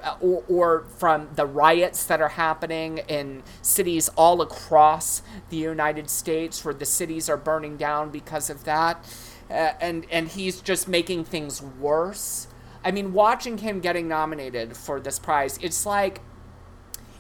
uh, 0.04 0.16
or, 0.20 0.44
or, 0.50 0.86
from 0.98 1.30
the 1.36 1.46
riots 1.46 2.06
that 2.06 2.22
are 2.22 2.30
happening 2.30 2.98
in 3.08 3.42
cities 3.62 4.10
all 4.18 4.42
across 4.42 5.22
the 5.50 5.58
United 5.58 6.10
States, 6.10 6.66
where 6.66 6.74
the 6.74 6.86
cities 6.86 7.30
are 7.30 7.38
burning 7.38 7.78
down 7.78 8.10
because 8.10 8.50
of 8.50 8.66
that. 8.66 9.04
Uh, 9.50 9.74
and 9.80 10.06
and 10.12 10.30
he's 10.30 10.62
just 10.62 10.88
making 10.88 11.26
things 11.26 11.62
worse. 11.62 12.48
I 12.84 12.92
mean, 12.92 13.14
watching 13.14 13.60
him 13.60 13.80
getting 13.80 14.08
nominated 14.08 14.78
for 14.78 15.00
this 15.00 15.20
prize, 15.20 15.58
it's 15.62 15.86
like 15.86 16.22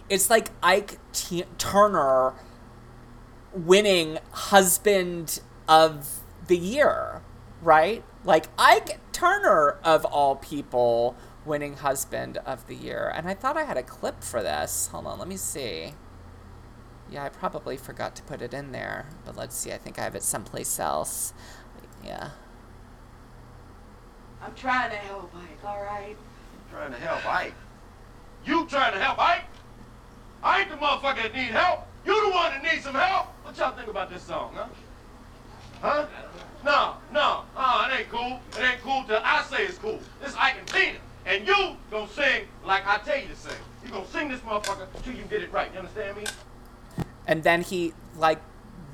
it's 0.09 0.29
like 0.29 0.49
Ike 0.61 0.99
T- 1.13 1.45
Turner 1.57 2.33
winning 3.53 4.19
husband 4.31 5.39
of 5.67 6.21
the 6.47 6.57
year, 6.57 7.21
right? 7.61 8.03
Like 8.23 8.47
Ike 8.57 8.99
Turner 9.11 9.79
of 9.83 10.05
all 10.05 10.35
people 10.35 11.15
winning 11.45 11.77
husband 11.77 12.37
of 12.45 12.67
the 12.67 12.75
year. 12.75 13.11
And 13.15 13.27
I 13.27 13.33
thought 13.33 13.57
I 13.57 13.63
had 13.63 13.77
a 13.77 13.83
clip 13.83 14.23
for 14.23 14.41
this. 14.43 14.87
Hold 14.91 15.07
on, 15.07 15.19
let 15.19 15.27
me 15.27 15.37
see. 15.37 15.93
Yeah, 17.09 17.23
I 17.23 17.29
probably 17.29 17.77
forgot 17.77 18.15
to 18.15 18.23
put 18.23 18.41
it 18.41 18.53
in 18.53 18.71
there, 18.71 19.07
but 19.25 19.35
let's 19.35 19.55
see. 19.55 19.71
I 19.71 19.77
think 19.77 19.99
I 19.99 20.03
have 20.03 20.15
it 20.15 20.23
someplace 20.23 20.79
else. 20.79 21.33
Yeah. 22.05 22.29
I'm 24.41 24.53
trying 24.55 24.91
to 24.91 24.97
help 24.97 25.31
Ike, 25.35 25.65
all 25.65 25.81
right? 25.81 26.15
I'm 26.15 26.71
Trying 26.77 26.91
to 26.91 26.99
help 26.99 27.25
Ike. 27.25 27.53
You 28.45 28.65
trying 28.67 28.93
to 28.93 28.99
help 28.99 29.17
Ike? 29.19 29.45
I 30.43 30.61
ain't 30.61 30.69
the 30.69 30.77
motherfucker 30.77 31.23
that 31.23 31.33
need 31.33 31.49
help. 31.49 31.87
You 32.05 32.13
the 32.25 32.29
one 32.29 32.51
that 32.51 32.63
needs 32.63 32.83
some 32.83 32.93
help. 32.93 33.27
What 33.43 33.57
y'all 33.57 33.71
think 33.75 33.87
about 33.87 34.11
this 34.11 34.21
song, 34.21 34.53
huh? 34.55 34.67
Huh? 35.81 36.05
No, 36.63 36.95
no, 37.11 37.41
uh, 37.55 37.89
it 37.91 37.99
ain't 38.01 38.09
cool. 38.09 38.39
It 38.51 38.63
ain't 38.63 38.81
cool 38.81 39.03
till 39.07 39.19
I 39.23 39.43
say 39.43 39.65
it's 39.65 39.77
cool. 39.77 39.99
This 40.23 40.35
Ike 40.35 40.55
and 40.59 40.67
Tina. 40.67 40.97
And 41.25 41.47
you 41.47 41.75
gonna 41.89 42.07
sing 42.09 42.43
like 42.65 42.85
I 42.87 42.97
tell 42.99 43.17
you 43.17 43.27
to 43.27 43.35
sing. 43.35 43.53
You 43.83 43.91
gonna 43.91 44.07
sing 44.07 44.29
this 44.29 44.39
motherfucker 44.41 44.87
till 45.03 45.13
you 45.13 45.23
get 45.23 45.41
it 45.41 45.51
right. 45.51 45.71
You 45.73 45.79
understand 45.79 46.17
me? 46.17 46.23
and 47.27 47.43
then 47.43 47.61
he 47.61 47.93
like 48.17 48.39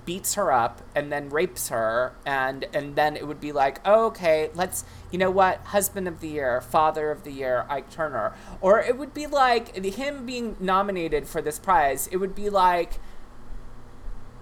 beats 0.06 0.36
her 0.36 0.52
up 0.52 0.82
and 0.96 1.12
then 1.12 1.30
rapes 1.30 1.70
her 1.70 2.14
and 2.26 2.66
and 2.74 2.96
then 2.96 3.16
it 3.16 3.28
would 3.28 3.40
be 3.40 3.52
like 3.52 3.80
oh, 3.86 4.06
okay 4.08 4.50
let's 4.56 4.84
you 5.12 5.18
know 5.18 5.30
what 5.30 5.60
husband 5.68 6.08
of 6.08 6.20
the 6.22 6.28
year 6.28 6.62
father 6.62 7.12
of 7.12 7.24
the 7.24 7.32
year 7.32 7.66
ike 7.70 7.90
turner. 7.90 8.34
Or 8.62 8.80
it 8.80 8.98
would 8.98 9.14
be 9.14 9.28
like 9.28 9.76
him 9.76 10.26
being 10.26 10.56
nominated 10.60 11.28
for 11.28 11.42
this 11.42 11.60
prize 11.60 12.08
it 12.08 12.18
would 12.18 12.36
be 12.36 12.50
like 12.50 13.00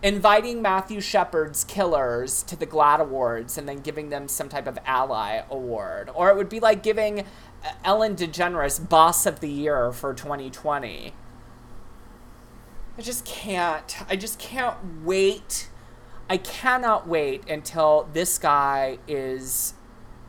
inviting 0.01 0.61
matthew 0.61 1.01
shepard's 1.01 1.63
killers 1.65 2.41
to 2.43 2.55
the 2.55 2.65
GLAAD 2.65 3.01
awards 3.01 3.57
and 3.57 3.67
then 3.67 3.79
giving 3.79 4.09
them 4.09 4.27
some 4.27 4.47
type 4.47 4.67
of 4.67 4.79
ally 4.85 5.41
award. 5.49 6.09
Or 6.13 6.29
it 6.29 6.37
would 6.37 6.49
be 6.49 6.59
like 6.59 6.81
giving 6.81 7.21
uh, 7.21 7.71
ellen 7.83 8.15
degeneres 8.15 8.87
boss 8.87 9.25
of 9.25 9.41
the 9.41 9.49
year 9.49 9.91
for 9.91 10.13
2020 10.13 11.13
I 12.99 13.01
just 13.01 13.23
can't. 13.23 13.95
I 14.09 14.17
just 14.17 14.39
can't 14.39 14.75
wait. 15.05 15.69
I 16.29 16.35
cannot 16.35 17.07
wait 17.07 17.49
until 17.49 18.09
this 18.11 18.37
guy 18.37 18.97
is 19.07 19.73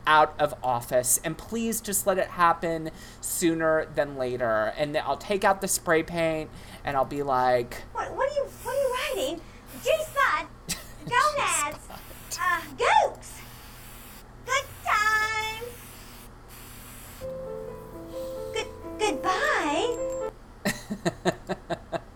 out 0.07 0.33
of 0.39 0.55
office. 0.63 1.19
And 1.25 1.37
please 1.37 1.81
just 1.81 2.07
let 2.07 2.17
it 2.17 2.27
happen 2.27 2.91
sooner 3.19 3.87
than 3.93 4.15
later. 4.15 4.73
And 4.77 4.95
I'll 4.95 5.17
take 5.17 5.43
out 5.43 5.59
the 5.59 5.67
spray 5.67 6.01
paint 6.01 6.49
and 6.85 6.95
I'll 6.95 7.03
be 7.03 7.23
like, 7.23 7.83
What, 7.91 8.15
what 8.15 8.29
are 8.29 8.35
you 8.35 8.45
What 8.63 8.73
are 8.73 8.79
you 8.79 8.95
writing? 9.17 9.41
G-spot, 9.83 10.47
gonads, 11.09 11.89
uh, 12.39 12.61
gooks. 12.77 13.31
Good 14.45 14.63
times. 14.85 15.67
Good 18.53 18.67
goodbye. 18.97 19.97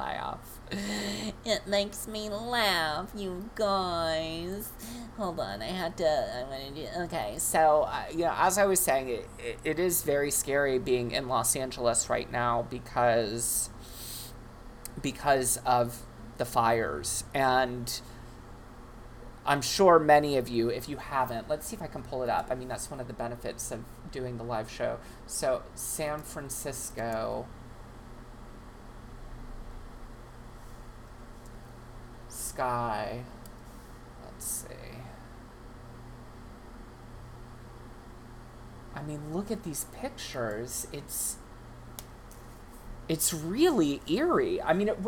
laugh. 0.00 0.60
It 1.44 1.66
makes 1.66 2.06
me 2.06 2.28
laugh, 2.28 3.10
you 3.16 3.50
guys. 3.54 4.70
Hold 5.16 5.40
on, 5.40 5.62
I 5.62 5.66
had 5.66 5.96
to. 5.96 6.06
I'm 6.06 6.48
gonna 6.48 6.70
do. 6.70 6.86
Okay, 7.04 7.34
so 7.38 7.82
uh, 7.82 8.04
you 8.10 8.18
know, 8.18 8.34
as 8.36 8.58
I 8.58 8.66
was 8.66 8.78
saying, 8.78 9.08
it, 9.08 9.28
it, 9.38 9.58
it 9.64 9.78
is 9.78 10.02
very 10.02 10.30
scary 10.30 10.78
being 10.78 11.10
in 11.10 11.28
Los 11.28 11.56
Angeles 11.56 12.08
right 12.08 12.30
now 12.30 12.66
because 12.70 13.70
because 15.02 15.58
of 15.64 16.02
the 16.38 16.44
fires 16.44 17.24
and. 17.34 18.00
I'm 19.46 19.62
sure 19.62 19.98
many 19.98 20.36
of 20.36 20.50
you, 20.50 20.68
if 20.68 20.86
you 20.86 20.98
haven't, 20.98 21.48
let's 21.48 21.66
see 21.66 21.74
if 21.74 21.82
I 21.82 21.86
can 21.86 22.02
pull 22.02 22.22
it 22.22 22.28
up. 22.28 22.48
I 22.50 22.54
mean, 22.54 22.68
that's 22.68 22.90
one 22.90 23.00
of 23.00 23.06
the 23.08 23.14
benefits 23.14 23.72
of 23.72 23.82
doing 24.12 24.36
the 24.36 24.44
live 24.44 24.70
show. 24.70 24.98
So, 25.26 25.62
San 25.74 26.20
Francisco. 26.20 27.46
Sky. 32.50 33.22
Let's 34.24 34.44
see. 34.44 34.74
I 38.94 39.02
mean, 39.02 39.32
look 39.32 39.50
at 39.50 39.62
these 39.62 39.86
pictures. 39.92 40.88
It's. 40.92 41.36
It's 43.08 43.32
really 43.32 44.00
eerie. 44.08 44.60
I 44.62 44.72
mean, 44.72 44.88
it, 44.88 44.98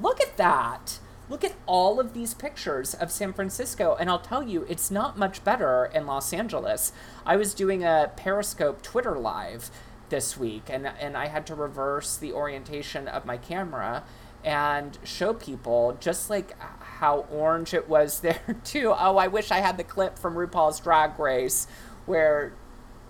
look 0.00 0.20
at 0.20 0.36
that. 0.36 0.98
Look 1.30 1.44
at 1.44 1.54
all 1.66 2.00
of 2.00 2.12
these 2.12 2.34
pictures 2.34 2.92
of 2.94 3.10
San 3.12 3.32
Francisco, 3.32 3.96
and 4.00 4.10
I'll 4.10 4.18
tell 4.18 4.42
you, 4.42 4.66
it's 4.68 4.90
not 4.90 5.16
much 5.16 5.44
better 5.44 5.90
in 5.94 6.06
Los 6.06 6.32
Angeles. 6.32 6.92
I 7.24 7.36
was 7.36 7.54
doing 7.54 7.84
a 7.84 8.10
Periscope 8.16 8.82
Twitter 8.82 9.16
live 9.16 9.70
this 10.08 10.36
week, 10.36 10.64
and, 10.68 10.86
and 10.86 11.16
I 11.16 11.26
had 11.26 11.46
to 11.46 11.54
reverse 11.54 12.16
the 12.16 12.32
orientation 12.32 13.06
of 13.06 13.24
my 13.24 13.36
camera 13.36 14.02
and 14.44 14.98
show 15.04 15.34
people 15.34 15.96
just 16.00 16.30
like 16.30 16.58
how 16.60 17.26
orange 17.30 17.74
it 17.74 17.88
was 17.88 18.20
there, 18.20 18.56
too. 18.64 18.94
Oh, 18.96 19.16
I 19.16 19.28
wish 19.28 19.50
I 19.50 19.58
had 19.58 19.76
the 19.76 19.84
clip 19.84 20.18
from 20.18 20.34
RuPaul's 20.34 20.80
Drag 20.80 21.18
Race 21.18 21.66
where 22.06 22.52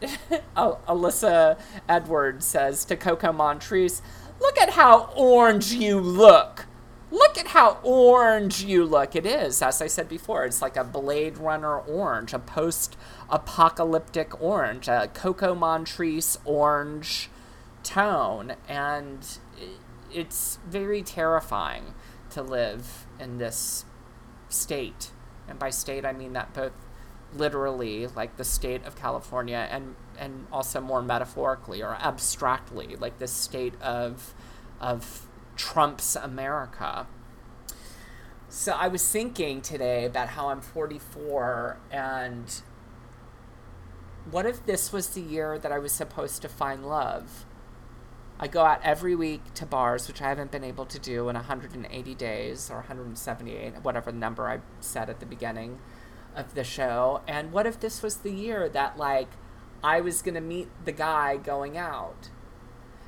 oh, 0.56 0.78
Alyssa 0.88 1.58
Edwards 1.88 2.46
says 2.46 2.84
to 2.86 2.96
Coco 2.96 3.32
Montrese, 3.32 4.02
Look 4.40 4.58
at 4.58 4.70
how 4.70 5.12
orange 5.16 5.72
you 5.72 6.00
look. 6.00 6.66
Look 7.10 7.36
at 7.36 7.48
how 7.48 7.78
orange 7.82 8.62
you 8.62 8.84
look. 8.84 9.14
It 9.14 9.26
is, 9.26 9.60
as 9.60 9.82
I 9.82 9.86
said 9.86 10.08
before, 10.08 10.44
it's 10.44 10.62
like 10.62 10.76
a 10.76 10.84
Blade 10.84 11.38
Runner 11.38 11.76
orange, 11.76 12.32
a 12.32 12.38
post 12.38 12.96
apocalyptic 13.28 14.40
orange, 14.40 14.88
a 14.88 15.10
Coco 15.12 15.54
Montrese 15.54 16.38
orange 16.44 17.28
tone. 17.82 18.54
And 18.68 19.26
it's 20.12 20.58
very 20.66 21.02
terrifying 21.02 21.94
to 22.30 22.42
live 22.42 23.06
in 23.18 23.38
this 23.38 23.84
state. 24.48 25.10
And 25.48 25.58
by 25.58 25.70
state, 25.70 26.04
I 26.04 26.12
mean 26.12 26.32
that 26.34 26.52
both 26.52 26.72
literally, 27.34 28.06
like 28.08 28.36
the 28.36 28.44
state 28.44 28.84
of 28.84 28.96
California, 28.96 29.68
and, 29.70 29.94
and 30.18 30.46
also 30.52 30.80
more 30.80 31.02
metaphorically 31.02 31.82
or 31.82 31.94
abstractly, 31.94 32.96
like 32.96 33.18
the 33.18 33.28
state 33.28 33.80
of, 33.80 34.34
of 34.80 35.26
Trump's 35.56 36.16
America. 36.16 37.06
So 38.48 38.72
I 38.72 38.88
was 38.88 39.08
thinking 39.08 39.60
today 39.60 40.04
about 40.04 40.30
how 40.30 40.48
I'm 40.48 40.60
44 40.60 41.78
and 41.92 42.62
what 44.30 44.46
if 44.46 44.64
this 44.66 44.92
was 44.92 45.10
the 45.10 45.20
year 45.20 45.58
that 45.58 45.72
I 45.72 45.78
was 45.78 45.92
supposed 45.92 46.42
to 46.42 46.48
find 46.48 46.86
love? 46.86 47.46
I 48.42 48.48
go 48.48 48.62
out 48.64 48.80
every 48.82 49.14
week 49.14 49.52
to 49.54 49.66
bars, 49.66 50.08
which 50.08 50.22
I 50.22 50.30
haven't 50.30 50.50
been 50.50 50.64
able 50.64 50.86
to 50.86 50.98
do 50.98 51.28
in 51.28 51.36
180 51.36 52.14
days 52.14 52.70
or 52.70 52.76
178, 52.76 53.82
whatever 53.82 54.10
number 54.10 54.48
I 54.48 54.60
said 54.80 55.10
at 55.10 55.20
the 55.20 55.26
beginning 55.26 55.78
of 56.34 56.54
the 56.54 56.64
show. 56.64 57.20
And 57.28 57.52
what 57.52 57.66
if 57.66 57.78
this 57.78 58.02
was 58.02 58.16
the 58.16 58.32
year 58.32 58.66
that, 58.70 58.96
like, 58.96 59.28
I 59.84 60.00
was 60.00 60.22
going 60.22 60.36
to 60.36 60.40
meet 60.40 60.68
the 60.86 60.92
guy 60.92 61.36
going 61.36 61.76
out? 61.76 62.30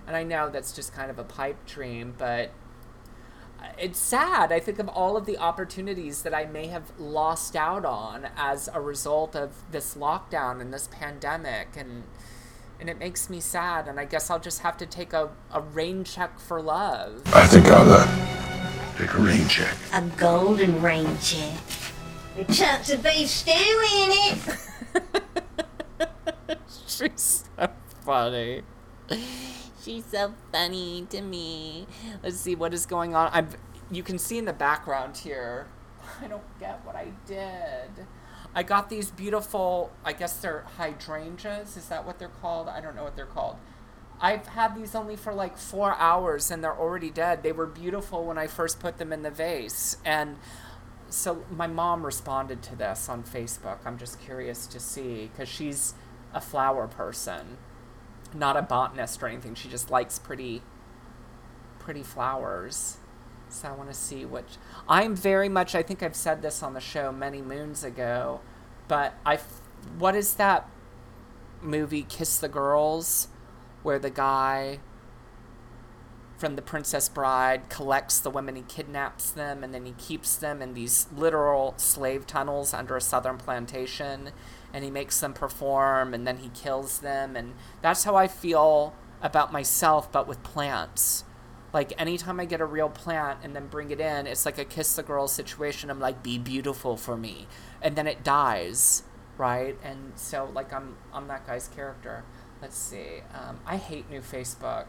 And 0.07 0.15
I 0.15 0.23
know 0.23 0.51
that's 0.51 0.71
just 0.71 0.93
kind 0.93 1.11
of 1.11 1.19
a 1.19 1.25
pipe 1.25 1.65
dream, 1.65 2.15
but 2.19 2.51
it's 3.79 3.99
sad. 3.99 4.53
I 4.53 4.61
think 4.61 4.79
of 4.79 4.89
all 4.89 5.17
of 5.17 5.25
the 5.25 5.39
opportunities 5.39 6.25
that 6.25 6.35
I 6.35 6.45
may 6.45 6.67
have 6.67 6.93
lost 6.99 7.57
out 7.57 7.87
on 7.87 8.29
as 8.37 8.69
a 8.75 8.83
result 8.83 9.35
of 9.35 9.63
this 9.71 9.95
lockdown 9.95 10.61
and 10.61 10.75
this 10.75 10.89
pandemic 10.93 11.69
and 11.75 12.05
and 12.83 12.91
it 12.91 12.99
makes 12.99 13.31
me 13.31 13.39
sad 13.39 13.87
and 13.87 14.01
I 14.01 14.05
guess 14.05 14.29
I'll 14.29 14.41
just 14.41 14.59
have 14.63 14.77
to 14.79 14.87
take 14.87 15.13
a, 15.13 15.31
a 15.53 15.61
rain 15.61 16.03
check 16.03 16.41
for 16.41 16.61
love. 16.61 17.23
I 17.33 17.47
think 17.47 17.67
I'll 17.67 17.89
uh, 17.89 18.99
take 18.99 19.15
a 19.15 19.23
rain 19.23 19.47
check. 19.47 19.77
A 19.95 20.03
golden 20.19 20.83
rain 20.83 21.17
check. 21.23 21.61
With 22.37 22.53
chunks 22.53 22.91
of 22.91 23.05
beef 23.05 23.29
stew 23.29 23.53
in 23.53 24.11
it. 24.11 24.39
She's 26.89 27.45
so 27.57 27.71
funny. 28.05 28.63
She's 29.81 30.05
so 30.07 30.35
funny 30.51 31.07
to 31.11 31.21
me. 31.21 31.87
Let's 32.21 32.39
see 32.39 32.57
what 32.57 32.75
is 32.75 32.85
going 32.85 33.15
on. 33.15 33.31
I'm 33.33 33.49
you 33.93 34.03
can 34.03 34.19
see 34.19 34.39
in 34.39 34.45
the 34.45 34.53
background 34.53 35.19
here. 35.19 35.69
I 36.21 36.27
don't 36.27 36.43
get 36.59 36.85
what 36.85 36.97
I 36.97 37.13
did. 37.27 38.07
I 38.55 38.63
got 38.63 38.91
these 38.91 39.11
beautiful, 39.11 39.91
I 40.05 40.13
guess 40.13 40.37
they're 40.37 40.65
hydrangeas. 40.77 41.77
Is 41.77 41.89
that 41.89 42.07
what 42.07 42.19
they're 42.19 42.29
called? 42.29 42.69
I 42.69 42.81
don't 42.81 42.95
know 42.95 43.05
what 43.05 43.17
they're 43.17 43.25
called. 43.25 43.57
I've 44.21 44.47
had 44.47 44.77
these 44.77 44.95
only 44.95 45.17
for 45.17 45.35
like 45.35 45.57
four 45.57 45.95
hours 45.97 46.51
and 46.51 46.63
they're 46.63 46.77
already 46.77 47.11
dead. 47.11 47.43
They 47.43 47.53
were 47.53 47.67
beautiful 47.67 48.25
when 48.25 48.39
I 48.39 48.47
first 48.47 48.79
put 48.79 48.99
them 48.99 49.13
in 49.13 49.23
the 49.23 49.31
vase. 49.31 49.97
And 50.05 50.37
so 51.09 51.45
my 51.51 51.67
mom 51.67 52.05
responded 52.05 52.63
to 52.65 52.77
this 52.77 53.09
on 53.09 53.23
Facebook. 53.25 53.79
I'm 53.85 53.99
just 53.99 54.21
curious 54.21 54.67
to 54.69 54.79
see 54.79 55.31
because 55.33 55.49
she's 55.49 55.95
a 56.33 56.41
flower 56.41 56.87
person, 56.87 57.59
not 58.35 58.57
a 58.57 58.63
botanist 58.63 59.23
or 59.23 59.29
anything. 59.29 59.55
She 59.55 59.69
just 59.69 59.91
likes 59.91 60.19
pretty, 60.19 60.63
pretty 61.79 62.03
flowers. 62.03 62.99
So 63.53 63.69
I 63.69 63.73
want 63.73 63.91
to 63.91 63.95
see 63.95 64.25
which. 64.25 64.57
I'm 64.89 65.15
very 65.15 65.49
much. 65.49 65.75
I 65.75 65.83
think 65.83 66.03
I've 66.03 66.17
said 66.17 66.43
this 66.43 66.63
on 66.63 66.75
the 66.75 66.81
show 66.81 67.13
many 67.13 67.43
moons 67.43 67.85
ago, 67.85 68.41
but 68.89 69.15
I. 69.27 69.39
What 69.99 70.15
is 70.15 70.35
that 70.35 70.69
movie? 71.61 72.03
Kiss 72.09 72.39
the 72.39 72.49
Girls, 72.49 73.29
where 73.83 73.99
the 73.99 74.11
guy 74.11 74.81
from 76.43 76.57
The 76.57 76.63
Princess 76.63 77.09
Bride 77.09 77.69
collects 77.69 78.19
the 78.19 78.31
women, 78.31 78.57
he 78.57 78.63
kidnaps 78.63 79.31
them, 79.31 79.63
and 79.63 79.73
then 79.73 79.87
he 79.87 79.93
keeps 79.93 80.35
them 80.35 80.61
in 80.61 80.75
these 80.75 81.07
literal 81.15 81.75
slave 81.77 82.27
tunnels 82.27 82.75
under 82.75 82.97
a 82.97 83.01
southern 83.01 83.39
plantation, 83.39 84.31
and 84.73 84.83
he 84.83 84.91
makes 84.91 85.21
them 85.21 85.35
perform, 85.35 86.13
and 86.13 86.27
then 86.27 86.39
he 86.39 86.49
kills 86.49 86.99
them. 86.99 87.37
And 87.37 87.55
that's 87.81 88.03
how 88.03 88.17
I 88.17 88.27
feel 88.27 88.93
about 89.23 89.53
myself, 89.53 90.11
but 90.11 90.27
with 90.27 90.43
plants. 90.43 91.23
Like, 91.73 91.93
anytime 92.01 92.39
I 92.39 92.45
get 92.45 92.61
a 92.61 92.67
real 92.67 92.91
plant 92.91 93.41
and 93.43 93.57
then 93.57 93.67
bring 93.69 93.91
it 93.91 94.01
in, 94.01 94.27
it's 94.27 94.45
like 94.45 94.59
a 94.59 94.65
kiss 94.65 94.95
the 94.97 95.03
girl 95.03 95.27
situation. 95.27 95.91
I'm 95.91 96.01
like, 96.01 96.23
be 96.23 96.39
beautiful 96.39 96.97
for 96.97 97.17
me. 97.17 97.47
And 97.81 97.97
then 97.97 98.07
it 98.07 98.23
dies, 98.23 99.05
right? 99.39 99.79
And 99.83 100.13
so, 100.17 100.51
like, 100.53 100.73
I'm, 100.73 100.97
I'm 101.13 101.29
that 101.29 101.47
guy's 101.47 101.69
character. 101.69 102.25
Let's 102.61 102.77
see. 102.77 103.23
Um, 103.35 103.61
I 103.67 103.77
hate 103.79 104.11
new 104.11 104.21
Facebook 104.21 104.87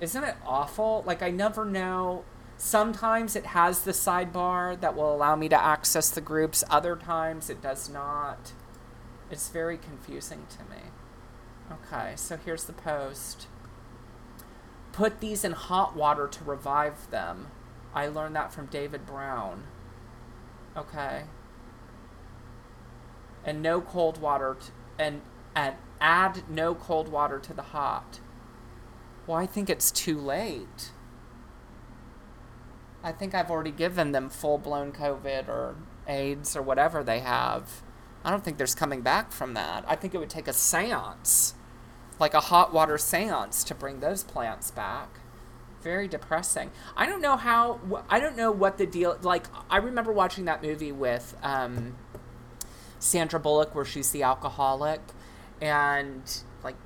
isn't 0.00 0.24
it 0.24 0.36
awful? 0.46 1.02
Like 1.06 1.22
I 1.22 1.30
never 1.30 1.64
know. 1.64 2.24
Sometimes 2.56 3.34
it 3.34 3.46
has 3.46 3.82
the 3.82 3.92
sidebar 3.92 4.80
that 4.80 4.94
will 4.94 5.12
allow 5.12 5.34
me 5.34 5.48
to 5.48 5.60
access 5.60 6.10
the 6.10 6.20
groups. 6.20 6.62
Other 6.70 6.96
times 6.96 7.50
it 7.50 7.60
does 7.60 7.88
not. 7.88 8.52
It's 9.30 9.48
very 9.48 9.76
confusing 9.76 10.46
to 10.50 10.58
me. 10.64 10.82
Okay, 11.72 12.12
so 12.16 12.36
here's 12.36 12.64
the 12.64 12.72
post. 12.72 13.46
Put 14.94 15.18
these 15.18 15.44
in 15.44 15.52
hot 15.52 15.96
water 15.96 16.28
to 16.28 16.44
revive 16.44 17.10
them. 17.10 17.48
I 17.92 18.06
learned 18.06 18.36
that 18.36 18.52
from 18.52 18.66
David 18.66 19.04
Brown. 19.04 19.64
Okay. 20.76 21.24
And 23.44 23.60
no 23.60 23.80
cold 23.80 24.18
water 24.18 24.56
t- 24.60 24.68
and 24.96 25.22
and 25.56 25.74
add 26.00 26.48
no 26.48 26.76
cold 26.76 27.08
water 27.08 27.40
to 27.40 27.52
the 27.52 27.62
hot. 27.62 28.20
Well, 29.26 29.36
I 29.36 29.46
think 29.46 29.68
it's 29.68 29.90
too 29.90 30.16
late. 30.16 30.92
I 33.02 33.10
think 33.10 33.34
I've 33.34 33.50
already 33.50 33.72
given 33.72 34.12
them 34.12 34.30
full 34.30 34.58
blown 34.58 34.92
COVID 34.92 35.48
or 35.48 35.74
AIDS 36.06 36.54
or 36.56 36.62
whatever 36.62 37.02
they 37.02 37.18
have. 37.18 37.82
I 38.24 38.30
don't 38.30 38.44
think 38.44 38.58
there's 38.58 38.76
coming 38.76 39.00
back 39.00 39.32
from 39.32 39.54
that. 39.54 39.84
I 39.88 39.96
think 39.96 40.14
it 40.14 40.18
would 40.18 40.30
take 40.30 40.46
a 40.46 40.52
seance, 40.52 41.54
like 42.18 42.34
a 42.34 42.40
hot 42.40 42.72
water 42.72 42.98
seance, 42.98 43.64
to 43.64 43.74
bring 43.74 44.00
those 44.00 44.22
plants 44.22 44.70
back. 44.70 45.20
Very 45.82 46.08
depressing. 46.08 46.70
I 46.96 47.06
don't 47.06 47.20
know 47.20 47.36
how. 47.36 47.80
I 48.08 48.18
don't 48.18 48.36
know 48.36 48.50
what 48.50 48.78
the 48.78 48.86
deal. 48.86 49.18
Like 49.22 49.46
I 49.68 49.76
remember 49.76 50.12
watching 50.12 50.46
that 50.46 50.62
movie 50.62 50.92
with 50.92 51.36
um, 51.42 51.96
Sandra 52.98 53.38
Bullock 53.38 53.74
where 53.74 53.84
she's 53.84 54.10
the 54.10 54.22
alcoholic, 54.22 55.00
and 55.60 56.42
like 56.62 56.76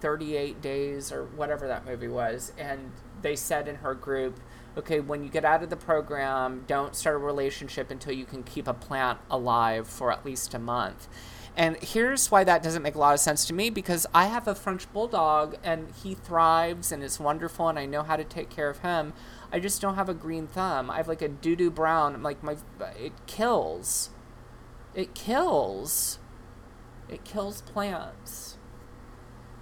38 0.00 0.60
days 0.60 1.12
or 1.12 1.24
whatever 1.24 1.68
that 1.68 1.86
movie 1.86 2.08
was 2.08 2.52
and 2.58 2.90
they 3.22 3.36
said 3.36 3.68
in 3.68 3.76
her 3.76 3.94
group 3.94 4.40
okay 4.76 5.00
when 5.00 5.22
you 5.22 5.28
get 5.28 5.44
out 5.44 5.62
of 5.62 5.70
the 5.70 5.76
program 5.76 6.64
don't 6.66 6.96
start 6.96 7.16
a 7.16 7.18
relationship 7.18 7.90
until 7.90 8.12
you 8.12 8.24
can 8.24 8.42
keep 8.42 8.66
a 8.66 8.74
plant 8.74 9.18
alive 9.30 9.86
for 9.86 10.10
at 10.10 10.24
least 10.24 10.54
a 10.54 10.58
month 10.58 11.06
and 11.56 11.76
here's 11.82 12.30
why 12.30 12.44
that 12.44 12.62
doesn't 12.62 12.82
make 12.82 12.94
a 12.94 12.98
lot 12.98 13.12
of 13.14 13.20
sense 13.20 13.44
to 13.46 13.52
me 13.52 13.70
because 13.70 14.06
i 14.14 14.26
have 14.26 14.46
a 14.46 14.54
french 14.54 14.90
bulldog 14.92 15.56
and 15.64 15.88
he 16.02 16.14
thrives 16.14 16.92
and 16.92 17.02
is 17.02 17.18
wonderful 17.20 17.68
and 17.68 17.78
i 17.78 17.84
know 17.86 18.02
how 18.02 18.16
to 18.16 18.24
take 18.24 18.48
care 18.50 18.70
of 18.70 18.78
him 18.78 19.12
i 19.52 19.58
just 19.58 19.80
don't 19.82 19.96
have 19.96 20.08
a 20.08 20.14
green 20.14 20.46
thumb 20.46 20.90
i 20.90 20.96
have 20.96 21.08
like 21.08 21.22
a 21.22 21.28
doo-doo 21.28 21.70
brown 21.70 22.14
I'm 22.14 22.22
like 22.22 22.42
my 22.42 22.56
it 22.98 23.12
kills 23.26 24.10
it 24.94 25.14
kills 25.14 26.18
it 27.08 27.24
kills 27.24 27.62
plants 27.62 28.56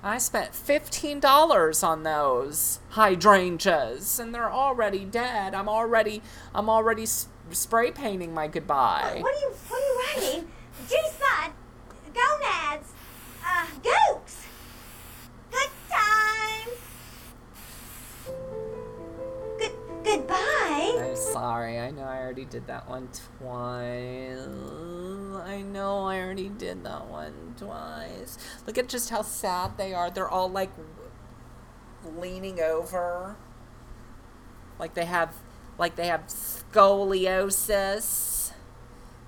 I 0.00 0.18
spent 0.18 0.52
$15 0.52 1.82
on 1.84 2.04
those 2.04 2.78
hydrangeas 2.90 4.20
and 4.20 4.32
they're 4.32 4.50
already 4.50 5.04
dead. 5.04 5.54
I'm 5.54 5.68
already 5.68 6.22
I'm 6.54 6.68
already 6.70 7.02
s- 7.02 7.26
spray 7.50 7.90
painting 7.90 8.32
my 8.32 8.46
goodbye. 8.46 9.18
What 9.20 9.34
are 9.34 9.40
you 9.40 9.50
What 9.68 9.82
are 9.82 10.22
you 10.22 10.28
writing? 10.30 10.48
G-spot, 10.88 11.52
gonads, 12.18 12.92
uh, 13.44 13.66
gooks. 13.82 14.46
Good 15.50 15.70
times. 15.90 16.78
Good 19.58 19.72
goodbye. 20.04 20.98
I'm 21.00 21.16
sorry. 21.16 21.78
I 21.78 21.90
know 21.90 22.02
I 22.02 22.18
already 22.18 22.44
did 22.44 22.66
that 22.66 22.88
one 22.88 23.08
twice. 23.38 24.48
I 25.46 25.62
know 25.62 26.04
I 26.04 26.20
already 26.20 26.48
did 26.48 26.84
that 26.84 27.06
one 27.06 27.54
twice. 27.56 28.36
Look 28.66 28.76
at 28.78 28.88
just 28.88 29.10
how 29.10 29.22
sad 29.22 29.78
they 29.78 29.94
are. 29.94 30.10
They're 30.10 30.28
all 30.28 30.50
like 30.50 30.70
leaning 32.16 32.60
over. 32.60 33.36
Like 34.78 34.94
they 34.94 35.06
have 35.06 35.34
like 35.78 35.96
they 35.96 36.06
have 36.08 36.26
scoliosis 36.26 37.32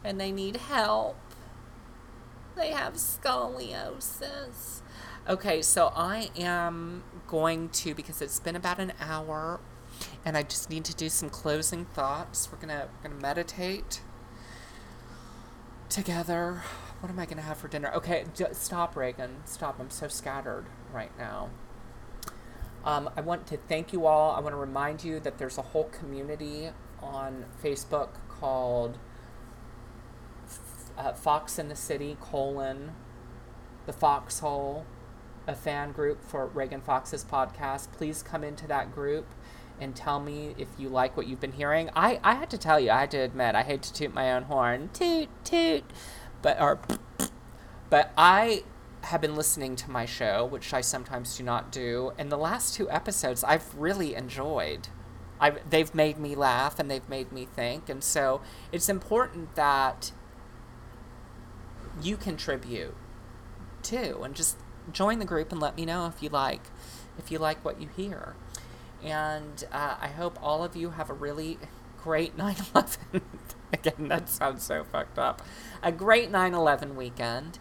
and 0.05 0.21
they 0.21 0.33
need 0.33 0.57
help. 0.57 1.17
They 2.61 2.73
have 2.73 2.97
scoliosis. 2.97 4.83
Okay, 5.27 5.63
so 5.63 5.95
I 5.97 6.29
am 6.37 7.03
going 7.27 7.71
to 7.71 7.95
because 7.95 8.21
it's 8.21 8.39
been 8.39 8.55
about 8.55 8.79
an 8.79 8.93
hour 9.01 9.61
and 10.27 10.37
I 10.37 10.43
just 10.43 10.69
need 10.69 10.85
to 10.85 10.95
do 10.95 11.09
some 11.09 11.31
closing 11.31 11.87
thoughts. 11.87 12.53
We're 12.53 12.59
gonna 12.59 12.89
we're 12.93 13.09
gonna 13.09 13.23
meditate 13.23 14.03
together. 15.89 16.63
What 17.01 17.09
am 17.09 17.19
I 17.19 17.25
gonna 17.25 17.41
have 17.41 17.57
for 17.57 17.69
dinner? 17.69 17.91
Okay, 17.95 18.27
stop, 18.53 18.95
Ragan. 18.95 19.37
Stop. 19.47 19.81
I'm 19.81 19.89
so 19.89 20.09
scattered 20.09 20.67
right 20.93 21.17
now. 21.17 21.49
Um, 22.85 23.09
I 23.17 23.23
want 23.23 23.47
to 23.47 23.57
thank 23.57 23.95
you 23.95 24.05
all. 24.05 24.33
I 24.33 24.41
want 24.41 24.53
to 24.53 24.61
remind 24.61 25.03
you 25.03 25.19
that 25.21 25.39
there's 25.39 25.57
a 25.57 25.63
whole 25.63 25.85
community 25.85 26.69
on 27.01 27.47
Facebook 27.65 28.11
called 28.29 28.99
uh, 31.01 31.13
Fox 31.13 31.59
in 31.59 31.69
the 31.69 31.77
City 31.77 32.17
colon 32.21 32.93
the 33.87 33.93
Foxhole, 33.93 34.85
a 35.47 35.55
fan 35.55 35.93
group 35.93 36.23
for 36.23 36.49
Ragan 36.49 36.83
Fox's 36.83 37.25
podcast. 37.25 37.91
Please 37.93 38.23
come 38.23 38.45
into 38.45 38.67
that 38.67 38.95
group 38.95 39.27
and 39.81 39.97
tell 39.97 40.21
me 40.21 40.55
if 40.59 40.69
you 40.79 40.91
like 40.91 41.17
what 41.17 41.27
you've 41.27 41.41
been 41.41 41.53
hearing. 41.53 41.89
I, 41.97 42.21
I 42.23 42.35
had 42.35 42.51
to 42.51 42.59
tell 42.59 42.79
you, 42.79 42.91
I 42.91 43.01
had 43.01 43.11
to 43.13 43.19
admit, 43.19 43.55
I 43.55 43.63
hate 43.63 43.83
to 43.83 43.93
toot 43.93 44.13
my 44.13 44.33
own 44.33 44.45
horn, 44.45 44.91
toot 44.93 45.29
toot, 45.43 45.85
but 46.43 46.61
or 46.61 46.79
but 47.89 48.13
I 48.17 48.65
have 49.05 49.23
been 49.23 49.35
listening 49.35 49.77
to 49.77 49.91
my 49.91 50.05
show, 50.05 50.45
which 50.45 50.75
I 50.75 50.83
sometimes 50.83 51.37
do 51.37 51.43
not 51.43 51.73
do, 51.73 52.13
and 52.19 52.31
the 52.31 52.37
last 52.37 52.75
two 52.75 52.91
episodes 52.91 53.43
I've 53.43 53.75
really 53.75 54.15
enjoyed. 54.15 54.89
I've, 55.43 55.71
they've 55.71 55.95
made 55.95 56.19
me 56.19 56.35
laugh 56.35 56.79
and 56.79 56.91
they've 56.91 57.09
made 57.09 57.33
me 57.33 57.47
think, 57.47 57.89
and 57.89 58.05
so 58.05 58.43
it's 58.71 58.91
important 58.91 59.55
that 59.55 60.13
you 62.03 62.17
contribute 62.17 62.95
too, 63.83 64.21
and 64.23 64.35
just 64.35 64.57
join 64.93 65.19
the 65.19 65.25
group 65.25 65.53
and 65.53 65.61
let 65.61 65.77
me 65.77 65.85
know 65.85 66.07
if 66.07 66.23
you 66.23 66.29
like, 66.29 66.63
if 67.19 67.31
you 67.31 67.39
like 67.39 67.65
what 67.65 67.81
you 67.81 67.89
hear. 67.97 68.35
And 69.03 69.65
uh, 69.73 69.97
I 70.01 70.09
hope 70.09 70.39
all 70.43 70.63
of 70.63 70.77
you 70.77 70.91
have 70.91 71.11
a 71.11 71.15
really 71.15 71.59
great 72.03 72.37
9/11. 72.39 73.23
Again, 73.73 74.09
that 74.09 74.29
sounds 74.29 74.63
so 74.63 74.85
fucked 74.85 75.19
up. 75.19 75.43
A 75.83 75.93
great 75.93 76.31
9/11 76.31 76.95
weekend. 76.95 77.59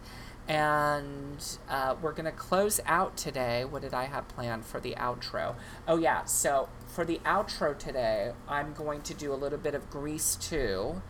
And 0.48 1.58
uh, 1.68 1.94
we're 2.02 2.12
to 2.24 2.32
close 2.32 2.80
out 2.84 3.16
today. 3.16 3.64
What 3.64 3.82
did 3.82 3.94
I 3.94 4.06
have 4.06 4.26
planned 4.26 4.66
for 4.66 4.80
the 4.80 4.96
outro? 4.96 5.54
Oh, 5.86 5.96
yeah. 5.96 6.24
So, 6.24 6.68
for 6.88 7.04
the 7.04 7.20
outro 7.24 7.78
today, 7.78 8.32
I'm 8.48 8.72
going 8.72 9.02
to 9.02 9.14
do 9.14 9.32
a 9.32 9.36
little 9.36 9.60
bit 9.60 9.76
of 9.76 9.88
Grease 9.90 10.34
2. 10.34 11.00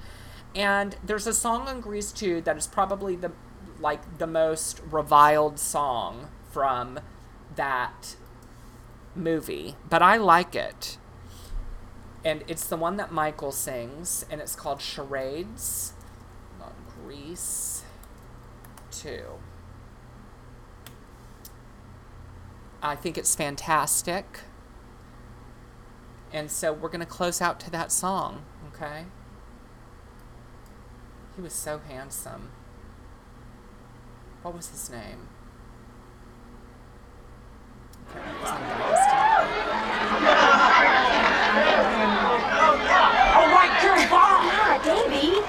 And 0.54 0.96
there's 1.04 1.26
a 1.26 1.34
song 1.34 1.68
on 1.68 1.80
Grease 1.80 2.12
2 2.12 2.40
that 2.42 2.56
is 2.56 2.66
probably 2.66 3.16
the 3.16 3.32
like 3.78 4.18
the 4.18 4.26
most 4.26 4.80
reviled 4.90 5.58
song 5.58 6.28
from 6.50 7.00
that 7.56 8.16
movie, 9.14 9.76
but 9.88 10.02
I 10.02 10.16
like 10.16 10.54
it. 10.54 10.98
And 12.24 12.44
it's 12.46 12.66
the 12.66 12.76
one 12.76 12.96
that 12.98 13.10
Michael 13.10 13.52
sings, 13.52 14.26
and 14.30 14.40
it's 14.40 14.54
called 14.54 14.82
Charades. 14.82 15.94
On 16.60 16.72
Grease 17.02 17.84
2. 18.90 19.22
I 22.82 22.94
think 22.96 23.16
it's 23.16 23.34
fantastic. 23.34 24.40
And 26.32 26.50
so 26.50 26.72
we're 26.72 26.88
going 26.88 27.00
to 27.00 27.06
close 27.06 27.40
out 27.40 27.58
to 27.60 27.70
that 27.70 27.90
song, 27.90 28.44
okay? 28.74 29.06
He 31.40 31.44
was 31.44 31.54
so 31.54 31.78
handsome. 31.88 32.50
What 34.42 34.54
was 34.54 34.68
his 34.68 34.90
name? 34.90 35.26
Can't 38.12 38.26
remember 38.26 38.44
his 38.44 38.60
name. 38.60 39.48
All 43.36 43.48
right, 43.56 43.72
girl, 43.80 44.04
ball. 44.10 44.44
Ah, 44.52 44.76
Davy. 44.84 45.40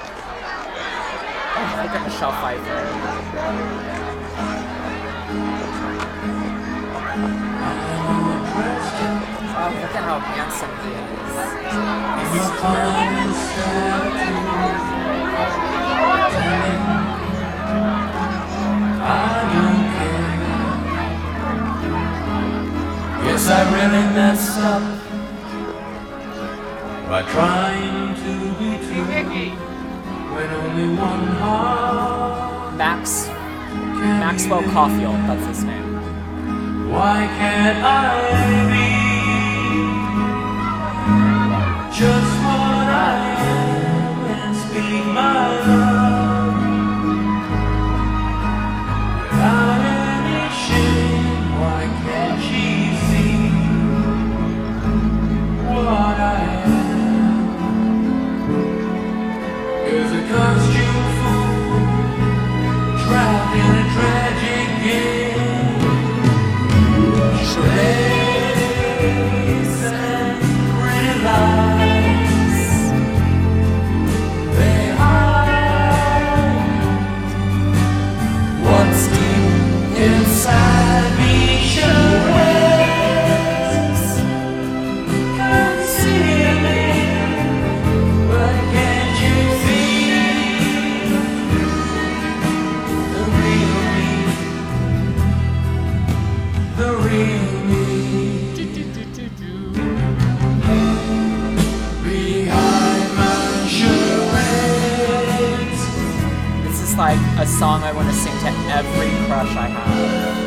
Oh, 1.57 1.67
look 1.83 1.91
at 1.91 2.01
Michelle 2.07 2.35
Pfeiffer. 2.39 2.79
Oh, 9.59 9.69
look 9.81 9.93
at 9.93 10.03
how 10.07 10.19
handsome 10.19 10.71
he 10.85 10.91
is. 15.67 15.70
I 23.53 23.63
really 23.73 24.05
messed 24.15 24.57
up 24.59 24.81
by 27.09 27.21
trying 27.23 28.15
to 28.15 28.33
be 28.57 28.69
true 28.85 29.05
when 30.33 30.49
only 30.51 30.87
one 30.97 31.27
heart. 31.35 32.75
Max 32.75 33.27
Maxwell 34.23 34.63
Caulfield, 34.71 35.15
that's 35.27 35.45
his 35.47 35.63
name. 35.65 36.89
Why 36.91 37.27
can't 37.37 37.83
I 37.83 38.71
be 38.71 38.90
a 107.41 107.47
song 107.47 107.81
I 107.81 107.91
want 107.91 108.07
to 108.07 108.13
sing 108.13 108.37
to 108.41 108.49
every 108.69 109.09
crush 109.25 109.55
I 109.55 109.67
have. 109.67 110.41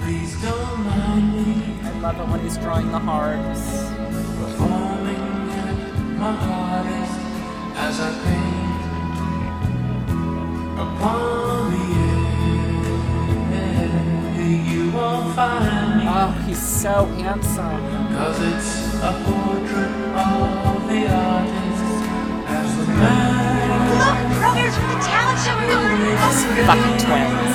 Please 0.00 0.40
don't 0.40 0.84
mind 0.86 1.32
me 1.34 1.80
I 1.82 1.90
love 1.98 2.20
it 2.20 2.28
when 2.30 2.40
he's 2.44 2.56
drawing 2.56 2.92
the 2.92 3.00
hearts. 3.00 3.90
performing 4.38 5.24
my 6.20 6.34
hardest 6.46 7.18
as 7.84 7.98
I 7.98 8.10
paint 8.22 8.78
upon 10.78 11.72
the 11.74 11.86
air. 13.56 13.90
You 14.72 14.82
won't 14.92 15.34
find 15.34 15.98
me. 15.98 16.04
Oh, 16.06 16.30
he's 16.46 16.62
so 16.62 17.06
handsome. 17.06 17.82
Cause 18.14 18.38
it's 18.40 18.94
a 19.02 19.12
portrait 19.26 19.94
of 20.14 20.86
the 20.88 21.02
artist 21.12 21.34
as 21.34 21.42
the 21.42 21.58
man. 21.58 21.73
Look, 22.94 24.18
the 24.86 24.98
talent 25.02 25.38
show 25.42 25.58
Fucking 26.66 26.98
twins. 26.98 27.54